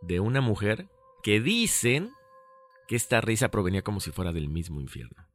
de 0.01 0.19
una 0.19 0.41
mujer 0.41 0.87
que 1.23 1.39
dicen 1.39 2.11
que 2.87 2.95
esta 2.95 3.21
risa 3.21 3.49
provenía 3.49 3.81
como 3.81 3.99
si 3.99 4.11
fuera 4.11 4.31
del 4.31 4.49
mismo 4.49 4.79
infierno. 4.79 5.26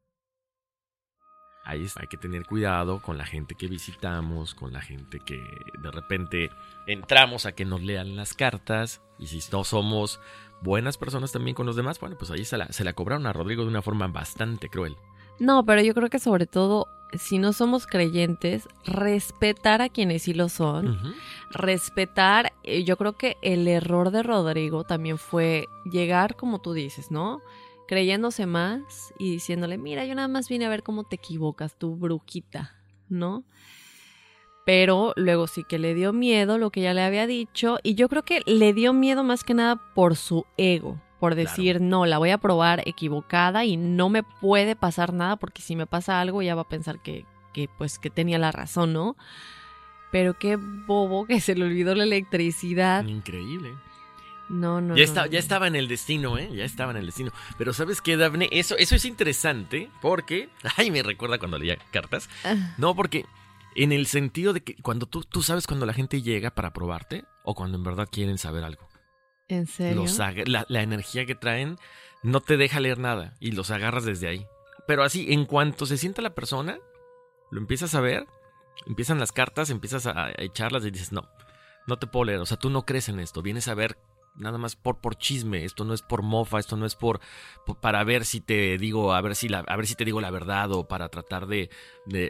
Ahí 1.64 1.86
hay 1.96 2.06
que 2.08 2.16
tener 2.16 2.44
cuidado 2.44 3.00
con 3.00 3.18
la 3.18 3.24
gente 3.24 3.54
que 3.54 3.68
visitamos, 3.68 4.54
con 4.54 4.72
la 4.72 4.80
gente 4.80 5.20
que 5.20 5.40
de 5.80 5.90
repente 5.90 6.50
entramos 6.86 7.46
a 7.46 7.52
que 7.52 7.64
nos 7.64 7.82
lean 7.82 8.16
las 8.16 8.34
cartas 8.34 9.00
y 9.18 9.28
si 9.28 9.40
no 9.52 9.62
somos 9.62 10.20
buenas 10.60 10.96
personas 10.96 11.32
también 11.32 11.54
con 11.54 11.66
los 11.66 11.76
demás, 11.76 12.00
bueno, 12.00 12.16
pues 12.18 12.30
ahí 12.30 12.44
se 12.44 12.56
la, 12.56 12.66
se 12.72 12.84
la 12.84 12.92
cobraron 12.92 13.26
a 13.26 13.32
Rodrigo 13.32 13.62
de 13.62 13.68
una 13.68 13.82
forma 13.82 14.08
bastante 14.08 14.68
cruel. 14.68 14.96
No, 15.38 15.64
pero 15.64 15.82
yo 15.82 15.94
creo 15.94 16.08
que 16.10 16.18
sobre 16.18 16.46
todo, 16.46 16.86
si 17.14 17.38
no 17.38 17.52
somos 17.52 17.86
creyentes, 17.86 18.68
respetar 18.84 19.82
a 19.82 19.88
quienes 19.88 20.22
sí 20.22 20.34
lo 20.34 20.48
son, 20.48 21.14
respetar, 21.50 22.52
eh, 22.62 22.84
yo 22.84 22.96
creo 22.96 23.14
que 23.14 23.36
el 23.42 23.66
error 23.66 24.10
de 24.10 24.22
Rodrigo 24.22 24.84
también 24.84 25.18
fue 25.18 25.68
llegar, 25.84 26.36
como 26.36 26.60
tú 26.60 26.72
dices, 26.72 27.10
¿no? 27.10 27.40
Creyéndose 27.92 28.46
más 28.46 29.12
y 29.18 29.32
diciéndole, 29.32 29.76
mira, 29.76 30.06
yo 30.06 30.14
nada 30.14 30.26
más 30.26 30.48
vine 30.48 30.64
a 30.64 30.70
ver 30.70 30.82
cómo 30.82 31.04
te 31.04 31.16
equivocas, 31.16 31.76
tu 31.76 31.94
brujita, 31.94 32.74
¿no? 33.10 33.44
Pero 34.64 35.12
luego 35.14 35.46
sí 35.46 35.62
que 35.62 35.78
le 35.78 35.92
dio 35.92 36.14
miedo 36.14 36.56
lo 36.56 36.70
que 36.70 36.80
ya 36.80 36.94
le 36.94 37.02
había 37.02 37.26
dicho 37.26 37.80
y 37.82 37.94
yo 37.94 38.08
creo 38.08 38.22
que 38.22 38.40
le 38.46 38.72
dio 38.72 38.94
miedo 38.94 39.24
más 39.24 39.44
que 39.44 39.52
nada 39.52 39.92
por 39.94 40.16
su 40.16 40.46
ego, 40.56 41.02
por 41.20 41.34
decir, 41.34 41.82
no, 41.82 42.06
la 42.06 42.16
voy 42.16 42.30
a 42.30 42.38
probar 42.38 42.82
equivocada 42.88 43.66
y 43.66 43.76
no 43.76 44.08
me 44.08 44.22
puede 44.22 44.74
pasar 44.74 45.12
nada 45.12 45.36
porque 45.36 45.60
si 45.60 45.76
me 45.76 45.86
pasa 45.86 46.18
algo 46.18 46.40
ya 46.40 46.54
va 46.54 46.62
a 46.62 46.68
pensar 46.70 47.02
que, 47.02 47.26
que 47.52 47.68
pues 47.76 47.98
que 47.98 48.08
tenía 48.08 48.38
la 48.38 48.52
razón, 48.52 48.94
¿no? 48.94 49.18
Pero 50.10 50.38
qué 50.38 50.56
bobo 50.56 51.26
que 51.26 51.42
se 51.42 51.54
le 51.54 51.66
olvidó 51.66 51.94
la 51.94 52.04
electricidad. 52.04 53.04
Increíble. 53.04 53.74
No, 54.52 54.82
no, 54.82 54.94
ya, 54.94 55.06
no, 55.06 55.26
ya 55.26 55.38
estaba 55.38 55.66
en 55.66 55.76
el 55.76 55.88
destino, 55.88 56.36
¿eh? 56.36 56.50
Ya 56.52 56.64
estaba 56.64 56.90
en 56.90 56.98
el 56.98 57.06
destino. 57.06 57.32
Pero 57.56 57.72
¿sabes 57.72 58.02
qué, 58.02 58.18
Daphne? 58.18 58.50
Eso, 58.52 58.76
eso 58.76 58.94
es 58.94 59.06
interesante 59.06 59.90
porque... 60.02 60.50
Ay, 60.76 60.90
me 60.90 61.02
recuerda 61.02 61.38
cuando 61.38 61.58
leía 61.58 61.78
cartas. 61.90 62.28
Ah. 62.44 62.74
No, 62.76 62.94
porque 62.94 63.24
en 63.74 63.92
el 63.92 64.06
sentido 64.06 64.52
de 64.52 64.62
que 64.62 64.76
cuando 64.76 65.06
tú, 65.06 65.22
tú 65.22 65.42
sabes 65.42 65.66
cuando 65.66 65.86
la 65.86 65.94
gente 65.94 66.20
llega 66.20 66.50
para 66.50 66.74
probarte 66.74 67.24
o 67.44 67.54
cuando 67.54 67.78
en 67.78 67.84
verdad 67.84 68.08
quieren 68.12 68.36
saber 68.36 68.62
algo. 68.62 68.86
¿En 69.48 69.66
serio? 69.66 70.02
Los 70.02 70.18
la, 70.18 70.66
la 70.68 70.82
energía 70.82 71.24
que 71.24 71.34
traen 71.34 71.78
no 72.22 72.40
te 72.40 72.58
deja 72.58 72.78
leer 72.78 72.98
nada 72.98 73.32
y 73.40 73.52
los 73.52 73.70
agarras 73.70 74.04
desde 74.04 74.28
ahí. 74.28 74.46
Pero 74.86 75.02
así, 75.02 75.32
en 75.32 75.46
cuanto 75.46 75.86
se 75.86 75.96
sienta 75.96 76.20
la 76.20 76.34
persona, 76.34 76.78
lo 77.50 77.58
empiezas 77.58 77.94
a 77.94 78.02
ver, 78.02 78.26
empiezan 78.86 79.18
las 79.18 79.32
cartas, 79.32 79.70
empiezas 79.70 80.06
a 80.06 80.30
echarlas 80.36 80.84
y 80.84 80.90
dices, 80.90 81.10
no, 81.10 81.26
no 81.86 81.96
te 81.98 82.06
puedo 82.06 82.24
leer. 82.26 82.40
O 82.40 82.46
sea, 82.46 82.58
tú 82.58 82.68
no 82.68 82.84
crees 82.84 83.08
en 83.08 83.18
esto, 83.18 83.40
vienes 83.40 83.68
a 83.68 83.74
ver 83.74 83.96
nada 84.34 84.58
más 84.58 84.76
por, 84.76 85.00
por 85.00 85.16
chisme, 85.16 85.64
esto 85.64 85.84
no 85.84 85.94
es 85.94 86.02
por 86.02 86.22
mofa, 86.22 86.58
esto 86.58 86.76
no 86.76 86.86
es 86.86 86.96
por, 86.96 87.20
para 87.80 88.02
ver 88.04 88.24
si 88.24 88.40
te 88.40 88.78
digo, 88.78 89.14
a 89.14 89.20
ver 89.20 89.34
si 89.34 89.48
la, 89.48 89.60
a 89.60 89.76
ver 89.76 89.86
si 89.86 89.94
te 89.94 90.04
digo 90.04 90.20
la 90.20 90.30
verdad 90.30 90.72
o 90.72 90.88
para 90.88 91.08
tratar 91.08 91.46
de, 91.46 91.70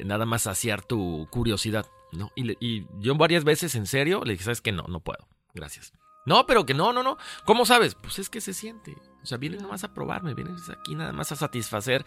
nada 0.04 0.26
más 0.26 0.42
saciar 0.42 0.82
tu 0.82 1.28
curiosidad, 1.30 1.86
¿no? 2.12 2.30
Y, 2.34 2.86
yo 3.00 3.14
varias 3.14 3.44
veces 3.44 3.74
en 3.74 3.86
serio 3.86 4.22
le 4.24 4.32
dije, 4.32 4.44
¿sabes 4.44 4.60
que 4.60 4.72
No, 4.72 4.84
no 4.88 5.00
puedo, 5.00 5.26
gracias. 5.54 5.92
No, 6.24 6.46
pero 6.46 6.64
que 6.64 6.74
no, 6.74 6.92
no, 6.92 7.02
no. 7.02 7.18
¿Cómo 7.44 7.66
sabes? 7.66 7.96
Pues 7.96 8.20
es 8.20 8.30
que 8.30 8.40
se 8.40 8.52
siente. 8.52 8.96
O 9.24 9.26
sea, 9.26 9.38
vienes 9.38 9.64
más 9.64 9.82
a 9.82 9.92
probarme, 9.92 10.34
vienes 10.34 10.68
aquí 10.70 10.94
nada 10.94 11.12
más 11.12 11.32
a 11.32 11.36
satisfacer 11.36 12.04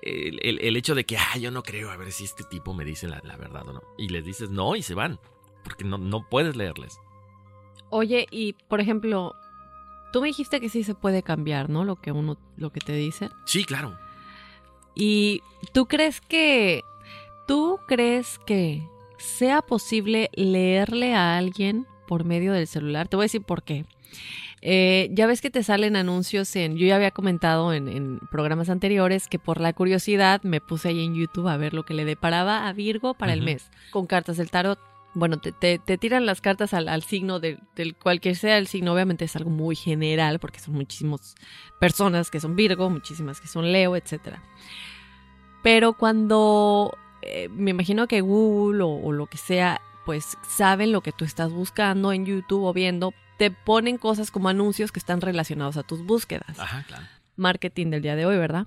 el, 0.00 0.38
el, 0.42 0.58
el, 0.60 0.76
hecho 0.76 0.94
de 0.94 1.04
que, 1.04 1.18
ah, 1.18 1.36
yo 1.38 1.50
no 1.50 1.62
creo, 1.62 1.90
a 1.90 1.96
ver 1.98 2.10
si 2.12 2.24
este 2.24 2.44
tipo 2.44 2.72
me 2.72 2.86
dice 2.86 3.08
la, 3.08 3.20
la 3.24 3.36
verdad 3.36 3.68
o 3.68 3.74
no. 3.74 3.82
Y 3.98 4.08
les 4.08 4.24
dices 4.24 4.48
no 4.48 4.74
y 4.74 4.82
se 4.82 4.94
van, 4.94 5.20
porque 5.64 5.84
no, 5.84 5.98
no 5.98 6.26
puedes 6.30 6.56
leerles. 6.56 6.98
Oye, 7.90 8.26
y 8.30 8.54
por 8.68 8.80
ejemplo, 8.80 9.34
tú 10.12 10.20
me 10.20 10.28
dijiste 10.28 10.60
que 10.60 10.68
sí 10.68 10.84
se 10.84 10.94
puede 10.94 11.22
cambiar, 11.22 11.70
¿no? 11.70 11.84
Lo 11.84 11.96
que 11.96 12.12
uno, 12.12 12.38
lo 12.56 12.70
que 12.70 12.80
te 12.80 12.92
dice. 12.92 13.30
Sí, 13.44 13.64
claro. 13.64 13.98
Y 14.94 15.42
tú 15.72 15.86
crees 15.86 16.20
que, 16.20 16.84
tú 17.46 17.78
crees 17.86 18.38
que 18.46 18.82
sea 19.18 19.62
posible 19.62 20.30
leerle 20.34 21.14
a 21.14 21.36
alguien 21.38 21.86
por 22.06 22.24
medio 22.24 22.52
del 22.52 22.66
celular. 22.66 23.08
Te 23.08 23.16
voy 23.16 23.24
a 23.24 23.26
decir 23.26 23.42
por 23.42 23.62
qué. 23.62 23.84
Eh, 24.60 25.08
ya 25.12 25.26
ves 25.26 25.40
que 25.40 25.50
te 25.50 25.62
salen 25.62 25.94
anuncios 25.94 26.56
en, 26.56 26.76
yo 26.76 26.86
ya 26.86 26.96
había 26.96 27.12
comentado 27.12 27.72
en, 27.72 27.88
en, 27.88 28.18
programas 28.30 28.68
anteriores 28.70 29.28
que 29.28 29.38
por 29.38 29.60
la 29.60 29.72
curiosidad 29.72 30.42
me 30.42 30.60
puse 30.60 30.88
ahí 30.88 31.04
en 31.04 31.14
YouTube 31.14 31.46
a 31.46 31.56
ver 31.56 31.74
lo 31.74 31.84
que 31.84 31.94
le 31.94 32.04
deparaba 32.04 32.66
a 32.66 32.72
Virgo 32.72 33.14
para 33.14 33.32
uh 33.32 33.36
-huh. 33.36 33.38
el 33.38 33.44
mes, 33.44 33.70
con 33.92 34.06
cartas 34.06 34.36
del 34.36 34.50
tarot 34.50 34.80
bueno, 35.18 35.38
te, 35.38 35.52
te, 35.52 35.78
te, 35.78 35.98
tiran 35.98 36.26
las 36.26 36.40
cartas 36.40 36.72
al, 36.74 36.88
al 36.88 37.02
signo 37.02 37.40
de, 37.40 37.58
del 37.74 37.94
cualquier 37.96 38.36
sea 38.36 38.58
el 38.58 38.66
signo, 38.66 38.92
obviamente 38.92 39.24
es 39.24 39.36
algo 39.36 39.50
muy 39.50 39.76
general 39.76 40.38
porque 40.38 40.60
son 40.60 40.74
muchísimas 40.74 41.34
personas 41.80 42.30
que 42.30 42.40
son 42.40 42.56
Virgo, 42.56 42.88
muchísimas 42.88 43.40
que 43.40 43.48
son 43.48 43.72
Leo, 43.72 43.96
etc. 43.96 44.36
Pero 45.62 45.92
cuando 45.94 46.96
eh, 47.22 47.48
me 47.50 47.72
imagino 47.72 48.06
que 48.06 48.20
Google 48.20 48.82
o, 48.82 48.88
o, 48.88 49.12
lo 49.12 49.26
que 49.26 49.38
sea, 49.38 49.80
pues 50.06 50.38
saben 50.48 50.92
lo 50.92 51.00
que 51.00 51.12
tú 51.12 51.24
estás 51.24 51.52
buscando 51.52 52.12
en 52.12 52.24
YouTube 52.24 52.64
o 52.64 52.72
viendo, 52.72 53.12
te 53.38 53.50
ponen 53.50 53.98
cosas 53.98 54.30
como 54.30 54.48
anuncios 54.48 54.92
que 54.92 55.00
están 55.00 55.20
relacionados 55.20 55.76
a 55.76 55.82
tus 55.82 56.04
búsquedas. 56.04 56.58
Ajá, 56.58 56.84
claro. 56.86 57.06
Marketing 57.36 57.90
del 57.90 58.02
día 58.02 58.16
de 58.16 58.26
hoy, 58.26 58.36
¿verdad? 58.36 58.66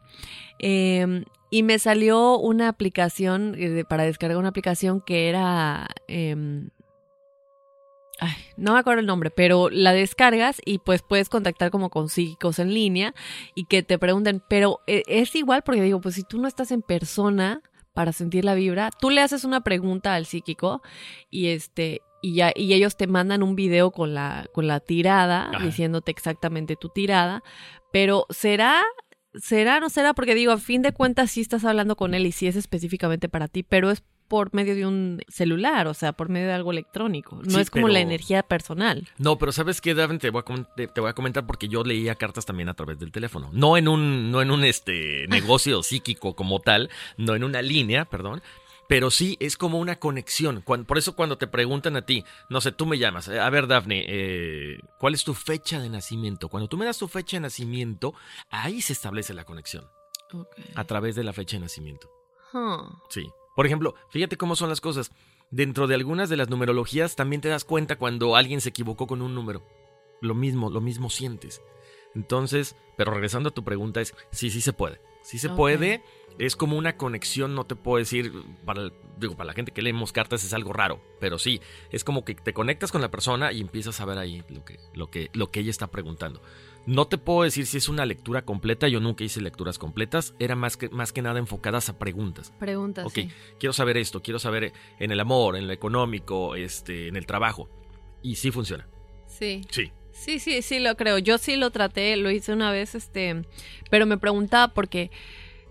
Eh, 0.60 1.26
y 1.52 1.64
me 1.64 1.78
salió 1.78 2.40
una 2.40 2.70
aplicación, 2.70 3.56
eh, 3.58 3.84
para 3.88 4.06
descargar 4.06 4.38
una 4.38 4.48
aplicación 4.50 5.02
que 5.02 5.30
era, 5.30 5.88
eh, 6.08 6.36
Ay, 8.24 8.36
no 8.56 8.74
me 8.74 8.80
acuerdo 8.80 9.00
el 9.00 9.08
nombre, 9.08 9.32
pero 9.32 9.72
la 9.72 9.94
descargas 9.94 10.62
y 10.64 10.78
pues 10.78 11.02
puedes 11.02 11.28
contactar 11.28 11.72
como 11.72 11.90
con 11.90 12.08
psíquicos 12.08 12.60
en 12.60 12.72
línea 12.72 13.16
y 13.56 13.66
que 13.66 13.82
te 13.82 13.98
pregunten, 13.98 14.44
pero 14.48 14.80
eh, 14.86 15.02
es 15.08 15.34
igual 15.34 15.64
porque 15.64 15.82
digo, 15.82 16.00
pues 16.02 16.14
si 16.14 16.24
tú 16.24 16.40
no 16.40 16.48
estás 16.48 16.72
en 16.72 16.84
persona 16.84 17.64
para 17.96 18.12
sentir 18.12 18.46
la 18.46 18.54
vibra, 18.54 18.92
tú 18.92 19.10
le 19.10 19.22
haces 19.22 19.44
una 19.44 19.62
pregunta 19.62 20.14
al 20.14 20.28
psíquico 20.28 20.84
y 21.32 21.48
este 21.48 22.02
y 22.22 22.36
ya 22.36 22.52
y 22.56 22.74
ellos 22.74 22.96
te 22.96 23.08
mandan 23.08 23.42
un 23.42 23.56
video 23.56 23.90
con 23.90 24.14
la 24.14 24.46
con 24.54 24.68
la 24.68 24.82
tirada 24.82 25.50
Ajá. 25.50 25.66
diciéndote 25.66 26.12
exactamente 26.12 26.76
tu 26.76 26.90
tirada, 26.90 27.44
pero 27.92 28.28
será 28.30 28.84
será 29.36 29.80
no 29.80 29.90
será 29.90 30.14
porque 30.14 30.36
digo, 30.36 30.52
a 30.52 30.58
fin 30.58 30.82
de 30.82 30.92
cuentas 30.92 31.32
sí 31.32 31.42
estás 31.42 31.64
hablando 31.66 31.96
con 31.96 32.14
él 32.14 32.26
y 32.26 32.32
sí 32.32 32.48
es 32.48 32.56
específicamente 32.56 33.30
para 33.30 33.48
ti, 33.48 33.64
pero 33.64 33.92
es 33.92 34.04
por 34.28 34.54
medio 34.54 34.76
de 34.76 34.86
un 34.86 35.20
celular, 35.28 35.88
o 35.88 35.94
sea, 35.94 36.14
por 36.14 36.30
medio 36.30 36.48
de 36.48 36.54
algo 36.54 36.72
electrónico. 36.72 37.42
No 37.44 37.50
Sí, 37.52 37.60
es 37.60 37.70
como 37.70 37.88
pero- 37.88 37.94
la 37.96 38.00
energía 38.00 38.44
personal. 38.44 39.10
No, 39.18 39.38
pero 39.38 39.52
¿sabes 39.52 39.82
qué, 39.82 39.94
Daphne? 39.94 40.20
Te 40.20 40.30
voy, 40.30 40.42
a 40.48 40.88
te 40.94 41.02
voy 41.02 41.10
a 41.10 41.14
comentar 41.14 41.46
porque 41.46 41.68
yo 41.68 41.84
leía 41.84 42.16
cartas 42.16 42.46
también 42.46 42.70
a 42.70 42.74
través 42.74 42.98
del 42.98 43.12
teléfono. 43.12 43.50
No 43.52 43.76
en 43.76 43.90
un, 43.90 44.32
no 44.32 44.42
en 44.42 44.52
un 44.52 44.64
este, 44.64 45.28
negocio 45.28 45.84
psíquico 45.84 46.34
como 46.34 46.60
tal, 46.62 46.90
no 47.18 47.36
en 47.36 47.44
una 47.44 47.62
línea, 47.62 48.06
perdón. 48.06 48.42
Pero 48.92 49.10
sí 49.10 49.38
es 49.40 49.56
como 49.56 49.80
una 49.80 50.00
conexión. 50.00 50.64
Por 50.64 50.98
eso 50.98 51.16
cuando 51.16 51.38
te 51.38 51.48
preguntan 51.48 51.96
a 51.96 52.06
ti, 52.06 52.26
no 52.50 52.60
sé, 52.60 52.74
tú 52.74 52.86
me 52.86 52.98
llamas, 52.98 53.30
eh, 53.30 53.40
a 53.40 53.50
ver, 53.50 53.68
Daphne, 53.68 54.04
eh, 54.06 54.80
¿cuál 55.00 55.14
es 55.14 55.24
tu 55.24 55.34
fecha 55.34 55.80
de 55.80 55.88
nacimiento? 55.88 56.50
Cuando 56.50 56.68
tú 56.68 56.76
me 56.76 56.84
das 56.84 56.98
tu 56.98 57.08
fecha 57.08 57.38
de 57.38 57.42
nacimiento, 57.42 58.14
ahí 58.50 58.82
se 58.82 58.92
establece 58.92 59.34
la 59.34 59.46
conexión. 59.46 59.88
A 60.76 60.84
través 60.84 61.16
de 61.16 61.24
la 61.24 61.32
fecha 61.32 61.56
de 61.56 61.62
nacimiento. 61.62 62.12
Huh. 62.52 62.94
Sí. 63.08 63.30
Por 63.56 63.66
ejemplo, 63.66 63.96
fíjate 64.10 64.36
cómo 64.36 64.58
son 64.58 64.68
las 64.68 64.82
cosas. 64.82 65.10
Dentro 65.52 65.88
de 65.88 65.96
algunas 65.96 66.28
de 66.28 66.36
las 66.36 66.50
numerologías 66.50 67.16
también 67.16 67.42
te 67.42 67.48
das 67.48 67.64
cuenta 67.64 67.98
cuando 67.98 68.36
alguien 68.36 68.60
se 68.60 68.70
equivocó 68.72 69.08
con 69.08 69.22
un 69.22 69.34
número. 69.34 69.66
Lo 70.20 70.36
mismo, 70.36 70.70
lo 70.70 70.82
mismo 70.82 71.10
sientes. 71.10 71.62
Entonces, 72.14 72.76
pero 72.98 73.14
regresando 73.14 73.48
a 73.48 73.54
tu 73.54 73.64
pregunta 73.64 74.02
es, 74.02 74.14
sí, 74.32 74.50
sí 74.50 74.60
se 74.60 74.74
puede. 74.74 75.00
Sí 75.22 75.38
se 75.40 75.50
puede. 75.50 76.04
Es 76.40 76.56
como 76.56 76.78
una 76.78 76.96
conexión, 76.96 77.54
no 77.56 77.66
te 77.66 77.76
puedo 77.76 77.98
decir, 77.98 78.32
para, 78.66 78.84
el- 78.84 78.94
digo, 79.18 79.36
para 79.36 79.48
la 79.48 79.54
gente 79.54 79.72
que 79.74 79.82
leemos 79.82 80.12
cartas 80.14 80.44
es 80.46 80.54
algo 80.54 80.72
raro, 80.74 81.02
pero 81.20 81.38
sí, 81.38 81.60
es 81.92 82.04
como 82.06 82.24
que 82.24 82.34
te 82.36 82.54
conectas 82.54 82.92
con 82.92 83.02
la 83.02 83.12
persona 83.12 83.52
y 83.52 83.60
empiezas 83.60 84.00
a 84.00 84.06
ver 84.06 84.18
ahí 84.18 84.42
lo 84.50 84.64
que, 84.64 84.80
lo 84.94 85.12
que, 85.12 85.30
lo 85.34 85.52
que 85.52 85.60
ella 85.60 85.70
está 85.70 85.88
preguntando. 85.88 86.42
No 86.88 87.06
te 87.06 87.18
puedo 87.20 87.44
decir 87.44 87.68
si 87.68 87.78
es 87.78 87.90
una 87.90 88.06
lectura 88.06 88.44
completa, 88.44 88.88
yo 88.88 89.00
nunca 89.02 89.24
hice 89.26 89.42
lecturas 89.42 89.78
completas, 89.78 90.34
era 90.40 90.56
más 90.56 90.78
que, 90.78 90.90
más 90.90 91.12
que 91.14 91.22
nada 91.22 91.38
enfocadas 91.38 91.90
a 91.90 92.00
preguntas. 92.00 92.52
Preguntas. 92.58 93.06
Ok, 93.06 93.14
sí. 93.14 93.30
quiero 93.60 93.74
saber 93.74 93.98
esto, 93.98 94.22
quiero 94.24 94.40
saber 94.40 94.72
en 95.00 95.12
el 95.12 95.20
amor, 95.20 95.58
en 95.58 95.68
lo 95.68 95.74
económico, 95.74 96.56
este, 96.56 97.08
en 97.10 97.18
el 97.18 97.26
trabajo. 97.28 97.70
Y 98.24 98.36
sí 98.38 98.50
funciona. 98.52 98.88
Sí. 99.28 99.62
Sí. 99.70 99.92
Sí, 100.22 100.38
sí, 100.38 100.62
sí 100.62 100.78
lo 100.78 100.96
creo. 100.96 101.18
Yo 101.18 101.40
sí 101.40 101.56
lo 101.56 101.72
traté, 101.72 102.16
lo 102.16 102.30
hice 102.30 102.54
una 102.54 102.72
vez, 102.72 102.94
este, 102.94 103.42
pero 103.90 104.06
me 104.06 104.20
preguntaba 104.20 104.72
porque 104.72 105.10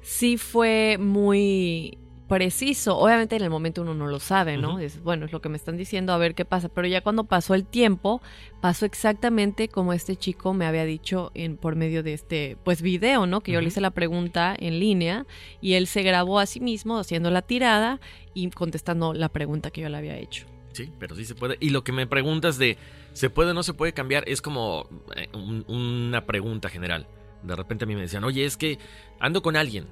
sí 0.03 0.39
fue 0.39 0.97
muy 0.99 1.97
preciso. 2.27 2.99
Obviamente 2.99 3.37
en 3.37 3.43
el 3.43 3.51
momento 3.51 3.83
uno 3.83 3.95
no 3.95 4.09
lo 4.09 4.19
sabe, 4.19 4.57
¿no? 4.57 4.81
Es, 4.81 5.05
bueno, 5.05 5.27
es 5.27 5.31
lo 5.31 5.41
que 5.41 5.49
me 5.49 5.57
están 5.57 5.77
diciendo, 5.77 6.13
a 6.13 6.19
ver 6.19 6.35
qué 6.35 6.45
pasa. 6.45 6.69
Pero 6.69 6.89
ya 6.89 7.01
cuando 7.01 7.23
pasó 7.23 7.55
el 7.55 7.65
tiempo, 7.65 8.23
pasó 8.61 8.87
exactamente 8.87 9.69
como 9.69 9.93
este 9.93 10.17
chico 10.17 10.53
me 10.53 10.67
había 10.67 10.85
dicho 10.85 11.31
en, 11.35 11.57
por 11.57 11.77
medio 11.77 12.03
de 12.03 12.15
este, 12.15 12.57
pues, 12.65 12.83
video, 12.83 13.27
¿no? 13.27 13.43
Que 13.43 13.53
yo 13.53 13.61
le 13.61 13.69
hice 13.69 13.81
la 13.81 13.93
pregunta 13.93 14.57
en 14.59 14.81
línea 14.81 15.27
y 15.61 15.75
él 15.75 15.87
se 15.87 16.03
grabó 16.03 16.41
a 16.41 16.47
sí 16.47 16.59
mismo 16.59 16.99
haciendo 16.99 17.31
la 17.31 17.43
tirada 17.43 18.01
y 18.35 18.51
contestando 18.51 19.15
la 19.15 19.29
pregunta 19.29 19.71
que 19.71 19.83
yo 19.83 19.89
le 19.89 19.97
había 19.97 20.19
hecho. 20.19 20.47
Sí, 20.73 20.93
pero 20.99 21.17
sí 21.17 21.25
se 21.25 21.35
puede. 21.35 21.57
Y 21.61 21.71
lo 21.71 21.83
que 21.85 21.93
me 21.93 22.07
preguntas 22.07 22.57
de 22.59 22.79
¿se 23.13 23.29
puede 23.31 23.51
o 23.51 23.55
no 23.55 23.63
se 23.63 23.75
puede 23.75 23.93
cambiar? 23.93 24.25
Es 24.29 24.41
como 24.43 24.89
eh, 25.17 25.29
un- 25.35 25.65
una 25.69 26.27
pregunta 26.27 26.69
general. 26.69 27.07
De 27.43 27.57
repente 27.57 27.85
a 27.85 27.87
mí 27.87 27.95
me 27.95 28.03
decían, 28.03 28.25
oye, 28.25 28.45
es 28.45 28.57
que 28.57 28.79
ando 29.19 29.43
con 29.43 29.57
alguien. 29.57 29.87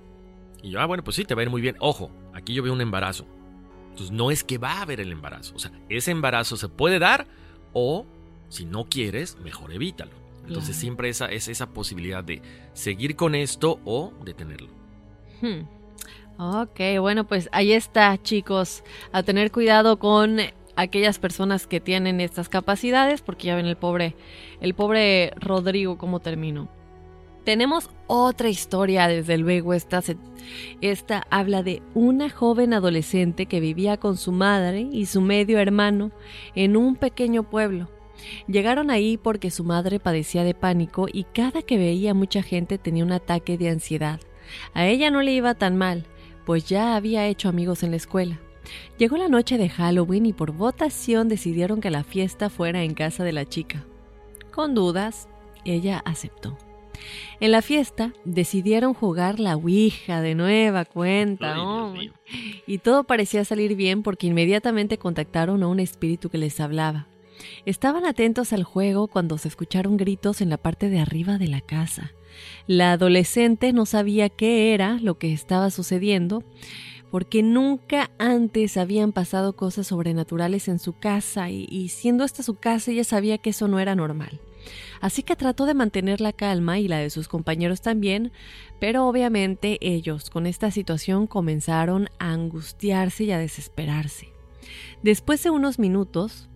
Y 0.62 0.70
yo, 0.70 0.81
ah, 0.81 0.87
bueno, 0.87 1.03
pues 1.05 1.16
sí, 1.16 1.24
te 1.24 1.35
va 1.35 1.41
a 1.41 1.45
ir 1.45 1.51
muy 1.51 1.61
bien. 1.61 1.76
Ojo, 1.81 2.11
aquí 2.35 2.55
yo 2.55 2.62
veo 2.62 2.72
un 2.72 2.81
embarazo. 2.81 3.26
Entonces 3.91 4.11
no 4.12 4.31
es 4.31 4.45
que 4.45 4.59
va 4.59 4.74
a 4.74 4.83
haber 4.83 5.01
el 5.01 5.11
embarazo. 5.12 5.55
O 5.57 5.59
sea, 5.59 5.72
ese 5.89 6.11
embarazo 6.12 6.57
se 6.57 6.68
puede 6.68 6.99
dar 6.99 7.26
o 7.72 8.07
si 8.49 8.64
no 8.64 8.89
quieres, 8.89 9.37
mejor 9.41 9.72
evítalo. 9.72 10.12
Entonces 10.47 10.76
siempre 10.76 11.09
esa, 11.11 11.26
es 11.26 11.49
esa 11.49 11.70
posibilidad 11.70 12.24
de 12.24 12.41
seguir 12.72 13.16
con 13.16 13.35
esto 13.35 13.81
o 13.85 14.12
detenerlo. 14.24 14.68
Hmm. 15.43 15.66
Ok, 16.39 16.81
bueno, 17.01 17.26
pues 17.26 17.49
ahí 17.53 17.72
está, 17.72 18.16
chicos. 18.22 18.83
A 19.12 19.22
tener 19.24 19.51
cuidado 19.51 19.99
con 19.99 20.39
aquellas 20.79 21.18
personas 21.18 21.66
que 21.66 21.81
tienen 21.81 22.20
estas 22.20 22.49
capacidades, 22.49 23.20
porque 23.20 23.49
ya 23.49 23.57
ven 23.57 23.66
el 23.66 23.76
pobre, 23.76 24.14
el 24.61 24.74
pobre 24.74 25.33
Rodrigo 25.37 25.99
cómo 25.99 26.20
terminó. 26.20 26.68
Tenemos 27.45 27.91
otra 28.07 28.49
historia, 28.49 29.09
desde 29.09 29.39
luego, 29.39 29.72
esta, 29.74 30.03
se- 30.03 30.18
esta 30.81 31.26
habla 31.31 31.62
de 31.62 31.83
una 31.95 32.29
joven 32.31 32.74
adolescente 32.74 33.47
que 33.47 33.61
vivía 33.61 33.97
con 33.97 34.16
su 34.16 34.33
madre 34.33 34.81
y 34.93 35.07
su 35.07 35.20
medio 35.20 35.59
hermano 35.59 36.11
en 36.55 36.76
un 36.76 36.95
pequeño 36.97 37.43
pueblo. 37.49 37.89
Llegaron 38.49 38.91
ahí 38.91 39.16
porque 39.16 39.51
su 39.51 39.64
madre 39.64 39.99
padecía 40.01 40.45
de 40.45 40.55
pánico 40.55 41.07
y 41.12 41.24
cada 41.24 41.62
que 41.62 41.79
veía 41.79 42.14
mucha 42.14 42.43
gente 42.43 42.76
tenía 42.76 43.05
un 43.05 43.12
ataque 43.12 43.57
de 43.57 43.70
ansiedad. 43.70 44.20
A 44.74 44.87
ella 44.87 45.11
no 45.11 45.22
le 45.22 45.33
iba 45.33 45.55
tan 45.55 45.76
mal, 45.76 46.05
pues 46.45 46.68
ya 46.68 46.97
había 46.97 47.26
hecho 47.26 47.49
amigos 47.49 47.83
en 47.83 47.91
la 47.93 47.97
escuela. 47.97 48.41
Llegó 48.99 49.16
la 49.16 49.29
noche 49.29 49.59
de 49.59 49.69
Halloween 49.69 50.27
y 50.27 50.33
por 50.33 50.53
votación 50.53 51.29
decidieron 51.29 51.81
que 51.81 51.91
la 51.91 52.05
fiesta 52.05 52.51
fuera 52.51 52.83
en 52.83 52.95
casa 52.95 53.25
de 53.25 53.33
la 53.33 53.45
chica. 53.45 53.85
Con 54.51 54.75
dudas, 54.75 55.29
ella 55.64 56.03
aceptó. 56.05 56.59
En 57.41 57.53
la 57.53 57.62
fiesta 57.62 58.12
decidieron 58.25 58.95
jugar 58.95 59.39
la 59.39 59.57
Ouija 59.57 60.21
de 60.21 60.35
nueva 60.35 60.85
cuenta. 60.85 61.62
Oh, 61.62 61.95
y 62.66 62.79
todo 62.79 63.05
parecía 63.05 63.45
salir 63.45 63.77
bien 63.77 64.03
porque 64.03 64.27
inmediatamente 64.27 64.99
contactaron 64.99 65.62
a 65.62 65.69
un 65.69 65.81
espíritu 65.81 66.29
que 66.29 66.39
les 66.39 66.59
hablaba. 66.61 67.07
Estaban 67.64 68.05
atentos 68.05 68.53
al 68.53 68.64
juego 68.64 69.07
cuando 69.07 69.39
se 69.39 69.49
escucharon 69.49 69.97
gritos 69.97 70.41
en 70.41 70.51
la 70.51 70.59
parte 70.59 70.89
de 70.89 70.99
arriba 70.99 71.39
de 71.39 71.49
la 71.49 71.61
casa. 71.61 72.12
La 72.66 72.93
adolescente 72.93 73.73
no 73.73 73.87
sabía 73.87 74.29
qué 74.29 74.75
era 74.75 74.99
lo 75.01 75.19
que 75.19 75.33
estaba 75.33 75.71
sucediendo 75.71 76.45
porque 77.11 77.43
nunca 77.43 78.11
antes 78.19 78.77
habían 78.77 79.13
pasado 79.13 79.55
cosas 79.57 79.87
sobrenaturales 79.87 80.69
en 80.69 80.79
su 80.79 80.93
casa 80.93 81.51
y, 81.51 81.89
siendo 81.89 82.25
esta 82.25 82.43
su 82.43 82.55
casa 82.55 82.91
ella 82.91 83.05
sabía 83.05 83.39
que 83.39 83.51
eso 83.51 83.69
no 83.69 83.79
era 83.79 83.95
normal. 83.95 84.41
Así 85.01 85.23
que 85.23 85.37
trató 85.37 85.65
de 85.65 85.75
mantener 85.75 86.21
la 86.21 86.33
calma 86.33 86.79
y 86.79 86.89
la 86.89 86.99
de 86.99 87.11
sus 87.11 87.29
compañeros 87.29 87.81
también, 87.81 88.33
pero 88.81 89.07
obviamente 89.07 89.79
ellos 89.81 90.29
con 90.29 90.47
esta 90.47 90.71
situación 90.71 91.27
comenzaron 91.27 92.09
a 92.19 92.33
angustiarse 92.33 93.25
y 93.25 93.31
a 93.31 93.39
desesperarse. 93.39 94.29
Después 95.03 95.43
de 95.43 95.51
unos 95.51 95.79
minutos, 95.79 96.49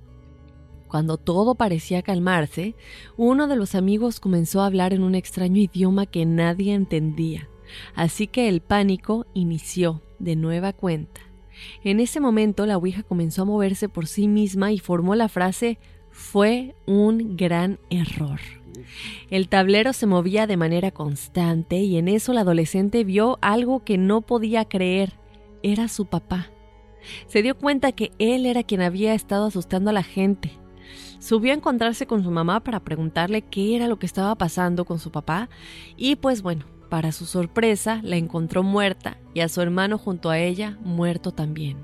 cuando 0.88 1.16
todo 1.16 1.55
parecía 1.55 2.03
calmarse, 2.03 2.74
uno 3.16 3.48
de 3.48 3.57
los 3.57 3.74
amigos 3.74 4.20
comenzó 4.20 4.61
a 4.61 4.66
hablar 4.66 4.92
en 4.92 5.05
un 5.05 5.14
extraño 5.14 5.62
idioma 5.62 6.05
que 6.05 6.26
nadie 6.26 6.74
entendía, 6.74 7.48
así 7.94 8.26
que 8.26 8.48
el 8.48 8.61
pánico 8.61 9.26
inició 9.32 10.03
de 10.22 10.36
nueva 10.36 10.72
cuenta. 10.72 11.20
En 11.84 12.00
ese 12.00 12.20
momento 12.20 12.64
la 12.64 12.78
Ouija 12.78 13.02
comenzó 13.02 13.42
a 13.42 13.46
moverse 13.46 13.88
por 13.88 14.06
sí 14.06 14.28
misma 14.28 14.72
y 14.72 14.78
formó 14.78 15.14
la 15.14 15.28
frase 15.28 15.78
fue 16.10 16.74
un 16.86 17.36
gran 17.36 17.78
error. 17.90 18.40
El 19.30 19.48
tablero 19.48 19.92
se 19.92 20.06
movía 20.06 20.46
de 20.46 20.56
manera 20.56 20.90
constante 20.90 21.76
y 21.76 21.96
en 21.96 22.08
eso 22.08 22.32
la 22.32 22.42
adolescente 22.42 23.04
vio 23.04 23.38
algo 23.40 23.84
que 23.84 23.98
no 23.98 24.22
podía 24.22 24.64
creer. 24.64 25.14
Era 25.62 25.88
su 25.88 26.06
papá. 26.06 26.50
Se 27.26 27.42
dio 27.42 27.56
cuenta 27.56 27.92
que 27.92 28.12
él 28.18 28.46
era 28.46 28.62
quien 28.62 28.80
había 28.80 29.14
estado 29.14 29.46
asustando 29.46 29.90
a 29.90 29.94
la 29.94 30.02
gente. 30.02 30.52
Subió 31.18 31.52
a 31.52 31.56
encontrarse 31.56 32.06
con 32.06 32.22
su 32.22 32.30
mamá 32.30 32.60
para 32.60 32.80
preguntarle 32.80 33.42
qué 33.42 33.76
era 33.76 33.88
lo 33.88 33.98
que 33.98 34.06
estaba 34.06 34.34
pasando 34.34 34.84
con 34.84 34.98
su 34.98 35.10
papá 35.10 35.48
y 35.96 36.16
pues 36.16 36.42
bueno, 36.42 36.64
para 36.93 37.11
su 37.11 37.24
sorpresa 37.24 38.01
la 38.03 38.16
encontró 38.16 38.62
muerta 38.62 39.16
y 39.32 39.40
a 39.40 39.49
su 39.49 39.62
hermano 39.62 39.97
junto 39.97 40.28
a 40.28 40.38
ella 40.38 40.76
muerto 40.84 41.32
también. 41.32 41.78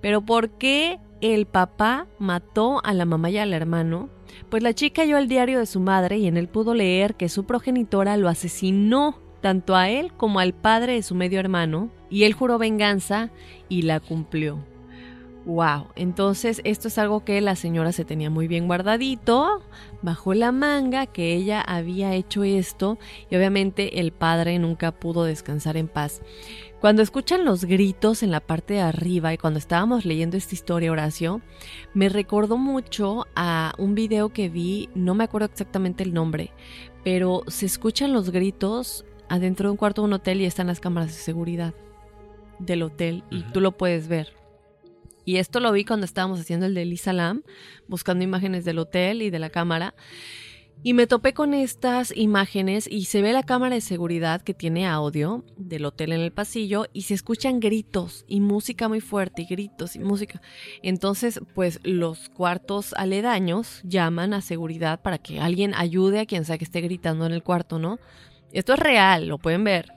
Pero 0.00 0.22
¿por 0.22 0.50
qué 0.58 0.98
el 1.20 1.46
papá 1.46 2.08
mató 2.18 2.84
a 2.84 2.94
la 2.94 3.04
mamá 3.04 3.30
y 3.30 3.38
al 3.38 3.54
hermano? 3.54 4.08
Pues 4.50 4.64
la 4.64 4.74
chica 4.74 5.02
halló 5.02 5.18
el 5.18 5.28
diario 5.28 5.60
de 5.60 5.66
su 5.66 5.78
madre 5.78 6.18
y 6.18 6.26
en 6.26 6.36
él 6.36 6.48
pudo 6.48 6.74
leer 6.74 7.14
que 7.14 7.28
su 7.28 7.44
progenitora 7.44 8.16
lo 8.16 8.28
asesinó 8.28 9.20
tanto 9.40 9.76
a 9.76 9.88
él 9.88 10.12
como 10.16 10.40
al 10.40 10.52
padre 10.52 10.94
de 10.94 11.04
su 11.04 11.14
medio 11.14 11.38
hermano, 11.38 11.88
y 12.10 12.24
él 12.24 12.32
juró 12.32 12.58
venganza 12.58 13.30
y 13.68 13.82
la 13.82 14.00
cumplió. 14.00 14.64
Wow, 15.44 15.88
entonces 15.96 16.60
esto 16.62 16.86
es 16.86 16.98
algo 16.98 17.24
que 17.24 17.40
la 17.40 17.56
señora 17.56 17.90
se 17.90 18.04
tenía 18.04 18.30
muy 18.30 18.46
bien 18.46 18.68
guardadito, 18.68 19.60
bajo 20.00 20.34
la 20.34 20.52
manga, 20.52 21.06
que 21.06 21.34
ella 21.34 21.60
había 21.60 22.14
hecho 22.14 22.44
esto 22.44 22.96
y 23.28 23.34
obviamente 23.34 23.98
el 23.98 24.12
padre 24.12 24.60
nunca 24.60 24.92
pudo 24.92 25.24
descansar 25.24 25.76
en 25.76 25.88
paz. 25.88 26.22
Cuando 26.80 27.02
escuchan 27.02 27.44
los 27.44 27.64
gritos 27.64 28.22
en 28.22 28.30
la 28.30 28.38
parte 28.38 28.74
de 28.74 28.82
arriba 28.82 29.34
y 29.34 29.38
cuando 29.38 29.58
estábamos 29.58 30.04
leyendo 30.04 30.36
esta 30.36 30.54
historia, 30.54 30.92
Horacio, 30.92 31.40
me 31.92 32.08
recordó 32.08 32.56
mucho 32.56 33.26
a 33.34 33.72
un 33.78 33.96
video 33.96 34.28
que 34.28 34.48
vi, 34.48 34.90
no 34.94 35.14
me 35.14 35.24
acuerdo 35.24 35.46
exactamente 35.46 36.04
el 36.04 36.14
nombre, 36.14 36.52
pero 37.02 37.42
se 37.48 37.66
escuchan 37.66 38.12
los 38.12 38.30
gritos 38.30 39.04
adentro 39.28 39.68
de 39.68 39.72
un 39.72 39.76
cuarto 39.76 40.02
de 40.02 40.06
un 40.06 40.12
hotel 40.12 40.40
y 40.40 40.44
están 40.44 40.68
las 40.68 40.78
cámaras 40.78 41.08
de 41.08 41.20
seguridad 41.20 41.74
del 42.60 42.82
hotel 42.82 43.24
y 43.28 43.42
tú 43.42 43.60
lo 43.60 43.72
puedes 43.72 44.06
ver. 44.06 44.41
Y 45.24 45.36
esto 45.36 45.60
lo 45.60 45.72
vi 45.72 45.84
cuando 45.84 46.06
estábamos 46.06 46.40
haciendo 46.40 46.66
el 46.66 46.74
de 46.74 46.84
Lisa 46.84 47.12
Lam, 47.12 47.42
buscando 47.88 48.24
imágenes 48.24 48.64
del 48.64 48.78
hotel 48.78 49.22
y 49.22 49.30
de 49.30 49.38
la 49.38 49.50
cámara. 49.50 49.94
Y 50.84 50.94
me 50.94 51.06
topé 51.06 51.32
con 51.32 51.54
estas 51.54 52.12
imágenes 52.16 52.88
y 52.90 53.04
se 53.04 53.22
ve 53.22 53.32
la 53.32 53.44
cámara 53.44 53.76
de 53.76 53.80
seguridad 53.80 54.42
que 54.42 54.52
tiene 54.52 54.88
audio 54.88 55.44
del 55.56 55.84
hotel 55.84 56.10
en 56.10 56.20
el 56.20 56.32
pasillo 56.32 56.86
y 56.92 57.02
se 57.02 57.14
escuchan 57.14 57.60
gritos 57.60 58.24
y 58.26 58.40
música 58.40 58.88
muy 58.88 59.00
fuerte 59.00 59.42
y 59.42 59.44
gritos 59.44 59.94
y 59.94 60.00
música. 60.00 60.42
Entonces, 60.82 61.40
pues 61.54 61.78
los 61.84 62.30
cuartos 62.30 62.94
aledaños 62.94 63.80
llaman 63.84 64.34
a 64.34 64.40
seguridad 64.40 65.02
para 65.02 65.18
que 65.18 65.38
alguien 65.38 65.72
ayude 65.76 66.18
a 66.18 66.26
quien 66.26 66.44
sea 66.44 66.58
que 66.58 66.64
esté 66.64 66.80
gritando 66.80 67.26
en 67.26 67.32
el 67.32 67.44
cuarto, 67.44 67.78
¿no? 67.78 68.00
Esto 68.50 68.72
es 68.72 68.80
real, 68.80 69.28
lo 69.28 69.38
pueden 69.38 69.62
ver. 69.62 69.92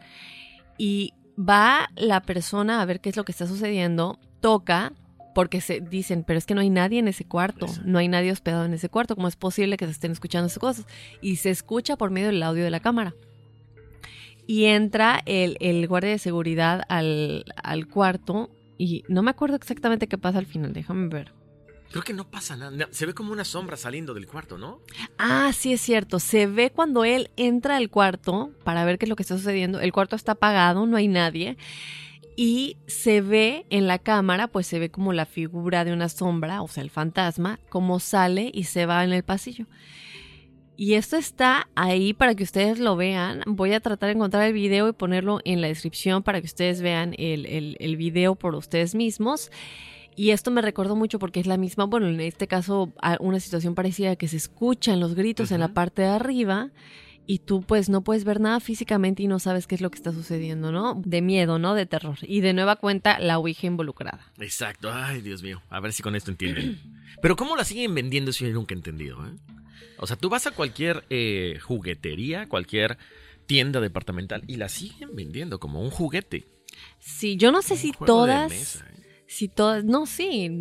Y 0.78 1.14
va 1.38 1.90
la 1.96 2.22
persona 2.22 2.80
a 2.80 2.86
ver 2.86 3.02
qué 3.02 3.10
es 3.10 3.18
lo 3.18 3.26
que 3.26 3.32
está 3.32 3.48
sucediendo, 3.48 4.20
toca 4.40 4.94
porque 5.36 5.60
se 5.60 5.82
dicen, 5.82 6.24
pero 6.24 6.40
es 6.40 6.46
que 6.46 6.56
no 6.56 6.62
hay 6.62 6.70
nadie 6.70 6.98
en 6.98 7.10
ese 7.10 7.26
cuarto, 7.26 7.68
no 7.84 8.00
hay 8.00 8.08
nadie 8.08 8.32
hospedado 8.32 8.64
en 8.64 8.74
ese 8.74 8.88
cuarto, 8.88 9.16
¿cómo 9.16 9.28
es 9.28 9.36
posible 9.36 9.76
que 9.76 9.86
se 9.86 9.92
estén 9.92 10.14
escuchando 10.14 10.48
esas 10.48 10.60
cosas? 10.60 10.86
Y 11.22 11.36
se 11.36 11.50
escucha 11.50 11.98
por 11.98 12.10
medio 12.10 12.28
del 12.28 12.42
audio 12.42 12.64
de 12.64 12.70
la 12.70 12.80
cámara. 12.80 13.14
Y 14.48 14.66
entra 14.66 15.22
el, 15.26 15.58
el 15.60 15.86
guardia 15.90 16.12
de 16.12 16.20
seguridad 16.20 16.84
al, 16.88 17.44
al 17.62 17.86
cuarto 17.88 18.50
y 18.78 19.04
no 19.10 19.24
me 19.24 19.32
acuerdo 19.32 19.58
exactamente 19.58 20.08
qué 20.08 20.18
pasa 20.18 20.40
al 20.40 20.46
final, 20.46 20.72
déjame 20.72 21.10
ver. 21.10 21.34
Creo 21.92 22.04
que 22.04 22.14
no 22.14 22.30
pasa 22.32 22.56
nada. 22.56 22.88
Se 22.92 23.06
ve 23.06 23.14
como 23.14 23.34
una 23.34 23.44
sombra 23.44 23.76
saliendo 23.76 24.14
del 24.14 24.28
cuarto, 24.28 24.58
¿no? 24.58 24.80
Ah, 25.18 25.52
sí 25.54 25.74
es 25.74 25.82
cierto. 25.82 26.20
Se 26.20 26.48
ve 26.48 26.72
cuando 26.72 27.04
él 27.04 27.30
entra 27.36 27.76
al 27.76 27.90
cuarto 27.90 28.52
para 28.64 28.86
ver 28.86 28.98
qué 28.98 29.06
es 29.06 29.10
lo 29.10 29.18
que 29.18 29.24
está 29.24 29.38
sucediendo. 29.38 29.82
El 29.82 29.92
cuarto 29.92 30.16
está 30.16 30.34
apagado, 30.34 30.86
no 30.86 30.96
hay 30.96 31.10
nadie 31.10 31.58
y 32.36 32.78
se 32.88 33.22
ve 33.22 33.66
en 33.70 33.88
la 33.88 34.00
cámara, 34.00 34.48
pues 34.48 34.68
se 34.68 34.80
ve 34.80 34.90
como 34.90 35.14
la 35.14 35.26
figura 35.26 35.86
de 35.86 35.94
una 35.94 36.10
sombra, 36.10 36.62
o 36.62 36.68
sea, 36.68 36.84
el 36.84 36.90
fantasma, 36.90 37.60
como 37.70 38.00
sale 38.00 38.52
y 38.54 38.66
se 38.66 38.86
va 38.86 39.04
en 39.04 39.14
el 39.14 39.24
pasillo. 39.24 39.66
Y 40.78 40.96
esto 40.96 41.16
está 41.16 41.70
ahí 41.76 42.14
para 42.14 42.36
que 42.36 42.44
ustedes 42.44 42.80
lo 42.80 42.98
vean. 42.98 43.44
Voy 43.46 43.72
a 43.72 43.80
tratar 43.80 44.08
de 44.08 44.16
encontrar 44.16 44.44
el 44.44 44.54
video 44.54 44.90
y 44.90 44.94
ponerlo 44.94 45.40
en 45.46 45.62
la 45.62 45.68
descripción 45.68 46.22
para 46.22 46.42
que 46.42 46.48
ustedes 46.48 46.82
vean 46.82 47.16
el, 47.18 47.78
el, 47.80 47.96
video 47.96 48.36
por 48.36 48.56
ustedes 48.56 48.94
mismos. 48.94 49.52
Y 50.18 50.32
esto 50.32 50.52
me 50.52 50.62
recordó 50.62 50.98
mucho 50.98 51.18
porque 51.18 51.40
es 51.40 51.48
la 51.48 51.56
misma, 51.56 51.86
bueno, 51.86 52.08
en 52.08 52.20
este 52.20 52.48
caso 52.48 52.92
una 53.22 53.40
situación 53.40 53.74
parecida 53.74 54.18
que 54.18 54.28
se 54.28 54.38
escuchan 54.38 55.00
los 55.00 55.16
gritos 55.16 55.52
en 55.52 55.62
la 55.62 55.70
parte 55.70 56.02
de 56.02 56.10
arriba 56.10 56.72
y 57.28 57.40
tú 57.40 57.62
pues 57.62 57.90
no 57.90 58.04
puedes 58.04 58.24
ver 58.24 58.40
nada 58.40 58.60
físicamente 58.60 59.24
y 59.24 59.28
no 59.28 59.40
sabes 59.40 59.68
qué 59.68 59.76
es 59.76 59.82
lo 59.82 59.90
que 59.90 59.98
está 59.98 60.12
sucediendo, 60.12 60.72
¿no? 60.72 61.02
De 61.06 61.22
miedo, 61.22 61.60
¿no? 61.60 61.74
De 61.74 61.86
terror. 61.86 62.18
Y 62.22 62.42
de 62.42 62.54
nueva 62.54 62.76
cuenta 62.76 63.20
la 63.20 63.38
Ouija 63.38 63.68
involucrada. 63.68 64.32
Exacto. 64.40 64.92
Ay, 64.92 65.22
Dios 65.22 65.44
mío. 65.44 65.62
A 65.70 65.80
ver 65.80 65.94
si 65.94 66.04
con 66.04 66.16
esto 66.16 66.32
entienden. 66.32 66.80
Pero 67.22 67.36
¿cómo 67.36 67.56
la 67.56 67.64
siguen 67.64 67.96
vendiendo 67.96 68.32
si 68.32 68.46
yo 68.46 68.52
nunca 68.52 68.74
he 68.74 68.78
entendido? 68.78 69.26
¿eh? 69.26 69.32
O 69.98 70.08
sea, 70.08 70.18
tú 70.18 70.30
vas 70.30 70.48
a 70.48 70.52
cualquier 70.52 71.06
eh, 71.10 71.60
juguetería, 71.62 72.48
cualquier 72.48 72.98
tienda 73.46 73.80
departamental 73.80 74.44
y 74.48 74.58
la 74.58 74.70
siguen 74.70 75.16
vendiendo 75.16 75.60
como 75.60 75.82
un 75.82 75.90
juguete. 75.90 76.48
Sí, 77.00 77.38
yo 77.38 77.52
no 77.52 77.62
sé 77.62 77.78
si 77.78 77.92
todas... 77.92 78.78
¿eh? 78.78 78.96
Si 79.28 79.48
todas, 79.48 79.84
no, 79.84 80.06
sí, 80.06 80.52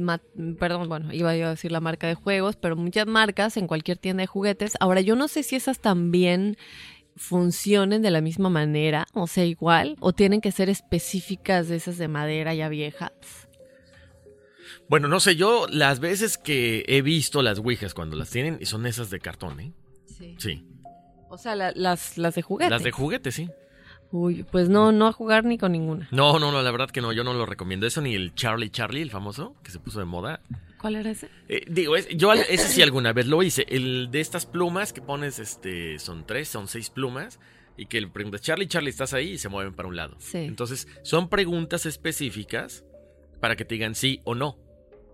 perdón, 0.59 0.89
bueno, 0.89 1.13
iba 1.13 1.37
yo 1.37 1.47
a 1.47 1.51
decir 1.51 1.71
la 1.71 1.81
marca 1.81 2.07
de 2.07 2.15
juegos, 2.15 2.57
pero 2.57 2.77
muchas 2.77 3.07
marcas 3.07 3.57
en 3.57 3.67
cualquier 3.67 3.99
tienda 3.99 4.23
de 4.23 4.27
juguetes. 4.27 4.75
Ahora, 4.81 5.01
yo 5.01 5.17
no 5.17 5.29
sé 5.29 5.43
si 5.43 5.57
esas 5.57 5.81
también 5.81 6.57
funcionen 7.17 8.03
de 8.03 8.11
la 8.11 8.21
misma 8.21 8.49
manera, 8.49 9.07
o 9.13 9.27
sea, 9.27 9.45
igual, 9.45 9.97
o 10.01 10.13
tienen 10.13 10.41
que 10.41 10.51
ser 10.51 10.69
específicas 10.69 11.69
de 11.69 11.77
esas 11.77 11.99
de 11.99 12.09
madera 12.09 12.55
ya 12.55 12.69
viejas. 12.69 13.13
Bueno, 14.89 15.09
no 15.09 15.21
sé, 15.21 15.37
yo 15.37 15.67
las 15.69 16.01
veces 16.01 16.39
que 16.39 16.85
he 16.89 17.03
visto 17.03 17.43
las 17.43 17.59
Ouijas 17.59 17.95
cuando 17.95 18.17
las 18.17 18.31
tienen, 18.31 18.59
y 18.61 18.67
son 18.67 18.87
esas 18.87 19.11
de 19.11 19.21
cartón, 19.21 19.61
¿eh? 19.61 19.73
Sí. 20.07 20.37
Sí. 20.39 20.67
O 21.29 21.39
sea, 21.39 21.55
las, 21.55 22.19
las 22.19 22.35
de 22.35 22.43
juguete. 22.43 22.71
Las 22.71 22.83
de 22.83 22.93
juguete, 22.93 23.31
sí. 23.33 23.49
Uy, 24.15 24.45
pues 24.45 24.69
no, 24.69 24.93
no 24.93 25.09
a 25.09 25.13
jugar 25.13 25.45
ni 25.45 25.59
con 25.59 25.73
ninguna. 25.73 26.07
No, 26.13 26.39
no, 26.39 26.53
no, 26.53 26.63
la 26.63 26.71
verdad 26.71 26.89
que 26.89 27.01
no, 27.01 27.13
yo 27.13 27.25
no 27.25 27.35
lo 27.35 27.47
recomiendo. 27.47 27.85
Eso 27.85 28.01
ni 28.01 28.15
el 28.15 28.33
Charlie 28.33 28.71
Charlie, 28.71 29.03
el 29.03 29.11
famoso, 29.11 29.57
que 29.65 29.73
se 29.73 29.81
puso 29.81 29.99
de 29.99 30.05
moda. 30.05 30.41
¿Cuál 30.81 30.95
era 30.95 31.11
ese? 31.11 31.29
Eh, 31.49 31.65
digo, 31.69 31.97
yo 31.97 32.33
ese 32.33 32.69
sí 32.69 32.81
alguna 32.81 33.13
vez 33.13 33.27
lo 33.27 33.43
hice. 33.43 33.67
El 33.69 34.13
de 34.13 34.21
estas 34.21 34.47
plumas 34.47 34.93
que 34.93 35.03
pones, 35.03 35.41
este, 35.41 35.99
son 35.99 36.25
tres, 36.25 36.47
son 36.47 36.69
seis 36.69 36.91
plumas. 36.91 37.41
Y 37.77 37.87
que 37.87 37.99
el 37.99 38.09
pregunta, 38.09 38.39
Charlie, 38.39 38.69
Charlie, 38.69 38.91
estás 38.91 39.15
ahí 39.15 39.33
y 39.33 39.39
se 39.39 39.49
mueven 39.49 39.75
para 39.75 39.89
un 39.89 39.97
lado. 39.97 40.15
Sí. 40.21 40.39
Entonces, 40.39 40.87
son 41.03 41.29
preguntas 41.29 41.85
específicas 41.85 42.85
para 43.41 43.57
que 43.57 43.65
te 43.65 43.75
digan 43.75 43.97
sí 43.97 44.21
o 44.23 44.37
no. 44.37 44.57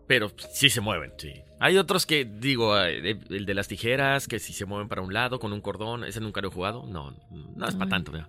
Pero 0.07 0.31
sí 0.53 0.69
se 0.69 0.83
mueven, 0.83 1.15
sí. 1.17 1.33
Hay 1.59 1.79
otros 1.79 2.05
que, 2.05 2.27
digo, 2.27 2.79
eh, 2.79 3.19
el 3.31 3.47
de 3.47 3.55
las 3.55 3.67
tijeras, 3.67 4.29
que 4.29 4.39
si 4.39 4.53
se 4.53 4.67
mueven 4.67 4.89
para 4.89 5.01
un 5.01 5.15
lado 5.15 5.39
con 5.39 5.55
un 5.55 5.63
cordón, 5.63 6.05
ese 6.05 6.21
nunca 6.21 6.43
lo 6.43 6.49
he 6.49 6.53
jugado. 6.53 6.85
No, 6.87 7.17
no 7.57 7.67
es 7.67 7.75
para 7.77 7.89
tanto, 7.89 8.13
¿no? 8.13 8.29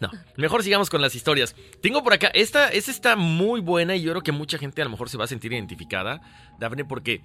No, 0.00 0.10
mejor 0.36 0.62
sigamos 0.62 0.90
con 0.90 1.00
las 1.00 1.14
historias. 1.14 1.56
Tengo 1.80 2.02
por 2.02 2.12
acá, 2.12 2.28
esta, 2.28 2.68
esta 2.68 2.90
está 2.90 3.16
muy 3.16 3.60
buena 3.60 3.96
y 3.96 4.02
yo 4.02 4.12
creo 4.12 4.22
que 4.22 4.32
mucha 4.32 4.58
gente 4.58 4.82
a 4.82 4.84
lo 4.84 4.90
mejor 4.90 5.08
se 5.08 5.18
va 5.18 5.24
a 5.24 5.28
sentir 5.28 5.52
identificada, 5.52 6.20
Daphne, 6.58 6.84
porque 6.84 7.22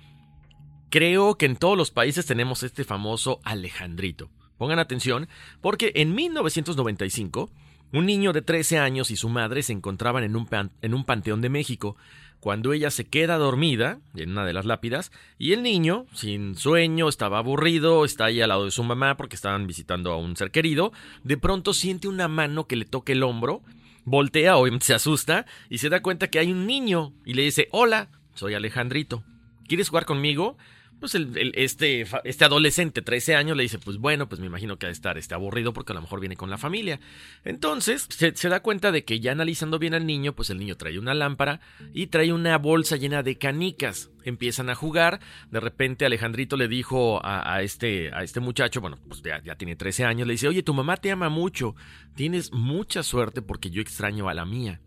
creo 0.90 1.36
que 1.36 1.46
en 1.46 1.56
todos 1.58 1.78
los 1.78 1.92
países 1.92 2.26
tenemos 2.26 2.64
este 2.64 2.84
famoso 2.84 3.40
Alejandrito. 3.44 4.30
Pongan 4.58 4.80
atención, 4.80 5.28
porque 5.62 5.92
en 5.96 6.16
1995, 6.16 7.52
un 7.94 8.06
niño 8.06 8.34
de 8.34 8.42
13 8.42 8.80
años 8.80 9.12
y 9.12 9.16
su 9.16 9.30
madre 9.30 9.62
se 9.62 9.74
encontraban 9.74 10.24
en 10.24 10.36
un, 10.36 10.48
en 10.82 10.94
un 10.94 11.06
panteón 11.06 11.42
de 11.42 11.50
México 11.50 11.96
cuando 12.48 12.72
ella 12.72 12.92
se 12.92 13.04
queda 13.04 13.36
dormida 13.36 14.00
en 14.16 14.30
una 14.32 14.46
de 14.46 14.54
las 14.54 14.64
lápidas 14.64 15.12
y 15.38 15.52
el 15.52 15.64
niño, 15.64 16.06
sin 16.14 16.56
sueño, 16.56 17.10
estaba 17.10 17.40
aburrido, 17.40 18.06
está 18.06 18.24
ahí 18.24 18.40
al 18.40 18.48
lado 18.48 18.64
de 18.64 18.72
su 18.72 18.86
mamá 18.86 19.18
porque 19.18 19.36
estaban 19.36 19.68
visitando 19.68 20.14
a 20.14 20.18
un 20.18 20.38
ser 20.38 20.52
querido, 20.52 20.94
de 21.26 21.36
pronto 21.36 21.74
siente 21.74 22.08
una 22.08 22.30
mano 22.30 22.66
que 22.66 22.78
le 22.78 22.86
toca 22.86 23.12
el 23.12 23.24
hombro, 23.24 23.64
voltea, 24.06 24.56
o 24.56 24.66
se 24.80 24.94
asusta 24.94 25.46
y 25.70 25.80
se 25.80 25.90
da 25.90 26.02
cuenta 26.02 26.30
que 26.30 26.40
hay 26.40 26.50
un 26.50 26.66
niño 26.66 27.12
y 27.26 27.34
le 27.34 27.42
dice, 27.42 27.68
hola, 27.72 28.12
soy 28.34 28.54
Alejandrito, 28.54 29.26
¿quieres 29.68 29.90
jugar 29.90 30.06
conmigo? 30.06 30.58
Pues 31.00 31.16
el, 31.16 31.52
este, 31.56 32.06
este 32.24 32.46
adolescente, 32.46 33.02
13 33.02 33.36
años, 33.36 33.56
le 33.56 33.64
dice, 33.64 33.78
pues 33.78 33.98
bueno, 33.98 34.28
pues 34.28 34.42
me 34.42 34.48
imagino 34.48 34.78
que 34.78 34.86
ha 34.86 34.90
de 34.90 34.94
estar 34.94 35.18
este, 35.18 35.36
aburrido 35.36 35.74
porque 35.74 35.92
a 35.92 35.96
lo 35.96 36.02
mejor 36.02 36.20
viene 36.20 36.36
con 36.36 36.50
la 36.50 36.58
familia. 36.58 37.00
Entonces, 37.44 38.08
se, 38.10 38.50
da 38.50 38.62
cuenta 38.62 38.92
de 38.92 39.04
que 39.04 39.20
ya 39.20 39.32
analizando 39.32 39.80
bien 39.80 39.94
al 39.94 40.06
niño, 40.06 40.34
pues 40.34 40.50
el 40.50 40.58
niño 40.58 40.76
trae 40.76 40.98
una 40.98 41.14
lámpara 41.14 41.60
y 41.94 42.08
trae 42.08 42.34
una 42.34 42.58
bolsa 42.58 42.98
llena 42.98 43.24
de 43.24 43.38
canicas. 43.38 44.10
Empiezan 44.24 44.70
a 44.70 44.76
jugar, 44.76 45.20
de 45.52 45.60
repente 45.60 46.06
Alejandrito 46.06 46.58
le 46.58 46.68
dijo 46.68 47.22
a, 47.24 47.62
este, 47.62 48.14
a 48.14 48.24
este 48.24 48.40
muchacho, 48.40 48.82
bueno, 48.82 48.98
pues 49.08 49.22
ya, 49.22 49.42
ya 49.44 49.56
tiene 49.56 49.76
13 49.76 50.04
años, 50.04 50.28
le 50.28 50.34
dice, 50.34 50.48
oye, 50.48 50.64
tu 50.64 50.74
mamá 50.74 50.98
te 50.98 51.12
ama 51.12 51.30
mucho, 51.30 51.76
tienes 52.16 52.52
mucha 52.52 53.04
suerte 53.04 53.42
porque 53.42 53.70
yo 53.70 53.82
extraño 53.82 54.28
a 54.28 54.34
la 54.34 54.46
mía. 54.46 54.82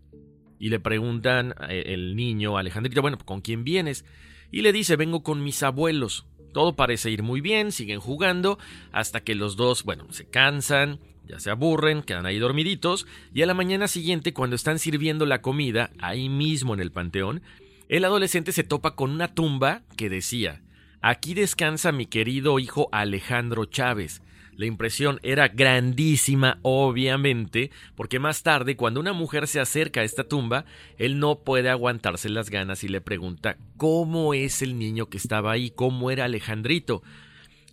Y 0.59 0.69
le 0.69 0.79
preguntan 0.79 1.55
eh, 1.69 1.85
el 1.87 2.15
niño, 2.15 2.57
Alejandrito, 2.57 3.01
bueno, 3.01 3.17
¿con 3.17 3.41
quién 3.41 3.63
vienes? 3.63 4.05
Y 4.51 4.61
le 4.61 4.73
dice 4.73 4.95
vengo 4.95 5.23
con 5.23 5.43
mis 5.43 5.63
abuelos. 5.63 6.25
Todo 6.53 6.75
parece 6.75 7.09
ir 7.09 7.23
muy 7.23 7.41
bien, 7.41 7.71
siguen 7.71 7.99
jugando, 7.99 8.59
hasta 8.91 9.21
que 9.21 9.35
los 9.35 9.55
dos, 9.55 9.83
bueno, 9.83 10.05
se 10.11 10.25
cansan, 10.25 10.99
ya 11.27 11.39
se 11.39 11.49
aburren, 11.49 12.03
quedan 12.03 12.25
ahí 12.25 12.39
dormiditos, 12.39 13.07
y 13.33 13.41
a 13.41 13.45
la 13.45 13.53
mañana 13.53 13.87
siguiente, 13.87 14.33
cuando 14.33 14.57
están 14.57 14.77
sirviendo 14.77 15.25
la 15.25 15.41
comida, 15.41 15.91
ahí 15.99 16.27
mismo 16.27 16.73
en 16.73 16.81
el 16.81 16.91
panteón, 16.91 17.41
el 17.87 18.03
adolescente 18.03 18.51
se 18.51 18.63
topa 18.63 18.95
con 18.95 19.11
una 19.11 19.33
tumba 19.33 19.83
que 19.95 20.09
decía, 20.09 20.61
Aquí 21.01 21.33
descansa 21.33 21.91
mi 21.91 22.05
querido 22.05 22.59
hijo 22.59 22.89
Alejandro 22.91 23.65
Chávez. 23.65 24.21
La 24.61 24.67
impresión 24.67 25.19
era 25.23 25.47
grandísima, 25.47 26.59
obviamente, 26.61 27.71
porque 27.95 28.19
más 28.19 28.43
tarde, 28.43 28.75
cuando 28.75 28.99
una 28.99 29.11
mujer 29.11 29.47
se 29.47 29.59
acerca 29.59 30.01
a 30.01 30.03
esta 30.03 30.25
tumba, 30.25 30.65
él 30.99 31.17
no 31.17 31.39
puede 31.39 31.71
aguantarse 31.71 32.29
las 32.29 32.51
ganas 32.51 32.83
y 32.83 32.87
le 32.87 33.01
pregunta 33.01 33.57
cómo 33.75 34.35
es 34.35 34.61
el 34.61 34.77
niño 34.77 35.09
que 35.09 35.17
estaba 35.17 35.51
ahí, 35.51 35.71
cómo 35.71 36.11
era 36.11 36.25
Alejandrito. 36.25 37.01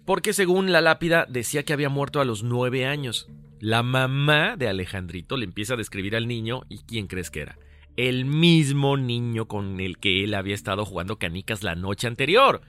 Porque 0.07 0.33
según 0.33 0.73
la 0.73 0.81
lápida 0.81 1.27
decía 1.29 1.63
que 1.63 1.75
había 1.75 1.91
muerto 1.91 2.23
a 2.23 2.25
los 2.25 2.43
nueve 2.43 2.87
años. 2.87 3.29
La 3.61 3.83
mamá 3.83 4.57
de 4.57 4.69
Alejandrito 4.69 5.37
le 5.37 5.45
empieza 5.45 5.75
a 5.75 5.77
describir 5.77 6.17
al 6.17 6.27
niño 6.27 6.63
y 6.71 6.79
¿quién 6.85 7.07
crees 7.07 7.31
que 7.31 7.43
era? 7.43 7.59
El 7.99 8.25
mismo 8.25 8.97
niño 8.97 9.47
con 9.47 9.79
el 9.81 9.99
que 9.99 10.25
él 10.25 10.33
había 10.33 10.55
estado 10.55 10.87
jugando 10.87 11.19
canicas 11.19 11.63
la 11.63 11.75
noche 11.75 12.07
anterior. 12.07 12.63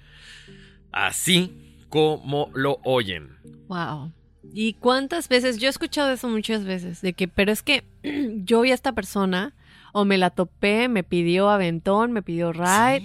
Así 0.92 1.69
como 1.90 2.52
lo 2.54 2.80
oyen. 2.84 3.38
Wow. 3.68 4.14
¿Y 4.54 4.74
cuántas 4.74 5.28
veces? 5.28 5.58
Yo 5.58 5.68
he 5.68 5.70
escuchado 5.70 6.12
eso 6.12 6.28
muchas 6.30 6.64
veces, 6.64 7.02
de 7.02 7.14
que, 7.14 7.28
pero 7.28 7.52
es 7.52 7.62
que 7.62 7.84
yo 8.44 8.62
vi 8.62 8.72
a 8.72 8.76
esta 8.76 8.94
persona 8.94 9.56
o 9.94 10.06
me 10.06 10.18
la 10.18 10.30
topé, 10.30 10.88
me 10.88 11.04
pidió 11.04 11.50
aventón, 11.50 12.12
me 12.12 12.22
pidió 12.22 12.54
ride 12.54 13.04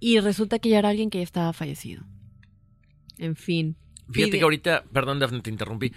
y 0.00 0.20
resulta 0.20 0.58
que 0.58 0.68
ya 0.68 0.78
era 0.78 0.90
alguien 0.90 1.10
que 1.10 1.18
ya 1.18 1.24
estaba 1.24 1.52
fallecido. 1.52 2.04
En 3.18 3.36
fin. 3.36 3.76
Fíjate 4.10 4.38
que 4.38 4.44
ahorita, 4.44 4.84
perdón 4.92 5.18
Daphne, 5.18 5.40
te 5.40 5.50
interrumpí, 5.50 5.92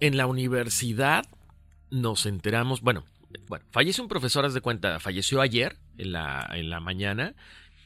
en 0.00 0.16
la 0.16 0.26
universidad 0.26 1.24
nos 1.90 2.26
enteramos, 2.26 2.80
bueno, 2.80 3.04
bueno, 3.48 3.64
falleció 3.70 4.02
un 4.02 4.08
profesor, 4.08 4.44
haz 4.44 4.54
de 4.54 4.60
cuenta, 4.60 5.00
falleció 5.00 5.40
ayer 5.40 5.76
en 5.98 6.12
la, 6.12 6.48
en 6.54 6.70
la 6.70 6.80
mañana 6.80 7.34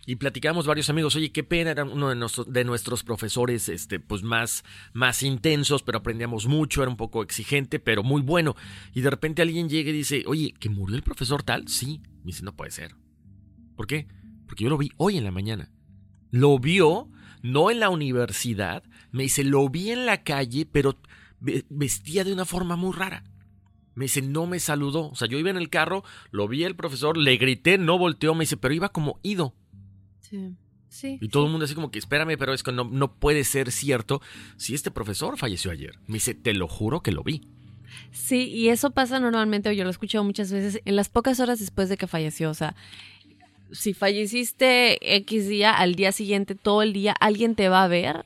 y 0.09 0.17
platicamos 0.17 0.67
varios 0.67 0.89
amigos, 0.89 1.17
oye, 1.17 1.33
qué 1.33 1.45
pena, 1.45 1.71
era 1.71 1.85
uno 1.85 2.09
de, 2.09 2.65
nuestros, 2.65 3.05
profesores, 3.05 3.69
este, 3.69 4.01
pues 4.01 4.23
más, 4.23 4.65
más 4.95 5.23
intensos, 5.23 5.83
pero 5.83 5.99
aprendíamos 5.99 6.47
mucho, 6.47 6.81
era 6.81 6.91
un 6.91 6.97
poco 6.97 7.23
exigente, 7.23 7.79
pero 7.79 8.03
muy 8.03 8.23
bueno. 8.23 8.57
Y 8.95 9.03
de 9.03 9.11
repente 9.11 9.43
alguien 9.43 9.69
llega 9.69 9.91
y 9.91 9.93
dice, 9.93 10.25
oye, 10.27 10.55
¿que 10.59 10.71
murió 10.71 10.97
el 10.97 11.03
profesor 11.03 11.43
tal? 11.43 11.69
Sí. 11.69 12.01
Me 12.21 12.29
dice, 12.29 12.43
no 12.43 12.57
puede 12.57 12.71
ser. 12.71 12.97
¿Por 13.77 13.87
qué? 13.87 14.09
Porque 14.47 14.65
yo 14.65 14.71
lo 14.71 14.79
vi 14.79 14.91
hoy 14.97 15.19
en 15.19 15.25
la 15.25 15.31
mañana. 15.31 15.71
Lo 16.31 16.59
vio, 16.59 17.11
no 17.43 17.71
en 17.71 17.79
la 17.79 17.91
universidad, 17.91 18.85
me 19.11 19.25
dice, 19.25 19.45
lo 19.45 19.69
vi 19.69 19.91
en 19.91 20.07
la 20.07 20.23
calle, 20.23 20.65
pero 20.65 20.99
vestía 21.69 22.25
de 22.25 22.33
una 22.33 22.47
forma 22.47 22.77
muy 22.77 22.95
rara. 22.95 23.25
Me 23.95 24.07
dice, 24.07 24.23
no 24.23 24.47
me 24.47 24.59
saludó. 24.59 25.11
O 25.11 25.15
sea, 25.17 25.29
yo 25.29 25.39
iba 25.39 25.51
en 25.51 25.59
el 25.59 25.69
carro, 25.69 26.03
lo 26.31 26.49
vi 26.49 26.65
el 26.65 26.77
profesor, 26.77 27.19
le 27.19 27.37
grité, 27.37 27.77
no 27.77 27.99
volteó, 27.99 28.35
me 28.35 28.45
dice, 28.45 28.57
pero 28.57 28.73
iba 28.73 28.89
como 28.89 29.21
ido. 29.23 29.55
Sí. 30.91 31.19
y 31.21 31.29
todo 31.29 31.45
el 31.45 31.51
mundo 31.51 31.67
así 31.67 31.75
como 31.75 31.91
que 31.91 31.99
espérame, 31.99 32.39
pero 32.39 32.55
es 32.55 32.63
que 32.63 32.73
no, 32.73 32.85
no 32.85 33.15
puede 33.15 33.45
ser 33.45 33.71
cierto 33.71 34.23
si 34.57 34.75
este 34.75 34.91
profesor 34.91 35.37
falleció 35.37 35.71
ayer. 35.71 35.99
Me 36.07 36.15
dice, 36.15 36.35
te 36.35 36.55
lo 36.55 36.67
juro 36.67 37.03
que 37.03 37.13
lo 37.13 37.23
vi. 37.23 37.43
Sí, 38.11 38.49
y 38.49 38.69
eso 38.69 38.91
pasa 38.91 39.21
normalmente, 39.21 39.69
o 39.69 39.73
yo 39.73 39.85
lo 39.85 39.91
he 39.91 39.93
escuchado 39.93 40.25
muchas 40.25 40.51
veces, 40.51 40.81
en 40.85 40.97
las 40.97 41.09
pocas 41.09 41.41
horas 41.41 41.59
después 41.59 41.89
de 41.89 41.97
que 41.97 42.07
falleció. 42.07 42.51
O 42.51 42.55
sea, 42.55 42.75
si 43.71 43.93
falleciste 43.93 45.17
X 45.17 45.49
día, 45.49 45.73
al 45.73 45.95
día 45.95 46.13
siguiente, 46.13 46.55
todo 46.55 46.83
el 46.83 46.93
día, 46.93 47.15
alguien 47.21 47.55
te 47.55 47.69
va 47.69 47.85
a 47.85 47.89
ver, 47.89 48.25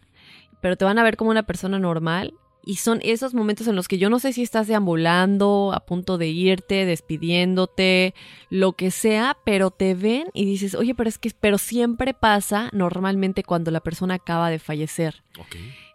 pero 0.61 0.76
te 0.76 0.84
van 0.84 0.98
a 0.98 1.03
ver 1.03 1.16
como 1.16 1.30
una 1.30 1.42
persona 1.42 1.78
normal 1.78 2.34
y 2.64 2.76
son 2.76 3.00
esos 3.02 3.34
momentos 3.34 3.66
en 3.66 3.76
los 3.76 3.88
que 3.88 3.98
yo 3.98 4.08
no 4.08 4.18
sé 4.18 4.32
si 4.32 4.42
estás 4.42 4.68
deambulando, 4.68 5.72
a 5.74 5.84
punto 5.84 6.18
de 6.18 6.28
irte, 6.28 6.84
despidiéndote, 6.86 8.14
lo 8.50 8.74
que 8.74 8.90
sea, 8.90 9.36
pero 9.44 9.70
te 9.70 9.94
ven 9.94 10.28
y 10.32 10.44
dices, 10.44 10.74
oye, 10.74 10.94
pero 10.94 11.08
es 11.08 11.18
que, 11.18 11.32
pero 11.38 11.58
siempre 11.58 12.14
pasa 12.14 12.70
normalmente 12.72 13.42
cuando 13.42 13.70
la 13.70 13.80
persona 13.80 14.14
acaba 14.14 14.50
de 14.50 14.58
fallecer. 14.58 15.22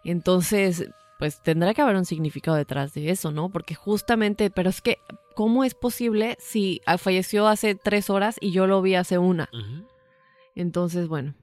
Entonces, 0.04 0.90
pues 1.18 1.42
tendrá 1.42 1.74
que 1.74 1.82
haber 1.82 1.96
un 1.96 2.04
significado 2.04 2.56
detrás 2.56 2.94
de 2.94 3.10
eso, 3.10 3.32
¿no? 3.32 3.48
Porque 3.48 3.74
justamente, 3.74 4.50
pero 4.50 4.70
es 4.70 4.80
que, 4.80 4.98
¿cómo 5.34 5.64
es 5.64 5.74
posible 5.74 6.36
si 6.38 6.80
falleció 6.98 7.48
hace 7.48 7.74
tres 7.74 8.10
horas 8.10 8.36
y 8.40 8.52
yo 8.52 8.66
lo 8.66 8.82
vi 8.82 8.94
hace 8.94 9.18
una? 9.18 9.48
Entonces, 10.54 11.08
bueno, 11.08 11.34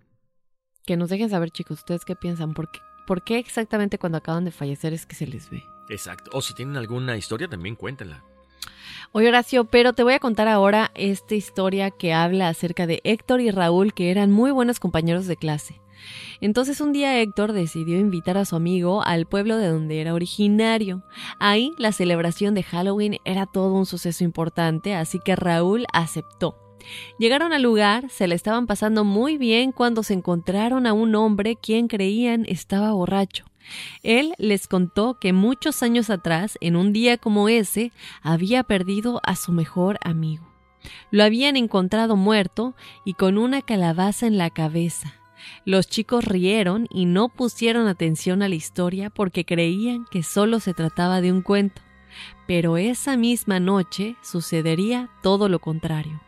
que 0.85 0.97
nos 0.97 1.09
dejen 1.09 1.29
saber, 1.29 1.49
chicos, 1.49 1.79
ustedes 1.79 2.05
qué 2.05 2.15
piensan, 2.15 2.53
porque 2.53 2.79
por 3.05 3.23
qué 3.23 3.37
exactamente 3.37 3.97
cuando 3.97 4.17
acaban 4.17 4.45
de 4.45 4.51
fallecer 4.51 4.93
es 4.93 5.05
que 5.05 5.15
se 5.15 5.27
les 5.27 5.49
ve. 5.49 5.63
Exacto. 5.89 6.31
O 6.33 6.41
si 6.41 6.53
tienen 6.53 6.77
alguna 6.77 7.17
historia, 7.17 7.47
también 7.47 7.75
cuéntenla. 7.75 8.23
Oye 9.11 9.29
Horacio, 9.29 9.65
pero 9.65 9.93
te 9.93 10.03
voy 10.03 10.13
a 10.13 10.19
contar 10.19 10.47
ahora 10.47 10.91
esta 10.95 11.35
historia 11.35 11.91
que 11.91 12.13
habla 12.13 12.49
acerca 12.49 12.87
de 12.87 13.01
Héctor 13.03 13.41
y 13.41 13.51
Raúl, 13.51 13.93
que 13.93 14.11
eran 14.11 14.31
muy 14.31 14.51
buenos 14.51 14.79
compañeros 14.79 15.27
de 15.27 15.37
clase. 15.37 15.79
Entonces 16.41 16.81
un 16.81 16.91
día 16.91 17.19
Héctor 17.19 17.53
decidió 17.53 17.97
invitar 17.97 18.37
a 18.37 18.45
su 18.45 18.55
amigo 18.55 19.03
al 19.03 19.25
pueblo 19.25 19.57
de 19.57 19.69
donde 19.69 20.01
era 20.01 20.13
originario. 20.13 21.03
Ahí 21.39 21.73
la 21.77 21.91
celebración 21.91 22.53
de 22.53 22.63
Halloween 22.63 23.17
era 23.25 23.45
todo 23.45 23.73
un 23.73 23.85
suceso 23.85 24.23
importante, 24.23 24.95
así 24.95 25.19
que 25.19 25.35
Raúl 25.35 25.85
aceptó. 25.93 26.64
Llegaron 27.17 27.53
al 27.53 27.63
lugar, 27.63 28.09
se 28.09 28.27
le 28.27 28.35
estaban 28.35 28.67
pasando 28.67 29.03
muy 29.03 29.37
bien 29.37 29.71
cuando 29.71 30.03
se 30.03 30.13
encontraron 30.13 30.87
a 30.87 30.93
un 30.93 31.15
hombre 31.15 31.55
quien 31.55 31.87
creían 31.87 32.45
estaba 32.47 32.91
borracho. 32.91 33.45
Él 34.03 34.33
les 34.37 34.67
contó 34.67 35.17
que 35.19 35.33
muchos 35.33 35.81
años 35.83 36.09
atrás, 36.09 36.57
en 36.61 36.75
un 36.75 36.93
día 36.93 37.17
como 37.17 37.49
ese, 37.49 37.91
había 38.21 38.63
perdido 38.63 39.21
a 39.23 39.35
su 39.35 39.51
mejor 39.51 39.97
amigo. 40.03 40.47
Lo 41.09 41.23
habían 41.23 41.57
encontrado 41.57 42.15
muerto 42.15 42.75
y 43.05 43.13
con 43.13 43.37
una 43.37 43.61
calabaza 43.61 44.27
en 44.27 44.37
la 44.37 44.49
cabeza. 44.49 45.15
Los 45.63 45.87
chicos 45.87 46.25
rieron 46.25 46.87
y 46.91 47.05
no 47.05 47.29
pusieron 47.29 47.87
atención 47.87 48.41
a 48.41 48.49
la 48.49 48.55
historia 48.55 49.09
porque 49.09 49.45
creían 49.45 50.05
que 50.11 50.23
solo 50.23 50.59
se 50.59 50.73
trataba 50.73 51.21
de 51.21 51.31
un 51.31 51.41
cuento. 51.41 51.81
Pero 52.47 52.77
esa 52.77 53.17
misma 53.17 53.59
noche 53.59 54.15
sucedería 54.21 55.09
todo 55.21 55.49
lo 55.49 55.59
contrario. 55.59 56.21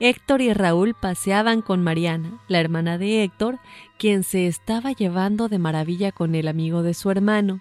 Héctor 0.00 0.40
y 0.40 0.52
Raúl 0.52 0.94
paseaban 0.94 1.62
con 1.62 1.82
Mariana, 1.82 2.40
la 2.48 2.60
hermana 2.60 2.98
de 2.98 3.22
Héctor, 3.22 3.58
quien 3.98 4.22
se 4.22 4.46
estaba 4.46 4.92
llevando 4.92 5.48
de 5.48 5.58
maravilla 5.58 6.12
con 6.12 6.34
el 6.34 6.48
amigo 6.48 6.82
de 6.82 6.94
su 6.94 7.10
hermano. 7.10 7.60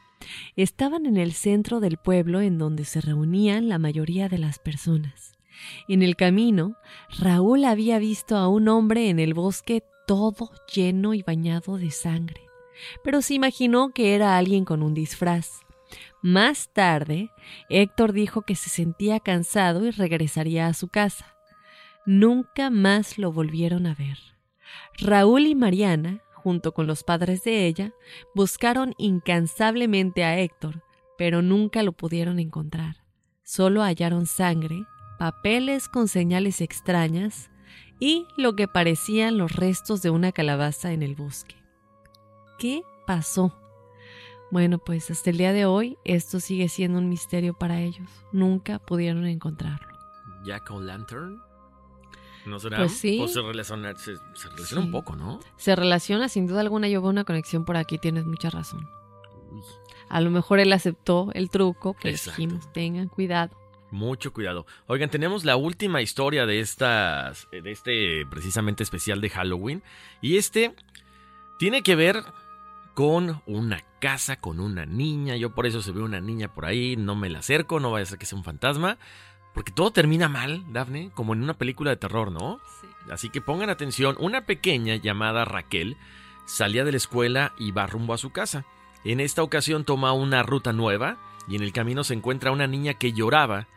Estaban 0.56 1.06
en 1.06 1.18
el 1.18 1.34
centro 1.34 1.80
del 1.80 1.98
pueblo 1.98 2.42
en 2.42 2.58
donde 2.58 2.86
se 2.86 3.02
reunían 3.02 3.70
la 3.70 3.80
mayoría 3.80 4.30
de 4.30 4.38
las 4.38 4.60
personas. 4.60 5.34
En 5.88 6.04
el 6.04 6.16
camino, 6.16 6.76
Raúl 7.20 7.66
había 7.66 8.00
visto 8.00 8.38
a 8.38 8.48
un 8.48 8.68
hombre 8.68 9.10
en 9.10 9.20
el 9.20 9.34
bosque 9.34 9.84
todo 10.06 10.52
lleno 10.74 11.14
y 11.14 11.24
bañado 11.24 11.78
de 11.78 11.92
sangre, 11.92 12.42
pero 13.04 13.22
se 13.22 13.34
imaginó 13.34 13.90
que 13.90 14.16
era 14.16 14.38
alguien 14.38 14.66
con 14.66 14.84
un 14.84 14.94
disfraz. 14.94 15.62
Más 16.22 16.70
tarde, 16.74 17.30
Héctor 17.70 18.14
dijo 18.14 18.42
que 18.42 18.56
se 18.56 18.70
sentía 18.70 19.20
cansado 19.20 19.86
y 19.86 19.92
regresaría 19.92 20.68
a 20.68 20.74
su 20.74 20.88
casa. 20.88 21.35
Nunca 22.06 22.70
más 22.70 23.18
lo 23.18 23.32
volvieron 23.32 23.88
a 23.88 23.96
ver. 23.96 24.20
Raúl 24.98 25.48
y 25.48 25.56
Mariana, 25.56 26.22
junto 26.34 26.74
con 26.74 26.88
los 26.88 27.04
padres 27.04 27.44
de 27.44 27.66
ella, 27.66 27.94
buscaron 28.34 28.94
incansablemente 28.98 30.24
a 30.24 30.40
Héctor, 30.40 30.84
pero 31.18 31.42
nunca 31.42 31.82
lo 31.84 31.94
pudieron 31.94 32.40
encontrar. 32.40 32.98
Solo 33.44 33.82
hallaron 33.82 34.26
sangre, 34.26 34.86
papeles 35.18 35.88
con 35.88 36.08
señales 36.08 36.62
extrañas 36.62 37.50
y 38.00 38.28
lo 38.38 38.56
que 38.56 38.68
parecían 38.68 39.38
los 39.38 39.54
restos 39.54 40.02
de 40.02 40.10
una 40.10 40.32
calabaza 40.32 40.92
en 40.92 41.04
el 41.04 41.16
bosque. 41.16 41.56
¿Qué 42.60 42.84
pasó? 43.08 43.58
Bueno, 44.52 44.78
pues 44.78 45.10
hasta 45.10 45.32
el 45.32 45.38
día 45.38 45.54
de 45.54 45.66
hoy 45.66 45.98
esto 46.06 46.40
sigue 46.40 46.70
siendo 46.70 47.00
un 47.00 47.10
misterio 47.10 47.54
para 47.54 47.82
ellos. 47.82 48.08
Nunca 48.32 48.80
pudieron 48.80 49.26
encontrarlo. 49.26 49.88
Jack 50.46 50.70
o 50.72 50.80
Lantern. 50.80 51.42
¿No 52.46 52.60
será? 52.60 52.78
Pues 52.78 52.98
sí. 52.98 53.20
O 53.22 53.28
se 53.28 53.42
relaciona, 53.42 53.96
se, 53.96 54.16
relaciona 54.50 54.84
un 54.84 54.92
poco, 54.92 55.16
¿no? 55.16 55.40
Se 55.58 55.76
relaciona, 55.76 56.30
sin 56.30 56.48
duda 56.48 56.62
alguna. 56.62 56.88
Yo 56.88 57.02
veo 57.02 57.10
una 57.10 57.24
conexión 57.24 57.66
por 57.66 57.78
aquí, 57.78 57.98
tienes 57.98 58.26
mucha 58.26 58.50
razón. 58.50 58.88
A 60.10 60.22
lo 60.22 60.30
mejor 60.30 60.60
él 60.60 60.72
aceptó 60.74 61.30
el 61.34 61.50
truco 61.50 61.94
que 61.94 62.12
dijimos, 62.12 62.72
tengan 62.74 63.08
cuidado. 63.08 63.58
Mucho 63.92 64.34
cuidado. 64.34 64.66
Oigan, 64.88 65.10
tenemos 65.10 65.46
la 65.46 65.56
última 65.56 66.02
historia 66.02 66.46
de 66.46 66.60
estas, 66.60 67.48
de 67.52 67.72
este 67.72 68.26
precisamente 68.30 68.84
especial 68.84 69.22
de 69.22 69.30
Halloween. 69.30 69.84
Y 70.22 70.38
este 70.38 70.76
tiene 71.58 71.82
que 71.82 71.96
ver 71.96 72.24
con 72.94 73.42
una 73.46 73.84
casa, 74.00 74.38
con 74.38 74.60
una 74.60 74.86
niña. 74.86 75.36
Yo 75.36 75.54
por 75.54 75.66
eso 75.66 75.82
se 75.82 75.92
ve 75.92 76.02
una 76.02 76.22
niña 76.22 76.54
por 76.54 76.66
ahí, 76.66 76.96
no 76.96 77.16
me 77.16 77.30
la 77.30 77.40
acerco, 77.40 77.80
no 77.80 77.92
vaya 77.92 78.04
a 78.04 78.08
ser 78.08 78.18
que 78.18 78.26
sea 78.26 78.38
un 78.38 78.44
fantasma. 78.44 78.98
Porque 79.56 79.72
todo 79.72 79.90
termina 79.92 80.28
mal, 80.28 80.66
Daphne, 80.72 81.12
como 81.14 81.34
en 81.34 81.42
una 81.42 81.54
película 81.54 81.90
de 81.90 81.96
terror, 81.96 82.30
¿no? 82.30 82.60
Sí. 82.82 82.88
Así 83.10 83.30
que 83.30 83.42
pongan 83.42 83.70
atención, 83.70 84.18
una 84.20 84.46
pequeña 84.46 84.98
llamada 84.98 85.46
Raquel 85.46 85.96
salía 86.46 86.84
de 86.84 86.92
la 86.92 86.98
escuela 86.98 87.54
y 87.58 87.72
va 87.72 87.88
rumbo 87.88 88.14
a 88.14 88.18
su 88.18 88.32
casa. 88.32 88.66
En 89.06 89.22
esta 89.22 89.44
ocasión 89.44 89.86
toma 89.86 90.12
una 90.12 90.44
ruta 90.44 90.74
nueva 90.74 91.18
y 91.48 91.56
en 91.56 91.64
el 91.64 91.72
camino 91.72 92.04
se 92.04 92.14
encuentra 92.14 92.52
una 92.52 92.68
niña 92.68 92.96
que 92.96 93.14
lloraba. 93.14 93.68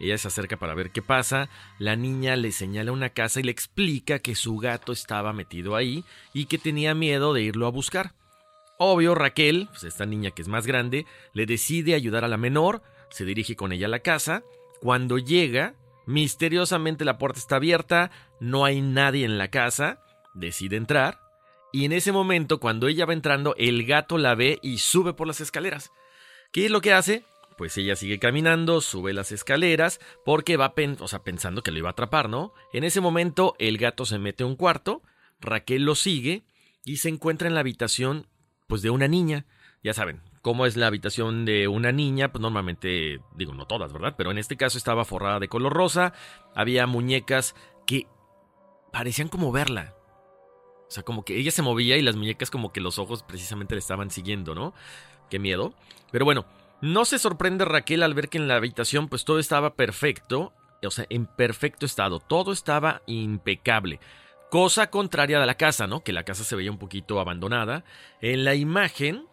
Ella 0.00 0.18
se 0.18 0.26
acerca 0.26 0.56
para 0.56 0.74
ver 0.74 0.90
qué 0.90 1.02
pasa, 1.02 1.48
la 1.78 1.94
niña 1.94 2.34
le 2.34 2.50
señala 2.50 2.90
una 2.90 3.10
casa 3.10 3.38
y 3.38 3.44
le 3.44 3.52
explica 3.52 4.18
que 4.18 4.34
su 4.34 4.56
gato 4.56 4.92
estaba 4.92 5.32
metido 5.32 5.76
ahí 5.76 6.04
y 6.32 6.46
que 6.46 6.58
tenía 6.58 6.94
miedo 6.94 7.32
de 7.32 7.42
irlo 7.42 7.66
a 7.66 7.70
buscar. 7.70 8.12
Obvio, 8.78 9.14
Raquel, 9.14 9.68
pues 9.70 9.84
esta 9.84 10.04
niña 10.04 10.32
que 10.32 10.42
es 10.42 10.48
más 10.48 10.66
grande, 10.66 11.06
le 11.32 11.46
decide 11.46 11.94
ayudar 11.94 12.24
a 12.24 12.28
la 12.28 12.36
menor, 12.36 12.82
se 13.10 13.24
dirige 13.24 13.56
con 13.56 13.72
ella 13.72 13.86
a 13.86 13.90
la 13.90 14.00
casa 14.00 14.42
cuando 14.80 15.18
llega, 15.18 15.74
misteriosamente 16.06 17.04
la 17.04 17.18
puerta 17.18 17.38
está 17.38 17.56
abierta, 17.56 18.10
no 18.40 18.64
hay 18.64 18.80
nadie 18.80 19.24
en 19.24 19.38
la 19.38 19.48
casa, 19.48 20.00
decide 20.34 20.76
entrar, 20.76 21.20
y 21.72 21.84
en 21.84 21.92
ese 21.92 22.12
momento, 22.12 22.60
cuando 22.60 22.88
ella 22.88 23.04
va 23.04 23.12
entrando, 23.12 23.54
el 23.58 23.84
gato 23.84 24.16
la 24.16 24.34
ve 24.34 24.58
y 24.62 24.78
sube 24.78 25.12
por 25.12 25.26
las 25.26 25.40
escaleras. 25.40 25.92
¿Qué 26.50 26.64
es 26.64 26.70
lo 26.70 26.80
que 26.80 26.94
hace? 26.94 27.24
Pues 27.58 27.76
ella 27.76 27.94
sigue 27.96 28.18
caminando, 28.18 28.80
sube 28.80 29.12
las 29.12 29.32
escaleras, 29.32 30.00
porque 30.24 30.56
va 30.56 30.74
pensando 30.74 31.62
que 31.62 31.70
lo 31.70 31.78
iba 31.78 31.88
a 31.88 31.92
atrapar, 31.92 32.28
¿no? 32.30 32.54
En 32.72 32.84
ese 32.84 33.00
momento, 33.00 33.54
el 33.58 33.76
gato 33.76 34.06
se 34.06 34.18
mete 34.18 34.44
a 34.44 34.46
un 34.46 34.56
cuarto, 34.56 35.02
Raquel 35.40 35.84
lo 35.84 35.94
sigue 35.94 36.44
y 36.84 36.98
se 36.98 37.10
encuentra 37.10 37.48
en 37.48 37.54
la 37.54 37.60
habitación, 37.60 38.28
pues 38.66 38.80
de 38.80 38.90
una 38.90 39.08
niña. 39.08 39.44
Ya 39.82 39.92
saben, 39.92 40.22
como 40.42 40.66
es 40.66 40.76
la 40.76 40.86
habitación 40.86 41.44
de 41.44 41.68
una 41.68 41.92
niña, 41.92 42.30
pues 42.30 42.42
normalmente, 42.42 43.20
digo, 43.34 43.54
no 43.54 43.66
todas, 43.66 43.92
¿verdad? 43.92 44.14
Pero 44.16 44.30
en 44.30 44.38
este 44.38 44.56
caso 44.56 44.78
estaba 44.78 45.04
forrada 45.04 45.40
de 45.40 45.48
color 45.48 45.72
rosa, 45.72 46.12
había 46.54 46.86
muñecas 46.86 47.54
que 47.86 48.06
parecían 48.92 49.28
como 49.28 49.52
verla. 49.52 49.94
O 50.88 50.90
sea, 50.90 51.02
como 51.02 51.24
que 51.24 51.36
ella 51.36 51.50
se 51.50 51.62
movía 51.62 51.96
y 51.96 52.02
las 52.02 52.16
muñecas 52.16 52.50
como 52.50 52.72
que 52.72 52.80
los 52.80 52.98
ojos 52.98 53.22
precisamente 53.22 53.74
le 53.74 53.80
estaban 53.80 54.10
siguiendo, 54.10 54.54
¿no? 54.54 54.72
Qué 55.28 55.38
miedo. 55.38 55.74
Pero 56.10 56.24
bueno, 56.24 56.46
no 56.80 57.04
se 57.04 57.18
sorprende 57.18 57.64
Raquel 57.64 58.02
al 58.02 58.14
ver 58.14 58.28
que 58.28 58.38
en 58.38 58.48
la 58.48 58.56
habitación 58.56 59.08
pues 59.08 59.24
todo 59.24 59.38
estaba 59.38 59.74
perfecto, 59.74 60.52
o 60.82 60.90
sea, 60.90 61.06
en 61.10 61.26
perfecto 61.26 61.84
estado, 61.84 62.20
todo 62.20 62.52
estaba 62.52 63.02
impecable. 63.06 64.00
Cosa 64.50 64.88
contraria 64.88 65.40
de 65.40 65.46
la 65.46 65.56
casa, 65.56 65.86
¿no? 65.86 66.02
Que 66.02 66.14
la 66.14 66.24
casa 66.24 66.42
se 66.42 66.56
veía 66.56 66.70
un 66.70 66.78
poquito 66.78 67.20
abandonada. 67.20 67.84
En 68.22 68.44
la 68.44 68.54
imagen, 68.54 69.26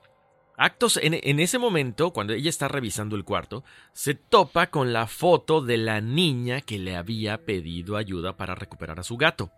actos 0.57 0.99
en, 1.01 1.39
ese 1.39 1.57
momento, 1.57 2.11
cuando 2.11 2.33
ella 2.33 2.49
está 2.49 2.67
revisando 2.67 3.15
el 3.15 3.23
cuarto, 3.23 3.63
se 3.93 4.15
topa 4.15 4.67
con 4.67 4.93
la 4.93 5.07
foto 5.07 5.61
de 5.61 5.77
la 5.77 6.01
niña 6.01 6.61
que 6.61 6.79
le 6.79 6.95
había 6.95 7.45
pedido 7.45 7.97
ayuda 7.97 8.37
para 8.37 8.55
recuperar 8.55 8.99
a 8.99 9.03
su 9.03 9.17
gato. 9.17 9.51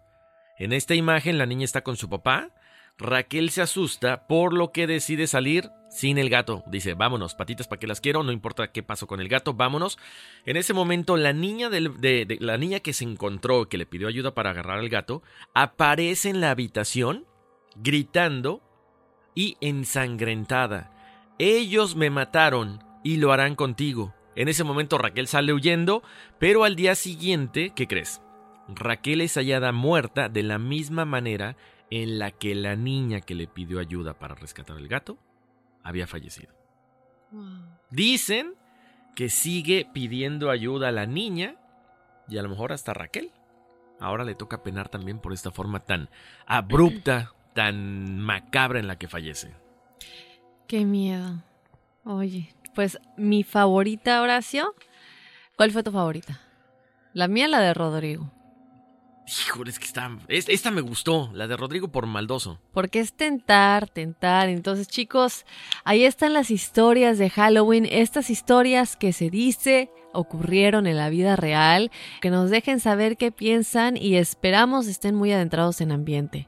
En 0.57 0.73
esta 0.73 0.95
imagen 0.95 1.37
la 1.37 1.45
niña 1.45 1.65
está 1.65 1.83
con 1.83 1.97
su 1.97 2.09
papá. 2.09 2.49
Raquel 2.97 3.51
se 3.51 3.61
asusta 3.61 4.27
por 4.27 4.53
lo 4.53 4.71
que 4.71 4.87
decide 4.87 5.27
salir 5.27 5.69
sin 5.89 6.17
el 6.17 6.29
gato. 6.29 6.63
Dice, 6.67 6.95
vámonos, 6.95 7.35
patitas 7.35 7.67
para 7.67 7.79
que 7.79 7.87
las 7.87 8.01
quiero, 8.01 8.23
no 8.23 8.31
importa 8.31 8.71
qué 8.71 8.81
pasó 8.81 9.05
con 9.05 9.21
el 9.21 9.29
gato, 9.29 9.53
vámonos. 9.53 9.99
En 10.45 10.57
ese 10.57 10.73
momento 10.73 11.15
la 11.15 11.31
niña, 11.31 11.69
de, 11.69 12.37
la 12.39 12.57
niña 12.57 12.79
que 12.79 12.93
se 12.93 13.03
encontró, 13.03 13.69
que 13.69 13.77
le 13.77 13.85
pidió 13.85 14.07
ayuda 14.07 14.33
para 14.33 14.49
agarrar 14.49 14.79
al 14.79 14.89
gato, 14.89 15.21
aparece 15.53 16.29
en 16.29 16.41
la 16.41 16.51
habitación 16.51 17.25
gritando 17.75 18.61
y 19.37 19.55
ensangrentada. 19.61 20.89
Ellos 21.37 21.95
me 21.95 22.09
mataron 22.09 22.83
y 23.03 23.17
lo 23.17 23.31
harán 23.31 23.53
contigo. 23.53 24.15
En 24.35 24.47
ese 24.47 24.63
momento 24.63 24.97
Raquel 24.97 25.27
sale 25.27 25.53
huyendo, 25.53 26.01
pero 26.39 26.63
al 26.63 26.75
día 26.75 26.95
siguiente, 26.95 27.71
¿qué 27.75 27.87
crees? 27.87 28.19
Raquel 28.67 29.21
es 29.21 29.35
hallada 29.35 29.71
muerta 29.71 30.27
de 30.27 30.41
la 30.41 30.57
misma 30.57 31.05
manera 31.05 31.55
en 31.91 32.17
la 32.17 32.31
que 32.31 32.55
la 32.55 32.75
niña 32.75 33.21
que 33.21 33.35
le 33.35 33.45
pidió 33.45 33.79
ayuda 33.79 34.17
para 34.17 34.33
rescatar 34.33 34.75
al 34.75 34.87
gato 34.87 35.19
había 35.83 36.07
fallecido. 36.07 36.55
Dicen 37.91 38.55
que 39.15 39.29
sigue 39.29 39.87
pidiendo 39.93 40.49
ayuda 40.49 40.87
a 40.87 40.91
la 40.91 41.05
niña 41.05 41.57
y 42.27 42.39
a 42.39 42.41
lo 42.41 42.49
mejor 42.49 42.73
hasta 42.73 42.95
Raquel. 42.95 43.31
Ahora 43.99 44.23
le 44.23 44.33
toca 44.33 44.63
penar 44.63 44.89
también 44.89 45.19
por 45.19 45.31
esta 45.31 45.51
forma 45.51 45.81
tan 45.81 46.09
abrupta, 46.47 47.33
tan 47.57 48.19
macabra 48.19 48.79
en 48.79 48.85
la 48.85 48.99
que 48.99 49.07
fallece. 49.07 49.51
Qué 50.67 50.85
miedo. 50.85 51.41
Oye, 52.03 52.53
pues 52.75 52.99
mi 53.17 53.41
favorita, 53.41 54.21
Horacio. 54.21 54.75
¿Cuál 55.55 55.71
fue 55.71 55.81
tu 55.81 55.91
favorita? 55.91 56.39
La 57.13 57.27
mía, 57.27 57.47
la 57.47 57.59
de 57.59 57.73
Rodrigo. 57.73 58.31
Híjole, 59.25 59.71
es 59.71 59.79
que 59.79 59.85
está, 59.85 60.15
esta 60.27 60.69
me 60.69 60.81
gustó, 60.81 61.31
la 61.33 61.47
de 61.47 61.57
Rodrigo 61.57 61.87
por 61.87 62.05
maldoso. 62.05 62.61
Porque 62.73 62.99
es 62.99 63.13
tentar, 63.13 63.89
tentar. 63.89 64.49
Entonces, 64.49 64.87
chicos, 64.87 65.43
ahí 65.83 66.03
están 66.03 66.33
las 66.33 66.51
historias 66.51 67.17
de 67.17 67.31
Halloween, 67.31 67.87
estas 67.89 68.29
historias 68.29 68.95
que 68.95 69.13
se 69.13 69.31
dice 69.31 69.89
ocurrieron 70.13 70.85
en 70.85 70.97
la 70.97 71.09
vida 71.09 71.35
real, 71.35 71.89
que 72.21 72.29
nos 72.29 72.51
dejen 72.51 72.79
saber 72.79 73.17
qué 73.17 73.31
piensan 73.31 73.97
y 73.97 74.17
esperamos 74.17 74.85
estén 74.85 75.15
muy 75.15 75.31
adentrados 75.31 75.81
en 75.81 75.91
ambiente. 75.91 76.47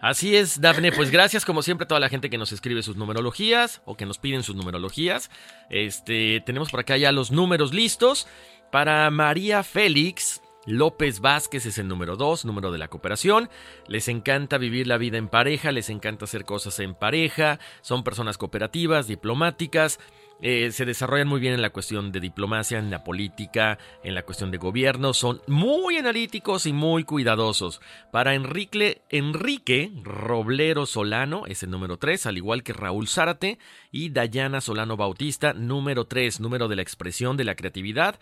Así 0.00 0.34
es, 0.34 0.62
Dafne, 0.62 0.92
pues 0.92 1.10
gracias 1.10 1.44
como 1.44 1.60
siempre 1.60 1.84
a 1.84 1.88
toda 1.88 2.00
la 2.00 2.08
gente 2.08 2.30
que 2.30 2.38
nos 2.38 2.52
escribe 2.52 2.82
sus 2.82 2.96
numerologías 2.96 3.82
o 3.84 3.96
que 3.98 4.06
nos 4.06 4.16
piden 4.16 4.42
sus 4.42 4.56
numerologías. 4.56 5.30
Este, 5.68 6.42
tenemos 6.46 6.70
por 6.70 6.80
acá 6.80 6.96
ya 6.96 7.12
los 7.12 7.30
números 7.30 7.74
listos. 7.74 8.26
Para 8.72 9.10
María 9.10 9.62
Félix, 9.62 10.40
López 10.64 11.20
Vázquez 11.20 11.66
es 11.66 11.76
el 11.76 11.88
número 11.88 12.16
2, 12.16 12.46
número 12.46 12.72
de 12.72 12.78
la 12.78 12.88
cooperación. 12.88 13.50
Les 13.88 14.08
encanta 14.08 14.56
vivir 14.56 14.86
la 14.86 14.96
vida 14.96 15.18
en 15.18 15.28
pareja, 15.28 15.72
les 15.72 15.90
encanta 15.90 16.24
hacer 16.24 16.46
cosas 16.46 16.78
en 16.80 16.94
pareja, 16.94 17.58
son 17.82 18.02
personas 18.02 18.38
cooperativas, 18.38 19.06
diplomáticas, 19.06 20.00
eh, 20.42 20.70
se 20.72 20.84
desarrollan 20.84 21.28
muy 21.28 21.40
bien 21.40 21.54
en 21.54 21.62
la 21.62 21.70
cuestión 21.70 22.12
de 22.12 22.20
diplomacia, 22.20 22.78
en 22.78 22.90
la 22.90 23.04
política, 23.04 23.78
en 24.02 24.14
la 24.14 24.22
cuestión 24.22 24.50
de 24.50 24.58
gobierno, 24.58 25.12
son 25.12 25.42
muy 25.46 25.98
analíticos 25.98 26.66
y 26.66 26.72
muy 26.72 27.04
cuidadosos. 27.04 27.80
Para 28.10 28.34
Enrique, 28.34 29.02
Enrique 29.10 29.92
Roblero 30.02 30.86
Solano 30.86 31.46
es 31.46 31.62
el 31.62 31.70
número 31.70 31.98
3, 31.98 32.26
al 32.26 32.36
igual 32.36 32.62
que 32.62 32.72
Raúl 32.72 33.08
Zárate 33.08 33.58
y 33.90 34.10
Dayana 34.10 34.60
Solano 34.60 34.96
Bautista, 34.96 35.52
número 35.52 36.06
3, 36.06 36.40
número 36.40 36.68
de 36.68 36.76
la 36.76 36.82
expresión, 36.82 37.36
de 37.36 37.44
la 37.44 37.54
creatividad 37.54 38.18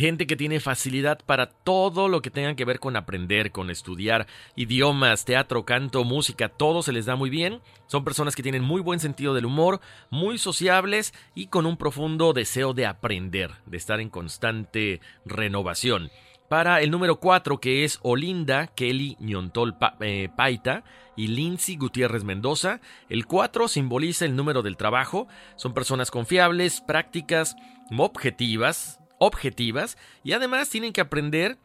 gente 0.00 0.26
que 0.26 0.36
tiene 0.36 0.58
facilidad 0.60 1.20
para 1.24 1.46
todo 1.46 2.08
lo 2.08 2.22
que 2.22 2.30
tenga 2.30 2.56
que 2.56 2.64
ver 2.64 2.80
con 2.80 2.96
aprender, 2.96 3.52
con 3.52 3.70
estudiar 3.70 4.26
idiomas, 4.56 5.24
teatro, 5.24 5.64
canto, 5.64 6.02
música, 6.04 6.48
todo 6.48 6.82
se 6.82 6.92
les 6.92 7.06
da 7.06 7.16
muy 7.16 7.30
bien. 7.30 7.60
Son 7.86 8.02
personas 8.02 8.34
que 8.34 8.42
tienen 8.42 8.62
muy 8.62 8.80
buen 8.80 8.98
sentido 8.98 9.34
del 9.34 9.46
humor, 9.46 9.80
muy 10.10 10.38
sociables 10.38 11.12
y 11.34 11.46
con 11.46 11.66
un 11.66 11.76
profundo 11.76 12.32
deseo 12.32 12.72
de 12.72 12.86
aprender, 12.86 13.50
de 13.66 13.76
estar 13.76 14.00
en 14.00 14.08
constante 14.08 15.00
renovación. 15.24 16.10
Para 16.48 16.80
el 16.80 16.90
número 16.90 17.20
4, 17.20 17.60
que 17.60 17.84
es 17.84 18.00
Olinda 18.02 18.66
Kelly 18.68 19.16
Ñontol 19.20 19.76
eh, 20.00 20.30
Paita 20.36 20.82
y 21.16 21.28
Lindsay 21.28 21.76
Gutiérrez 21.76 22.24
Mendoza, 22.24 22.80
el 23.08 23.26
4 23.26 23.68
simboliza 23.68 24.24
el 24.24 24.34
número 24.34 24.62
del 24.62 24.76
trabajo. 24.76 25.28
Son 25.54 25.74
personas 25.74 26.10
confiables, 26.10 26.80
prácticas, 26.80 27.54
objetivas, 27.96 28.99
objetivas 29.20 29.96
y 30.24 30.32
además 30.32 30.70
tienen 30.70 30.92
que 30.92 31.02
aprender 31.02 31.58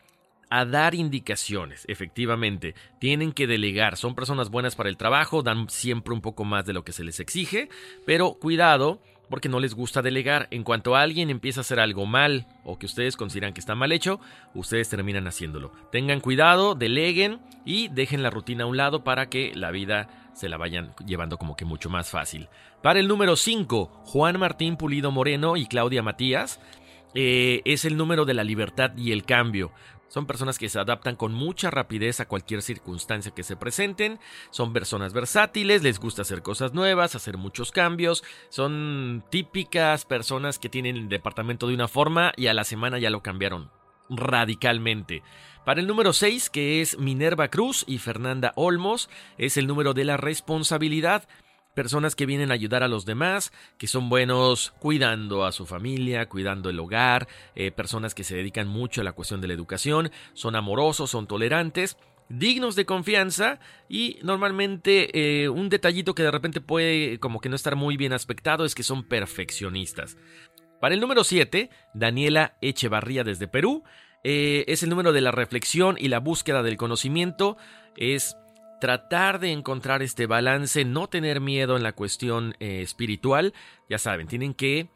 a 0.49 0.65
dar 0.65 0.93
indicaciones, 0.93 1.85
efectivamente. 1.87 2.75
Tienen 2.99 3.31
que 3.31 3.47
delegar. 3.47 3.97
Son 3.97 4.13
personas 4.13 4.49
buenas 4.49 4.75
para 4.75 4.89
el 4.89 4.97
trabajo, 4.97 5.41
dan 5.41 5.69
siempre 5.69 6.13
un 6.13 6.21
poco 6.21 6.45
más 6.45 6.65
de 6.65 6.73
lo 6.73 6.83
que 6.83 6.91
se 6.91 7.03
les 7.03 7.19
exige, 7.19 7.69
pero 8.05 8.33
cuidado 8.33 9.01
porque 9.29 9.49
no 9.49 9.59
les 9.59 9.73
gusta 9.73 10.03
delegar. 10.03 10.47
En 10.51 10.63
cuanto 10.63 10.95
alguien 10.95 11.29
empieza 11.31 11.61
a 11.61 11.61
hacer 11.61 11.79
algo 11.79 12.05
mal 12.05 12.45
o 12.63 12.77
que 12.77 12.85
ustedes 12.85 13.17
consideran 13.17 13.53
que 13.53 13.59
está 13.59 13.73
mal 13.73 13.91
hecho, 13.91 14.19
ustedes 14.53 14.89
terminan 14.89 15.27
haciéndolo. 15.27 15.71
Tengan 15.91 16.19
cuidado, 16.19 16.75
deleguen 16.75 17.39
y 17.65 17.87
dejen 17.87 18.21
la 18.21 18.29
rutina 18.29 18.65
a 18.65 18.67
un 18.67 18.77
lado 18.77 19.03
para 19.03 19.29
que 19.29 19.51
la 19.55 19.71
vida 19.71 20.09
se 20.33 20.49
la 20.49 20.57
vayan 20.57 20.93
llevando 21.05 21.37
como 21.37 21.55
que 21.55 21.65
mucho 21.65 21.89
más 21.89 22.09
fácil. 22.09 22.49
Para 22.83 22.99
el 22.99 23.07
número 23.07 23.35
5, 23.35 24.03
Juan 24.05 24.37
Martín 24.37 24.77
Pulido 24.77 25.09
Moreno 25.09 25.57
y 25.57 25.65
Claudia 25.65 26.03
Matías 26.03 26.59
eh, 27.15 27.61
es 27.65 27.85
el 27.85 27.97
número 27.97 28.25
de 28.25 28.33
la 28.33 28.43
libertad 28.43 28.91
y 28.97 29.11
el 29.11 29.25
cambio. 29.25 29.71
Son 30.07 30.27
personas 30.27 30.59
que 30.59 30.69
se 30.69 30.79
adaptan 30.79 31.15
con 31.15 31.33
mucha 31.33 31.71
rapidez 31.71 32.19
a 32.19 32.27
cualquier 32.27 32.61
circunstancia 32.61 33.33
que 33.33 33.43
se 33.43 33.55
presenten. 33.55 34.19
Son 34.51 34.71
personas 34.71 35.13
versátiles, 35.13 35.81
les 35.81 35.99
gusta 35.99 36.21
hacer 36.21 36.41
cosas 36.41 36.73
nuevas, 36.73 37.15
hacer 37.15 37.37
muchos 37.37 37.71
cambios. 37.71 38.23
Son 38.49 39.23
típicas 39.29 40.05
personas 40.05 40.59
que 40.59 40.69
tienen 40.69 40.95
el 40.95 41.09
departamento 41.09 41.67
de 41.67 41.73
una 41.73 41.87
forma 41.87 42.33
y 42.37 42.47
a 42.47 42.53
la 42.53 42.63
semana 42.63 42.99
ya 42.99 43.09
lo 43.09 43.23
cambiaron 43.23 43.71
radicalmente. 44.09 45.23
Para 45.65 45.81
el 45.81 45.87
número 45.87 46.13
6, 46.13 46.51
que 46.51 46.81
es 46.81 46.99
Minerva 46.99 47.47
Cruz 47.47 47.83
y 47.87 47.97
Fernanda 47.97 48.53
Olmos, 48.55 49.09
es 49.39 49.57
el 49.57 49.65
número 49.65 49.95
de 49.95 50.05
la 50.05 50.15
responsabilidad 50.15 51.27
personas 51.75 52.15
que 52.15 52.25
vienen 52.25 52.49
a 52.49 52.55
ayudar 52.55 52.81
a 52.81 52.87
los 52.87 53.05
demás, 53.05 53.53
que 53.77 53.85
son 53.85 54.09
buenos 54.09 54.73
cuidando 54.79 55.45
a 55.45 55.51
su 55.51 55.67
familia, 55.67 56.27
cuidando 56.27 56.71
el 56.71 56.79
hogar, 56.79 57.27
eh, 57.53 57.69
personas 57.69 58.15
que 58.15 58.23
se 58.23 58.35
dedican 58.35 58.67
mucho 58.67 59.01
a 59.01 59.03
la 59.03 59.11
cuestión 59.11 59.41
de 59.41 59.47
la 59.47 59.53
educación, 59.53 60.11
son 60.33 60.55
amorosos, 60.55 61.11
son 61.11 61.27
tolerantes 61.27 61.97
dignos 62.29 62.75
de 62.75 62.85
confianza 62.85 63.59
y 63.87 64.17
normalmente 64.23 65.43
eh, 65.43 65.49
un 65.49 65.69
detallito 65.69 66.15
que 66.15 66.23
de 66.23 66.31
repente 66.31 66.61
puede 66.61 67.19
como 67.19 67.39
que 67.39 67.49
no 67.49 67.55
estar 67.55 67.75
muy 67.75 67.97
bien 67.97 68.13
aspectado 68.13 68.65
es 68.65 68.73
que 68.73 68.83
son 68.83 69.03
perfeccionistas. 69.03 70.17
Para 70.81 70.95
el 70.95 71.01
número 71.01 71.23
7, 71.23 71.69
Daniela 71.93 72.57
Echevarría 72.61 73.23
desde 73.23 73.47
Perú, 73.47 73.83
eh, 74.23 74.65
es 74.67 74.81
el 74.83 74.89
número 74.89 75.13
de 75.13 75.21
la 75.21 75.31
reflexión 75.31 75.97
y 75.99 76.07
la 76.07 76.19
búsqueda 76.19 76.63
del 76.63 76.77
conocimiento, 76.77 77.57
es 77.95 78.35
tratar 78.79 79.39
de 79.39 79.51
encontrar 79.51 80.01
este 80.01 80.27
balance, 80.27 80.85
no 80.85 81.07
tener 81.07 81.41
miedo 81.41 81.77
en 81.77 81.83
la 81.83 81.93
cuestión 81.93 82.55
eh, 82.59 82.81
espiritual, 82.81 83.53
ya 83.89 83.97
saben, 83.97 84.27
tienen 84.27 84.53
que 84.53 84.89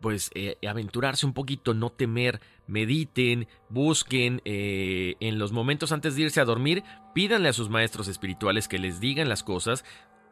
pues 0.00 0.30
eh, 0.34 0.56
aventurarse 0.68 1.26
un 1.26 1.32
poquito, 1.32 1.74
no 1.74 1.90
temer, 1.90 2.40
mediten, 2.66 3.46
busquen 3.68 4.42
eh, 4.44 5.14
en 5.20 5.38
los 5.38 5.52
momentos 5.52 5.92
antes 5.92 6.16
de 6.16 6.22
irse 6.22 6.40
a 6.40 6.44
dormir, 6.44 6.82
pídanle 7.14 7.48
a 7.48 7.52
sus 7.52 7.70
maestros 7.70 8.08
espirituales 8.08 8.66
que 8.66 8.80
les 8.80 8.98
digan 8.98 9.28
las 9.28 9.44
cosas 9.44 9.84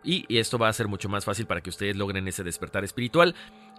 y, 0.02 0.26
esto 0.36 0.58
va 0.58 0.68
a 0.68 0.72
ser 0.72 0.88
mucho 0.88 1.08
más 1.08 1.24
fácil 1.24 1.46
para 1.46 1.60
que 1.60 1.70
ustedes 1.70 1.94
logren 1.94 2.26
ese 2.26 2.42
despertar 2.42 2.84
espiritual. 2.84 3.36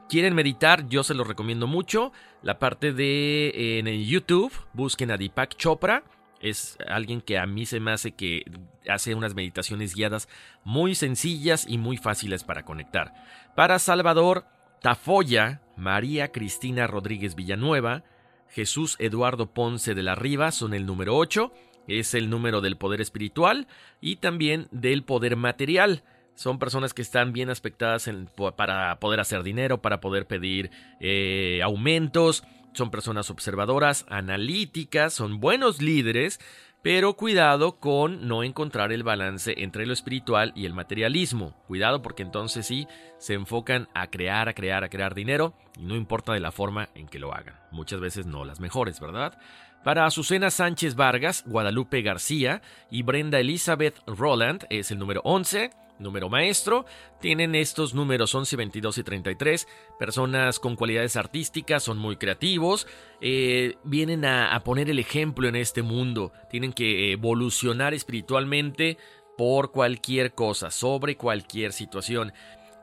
Quieren 0.08 0.36
meditar, 0.36 0.88
yo 0.88 1.04
se 1.04 1.14
los 1.14 1.28
recomiendo 1.28 1.68
mucho. 1.68 2.12
La 2.42 2.60
parte 2.60 2.94
de 2.94 3.80
en 3.80 3.88
YouTube, 4.04 4.54
busquen 4.74 5.10
a 5.12 5.18
Deepak 5.18 5.56
Chopra 5.56 6.04
Es 6.42 6.78
alguien 6.88 7.22
que 7.22 7.38
a 7.38 7.46
mí 7.46 7.66
se 7.66 7.80
me 7.80 7.92
hace 7.92 8.14
que 8.14 8.44
hace 8.90 9.16
unas 9.16 9.36
meditaciones 9.36 9.94
guiadas 9.96 10.28
muy 10.64 10.96
sencillas 10.96 11.66
y 11.68 11.78
muy 11.78 11.98
fáciles 11.98 12.44
para 12.44 12.66
conectar. 12.66 13.14
Para 13.56 13.80
Salvador, 13.80 14.46
Tafoya, 14.82 15.62
María 15.78 16.32
Cristina 16.32 16.88
Rodríguez 16.88 17.36
Villanueva, 17.36 18.04
Jesús 18.50 18.96
Eduardo 19.00 19.54
Ponce 19.54 19.94
de 19.94 20.04
la 20.04 20.16
Riva 20.16 20.52
son 20.52 20.74
el 20.74 20.86
número 20.86 21.16
8, 21.16 21.54
es 21.88 22.14
el 22.14 22.30
número 22.30 22.62
del 22.62 22.78
poder 22.78 23.02
espiritual 23.02 23.68
y 24.02 24.18
también 24.18 24.68
del 24.72 25.04
poder 25.04 25.36
material. 25.36 26.04
Son 26.36 26.60
personas 26.60 26.94
que 26.94 27.02
están 27.02 27.34
bien 27.34 27.50
aspectadas 27.50 28.10
para 28.56 29.00
poder 29.00 29.20
hacer 29.20 29.44
dinero, 29.44 29.82
para 29.82 30.02
poder 30.02 30.26
pedir 30.26 30.72
eh, 31.00 31.62
aumentos. 31.64 32.44
Son 32.74 32.90
personas 32.90 33.30
observadoras, 33.30 34.06
analíticas, 34.10 35.14
son 35.14 35.40
buenos 35.40 35.82
líderes, 35.82 36.40
pero 36.82 37.14
cuidado 37.14 37.80
con 37.80 38.28
no 38.28 38.44
encontrar 38.44 38.92
el 38.92 39.04
balance 39.04 39.54
entre 39.58 39.86
lo 39.86 39.94
espiritual 39.94 40.52
y 40.56 40.66
el 40.66 40.74
materialismo. 40.74 41.54
Cuidado 41.68 42.02
porque 42.02 42.24
entonces 42.24 42.66
sí 42.66 42.88
se 43.20 43.34
enfocan 43.34 43.88
a 43.94 44.08
crear, 44.08 44.50
a 44.50 44.54
crear, 44.54 44.84
a 44.84 44.90
crear 44.90 45.14
dinero 45.14 45.54
y 45.78 45.84
no 45.84 45.96
importa 45.96 46.34
de 46.34 46.40
la 46.40 46.52
forma 46.52 46.90
en 46.96 47.08
que 47.08 47.20
lo 47.20 47.34
hagan. 47.34 47.60
Muchas 47.72 48.00
veces 48.00 48.26
no 48.26 48.46
las 48.46 48.60
mejores, 48.60 49.00
¿verdad? 49.00 49.38
Para 49.84 50.06
Azucena 50.06 50.52
Sánchez 50.52 50.96
Vargas, 50.96 51.44
Guadalupe 51.48 52.02
García 52.04 52.62
y 52.92 53.02
Brenda 53.02 53.40
Elizabeth 53.40 53.96
Roland 54.06 54.66
es 54.70 54.92
el 54.92 55.00
número 55.00 55.22
11 55.24 55.72
número 56.02 56.30
maestro. 56.30 56.86
Tienen 57.20 57.56
estos 57.56 57.94
números 57.94 58.34
11, 58.36 58.56
22 58.56 58.98
y 58.98 59.04
33. 59.04 59.68
Personas 60.00 60.60
con 60.60 60.76
cualidades 60.76 61.16
artísticas, 61.16 61.84
son 61.84 61.98
muy 61.98 62.18
creativos. 62.18 62.88
Eh, 63.22 63.76
vienen 63.84 64.26
a, 64.26 64.60
poner 64.64 64.90
el 64.90 65.00
ejemplo 65.00 65.48
en 65.48 65.56
este 65.56 65.84
mundo. 65.84 66.34
Tienen 66.50 66.74
que 66.74 67.12
evolucionar 67.14 67.94
espiritualmente 67.94 68.98
por 69.38 69.72
cualquier 69.72 70.34
cosa, 70.34 70.70
sobre 70.72 71.16
cualquier 71.16 71.72
situación 71.72 72.34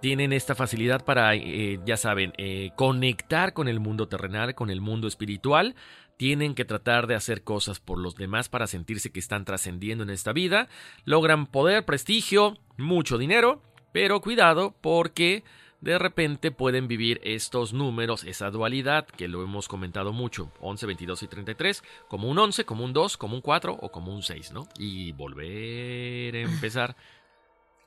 tienen 0.00 0.32
esta 0.32 0.54
facilidad 0.54 1.04
para, 1.04 1.34
eh, 1.34 1.80
ya 1.84 1.96
saben, 1.96 2.32
eh, 2.38 2.70
conectar 2.76 3.52
con 3.52 3.66
el 3.66 3.80
mundo 3.80 4.06
terrenal, 4.06 4.54
con 4.54 4.70
el 4.70 4.80
mundo 4.80 5.08
espiritual, 5.08 5.74
tienen 6.18 6.54
que 6.54 6.66
tratar 6.66 7.06
de 7.06 7.14
hacer 7.14 7.42
cosas 7.42 7.80
por 7.80 7.96
los 7.96 8.16
demás 8.16 8.50
para 8.50 8.66
sentirse 8.66 9.10
que 9.10 9.20
están 9.20 9.46
trascendiendo 9.46 10.04
en 10.04 10.10
esta 10.10 10.34
vida, 10.34 10.68
logran 11.06 11.46
poder, 11.46 11.86
prestigio, 11.86 12.58
mucho 12.76 13.16
dinero, 13.16 13.62
pero 13.92 14.20
cuidado 14.20 14.74
porque 14.82 15.44
de 15.80 15.96
repente 15.96 16.50
pueden 16.50 16.88
vivir 16.88 17.20
estos 17.22 17.72
números, 17.72 18.24
esa 18.24 18.50
dualidad 18.50 19.06
que 19.06 19.28
lo 19.28 19.44
hemos 19.44 19.68
comentado 19.68 20.12
mucho, 20.12 20.50
11, 20.60 20.86
22 20.86 21.22
y 21.22 21.28
33, 21.28 21.84
como 22.08 22.28
un 22.28 22.36
11, 22.36 22.64
como 22.64 22.84
un 22.84 22.92
2, 22.92 23.16
como 23.16 23.36
un 23.36 23.40
4 23.40 23.78
o 23.80 23.88
como 23.90 24.12
un 24.12 24.24
6, 24.24 24.52
¿no? 24.52 24.68
Y 24.76 25.12
volver 25.12 26.34
a 26.34 26.40
empezar. 26.40 26.96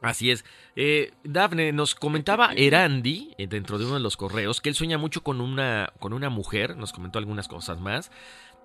Así 0.01 0.31
es. 0.31 0.43
Eh, 0.75 1.13
Dafne, 1.23 1.71
nos 1.71 1.93
comentaba 1.93 2.53
Erandi, 2.55 3.35
eh, 3.37 3.47
dentro 3.47 3.77
de 3.77 3.85
uno 3.85 3.93
de 3.95 3.99
los 3.99 4.17
correos, 4.17 4.59
que 4.59 4.69
él 4.69 4.75
sueña 4.75 4.97
mucho 4.97 5.21
con 5.21 5.39
una, 5.41 5.93
con 5.99 6.13
una 6.13 6.29
mujer, 6.29 6.75
nos 6.75 6.91
comentó 6.91 7.19
algunas 7.19 7.47
cosas 7.47 7.79
más, 7.79 8.11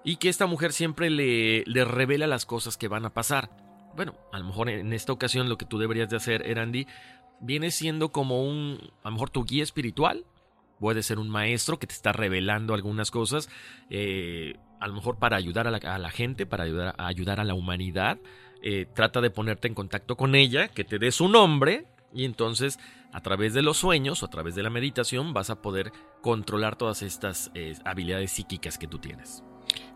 y 0.03 0.17
que 0.17 0.31
esta 0.31 0.47
mujer 0.47 0.73
siempre 0.73 1.11
le, 1.11 1.63
le 1.67 1.85
revela 1.85 2.27
las 2.27 2.47
cosas 2.47 2.79
que 2.79 2.89
van 2.89 3.05
a 3.05 3.13
pasar. 3.13 3.51
Bueno, 3.95 4.15
a 4.33 4.39
lo 4.39 4.47
mejor 4.47 4.71
en 4.71 4.93
esta 4.93 5.13
ocasión 5.13 5.49
lo 5.49 5.59
que 5.59 5.67
tú 5.67 5.79
deberías 5.79 6.09
de 6.09 6.17
hacer, 6.17 6.47
Erandi, 6.47 6.87
viene 7.41 7.71
siendo 7.71 8.13
como 8.13 8.43
un, 8.43 8.79
a 9.03 9.09
lo 9.09 9.13
mejor 9.13 9.29
tu 9.29 9.45
guía 9.45 9.63
espiritual, 9.63 10.25
puede 10.79 11.03
ser 11.03 11.19
un 11.19 11.29
maestro 11.29 11.79
que 11.79 11.87
te 11.87 11.95
está 11.95 12.13
revelando 12.13 12.75
algunas 12.75 13.11
cosas, 13.11 13.51
eh, 13.91 14.55
a 14.81 14.89
lo 14.89 14.95
mejor 14.95 15.19
para 15.19 15.37
ayudar 15.37 15.67
a 15.67 15.71
la, 15.71 15.79
a 15.79 15.99
la 15.99 16.11
gente, 16.11 16.47
para 16.47 16.65
ayudar 16.65 16.95
a, 16.99 17.07
ayudar 17.07 17.41
a 17.41 17.45
la 17.45 17.55
humanidad. 17.55 18.19
Eh, 18.63 18.87
trata 18.93 19.21
de 19.21 19.31
ponerte 19.31 19.69
en 19.69 19.75
contacto 19.75 20.17
con 20.17 20.35
ella, 20.35 20.69
que 20.69 20.85
te 20.85 20.99
dé 20.99 21.13
su 21.13 21.29
nombre 21.29 21.87
y 22.13 22.25
entonces 22.25 22.79
a 23.13 23.21
través 23.21 23.55
de 23.55 23.63
los 23.63 23.77
sueños 23.77 24.23
o 24.23 24.27
a 24.27 24.31
través 24.31 24.55
de 24.55 24.63
la 24.63 24.71
meditación 24.71 25.33
vas 25.33 25.51
a 25.51 25.63
poder 25.63 25.93
controlar 26.23 26.77
todas 26.77 27.03
estas 27.03 27.51
eh, 27.55 27.75
habilidades 27.85 28.33
psíquicas 28.33 28.79
que 28.79 28.87
tú 28.87 28.99
tienes. 28.99 29.43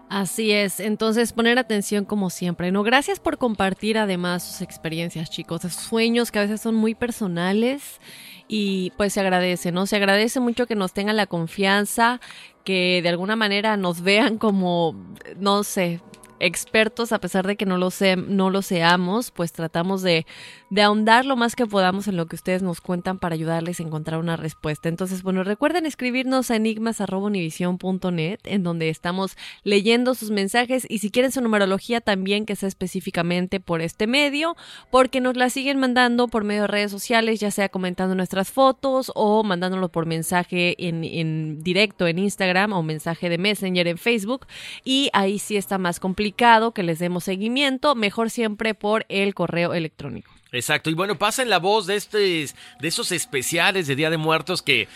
Así 0.08 0.50
es, 0.50 0.80
entonces 0.80 1.32
poner 1.32 1.56
atención 1.58 2.04
como 2.04 2.30
siempre, 2.30 2.72
¿no? 2.72 2.82
Gracias 2.82 3.20
por 3.20 3.38
compartir 3.38 3.96
además 3.96 4.42
sus 4.42 4.60
experiencias, 4.60 5.30
chicos, 5.30 5.64
esos 5.64 5.80
sueños 5.80 6.32
que 6.32 6.40
a 6.40 6.42
veces 6.42 6.60
son 6.60 6.74
muy 6.74 6.96
personales 6.96 8.00
y 8.48 8.90
pues 8.96 9.12
se 9.12 9.20
agradece, 9.20 9.70
¿no? 9.70 9.86
Se 9.86 9.94
agradece 9.94 10.40
mucho 10.40 10.66
que 10.66 10.74
nos 10.74 10.92
tengan 10.92 11.16
la 11.16 11.26
confianza, 11.26 12.20
que 12.64 13.00
de 13.04 13.08
alguna 13.08 13.36
manera 13.36 13.76
nos 13.76 14.00
vean 14.00 14.38
como, 14.38 14.96
no 15.38 15.62
sé, 15.62 16.00
expertos, 16.40 17.12
a 17.12 17.20
pesar 17.20 17.46
de 17.46 17.56
que 17.56 17.66
no 17.66 17.76
lo, 17.76 17.90
no 18.26 18.50
lo 18.50 18.62
seamos, 18.62 19.30
pues 19.30 19.52
tratamos 19.52 20.00
de, 20.02 20.26
de 20.70 20.82
ahondar 20.82 21.26
lo 21.26 21.36
más 21.36 21.54
que 21.54 21.66
podamos 21.66 22.08
en 22.08 22.16
lo 22.16 22.26
que 22.26 22.36
ustedes 22.36 22.62
nos 22.62 22.80
cuentan 22.80 23.18
para 23.18 23.34
ayudarles 23.34 23.78
a 23.78 23.82
encontrar 23.82 24.18
una 24.18 24.36
respuesta. 24.36 24.88
Entonces, 24.88 25.22
bueno, 25.22 25.44
recuerden 25.44 25.84
escribirnos 25.84 26.50
a 26.50 26.56
enigmas.univision.net, 26.56 28.40
en 28.44 28.62
donde 28.62 28.88
estamos 28.88 29.36
leyendo 29.62 30.14
sus 30.14 30.30
mensajes 30.30 30.86
y 30.88 30.98
si 30.98 31.10
quieren 31.10 31.30
su 31.30 31.42
numerología 31.42 32.00
también 32.00 32.46
que 32.46 32.56
sea 32.56 32.68
específicamente 32.68 33.60
por 33.60 33.82
este 33.82 34.06
medio, 34.06 34.56
porque 34.90 35.20
nos 35.20 35.36
la 35.36 35.50
siguen 35.50 35.78
mandando 35.78 36.28
por 36.28 36.44
medio 36.44 36.62
de 36.62 36.68
redes 36.68 36.90
sociales, 36.90 37.38
ya 37.38 37.50
sea 37.50 37.68
comentando 37.68 38.14
nuestras 38.14 38.50
fotos 38.50 39.12
o 39.14 39.44
mandándolo 39.44 39.90
por 39.90 40.06
mensaje 40.06 40.74
en, 40.88 41.04
en 41.04 41.62
directo 41.62 42.06
en 42.06 42.18
Instagram 42.18 42.72
o 42.72 42.82
mensaje 42.82 43.28
de 43.28 43.36
Messenger 43.36 43.86
en 43.88 43.98
Facebook 43.98 44.46
y 44.84 45.10
ahí 45.12 45.38
sí 45.38 45.58
está 45.58 45.76
más 45.76 46.00
complicado 46.00 46.29
que 46.72 46.82
les 46.82 46.98
demos 46.98 47.24
seguimiento, 47.24 47.94
mejor 47.94 48.30
siempre 48.30 48.74
por 48.74 49.06
el 49.08 49.34
correo 49.34 49.74
electrónico. 49.74 50.30
Exacto, 50.52 50.90
y 50.90 50.94
bueno, 50.94 51.18
pasen 51.18 51.48
la 51.48 51.58
voz 51.58 51.86
de, 51.86 51.96
este, 51.96 52.18
de 52.18 52.88
esos 52.88 53.12
especiales 53.12 53.86
de 53.86 53.96
Día 53.96 54.10
de 54.10 54.16
Muertos 54.16 54.62
que... 54.62 54.88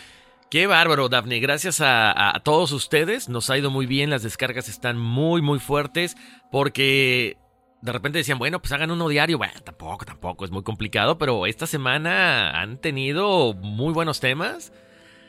Qué 0.51 0.69
bárbaro, 0.69 1.09
Dafne. 1.09 1.41
Gracias 1.41 1.81
a, 1.81 2.41
todos 2.45 2.71
ustedes. 2.71 3.29
Nos 3.29 3.51
ha 3.51 3.59
ido 3.59 3.73
muy 3.73 3.87
bien. 3.87 4.09
Las 4.09 4.23
descargas 4.23 4.69
están 4.69 4.97
muy, 4.97 5.43
muy 5.43 5.59
fuertes. 5.59 6.17
Porque 6.53 7.37
de 7.83 7.91
repente 7.91 8.19
decían, 8.19 8.39
bueno, 8.39 8.61
pues 8.61 8.71
hagan 8.71 8.93
uno 8.93 9.09
diario. 9.09 9.37
Bueno, 9.37 9.59
tampoco, 9.65 10.05
tampoco. 10.05 10.45
Es 10.45 10.53
muy 10.53 10.63
complicado. 10.63 11.19
Pero 11.19 11.47
esta 11.47 11.67
semana 11.67 12.61
han 12.61 12.79
tenido 12.79 13.55
muy 13.55 13.93
buenos 13.93 14.21
temas. 14.21 14.73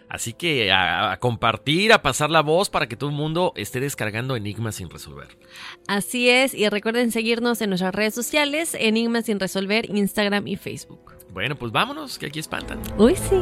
Así 0.09 0.33
que 0.33 0.71
a, 0.71 1.17
compartir, 1.19 1.91
a 1.93 2.01
pasar 2.01 2.29
la 2.29 2.41
voz 2.41 2.69
para 2.69 2.87
que 2.87 2.95
todo 2.95 3.09
el 3.09 3.15
mundo 3.15 3.53
esté 3.55 3.79
descargando 3.79 4.35
Enigmas 4.35 4.75
sin 4.75 4.89
resolver. 4.89 5.37
Así 5.87 6.29
es, 6.29 6.53
y 6.53 6.69
recuerden 6.69 7.11
seguirnos 7.11 7.61
en 7.61 7.69
nuestras 7.69 7.93
redes 7.93 8.13
sociales, 8.13 8.75
Enigmas 8.79 9.25
sin 9.25 9.39
resolver, 9.39 9.89
Instagram 9.89 10.47
y 10.47 10.55
Facebook. 10.55 11.13
Bueno, 11.33 11.55
pues 11.55 11.71
vámonos, 11.71 12.17
que 12.17 12.27
aquí 12.27 12.39
espantan. 12.39 12.79
Uy, 12.97 13.15
sí. 13.15 13.41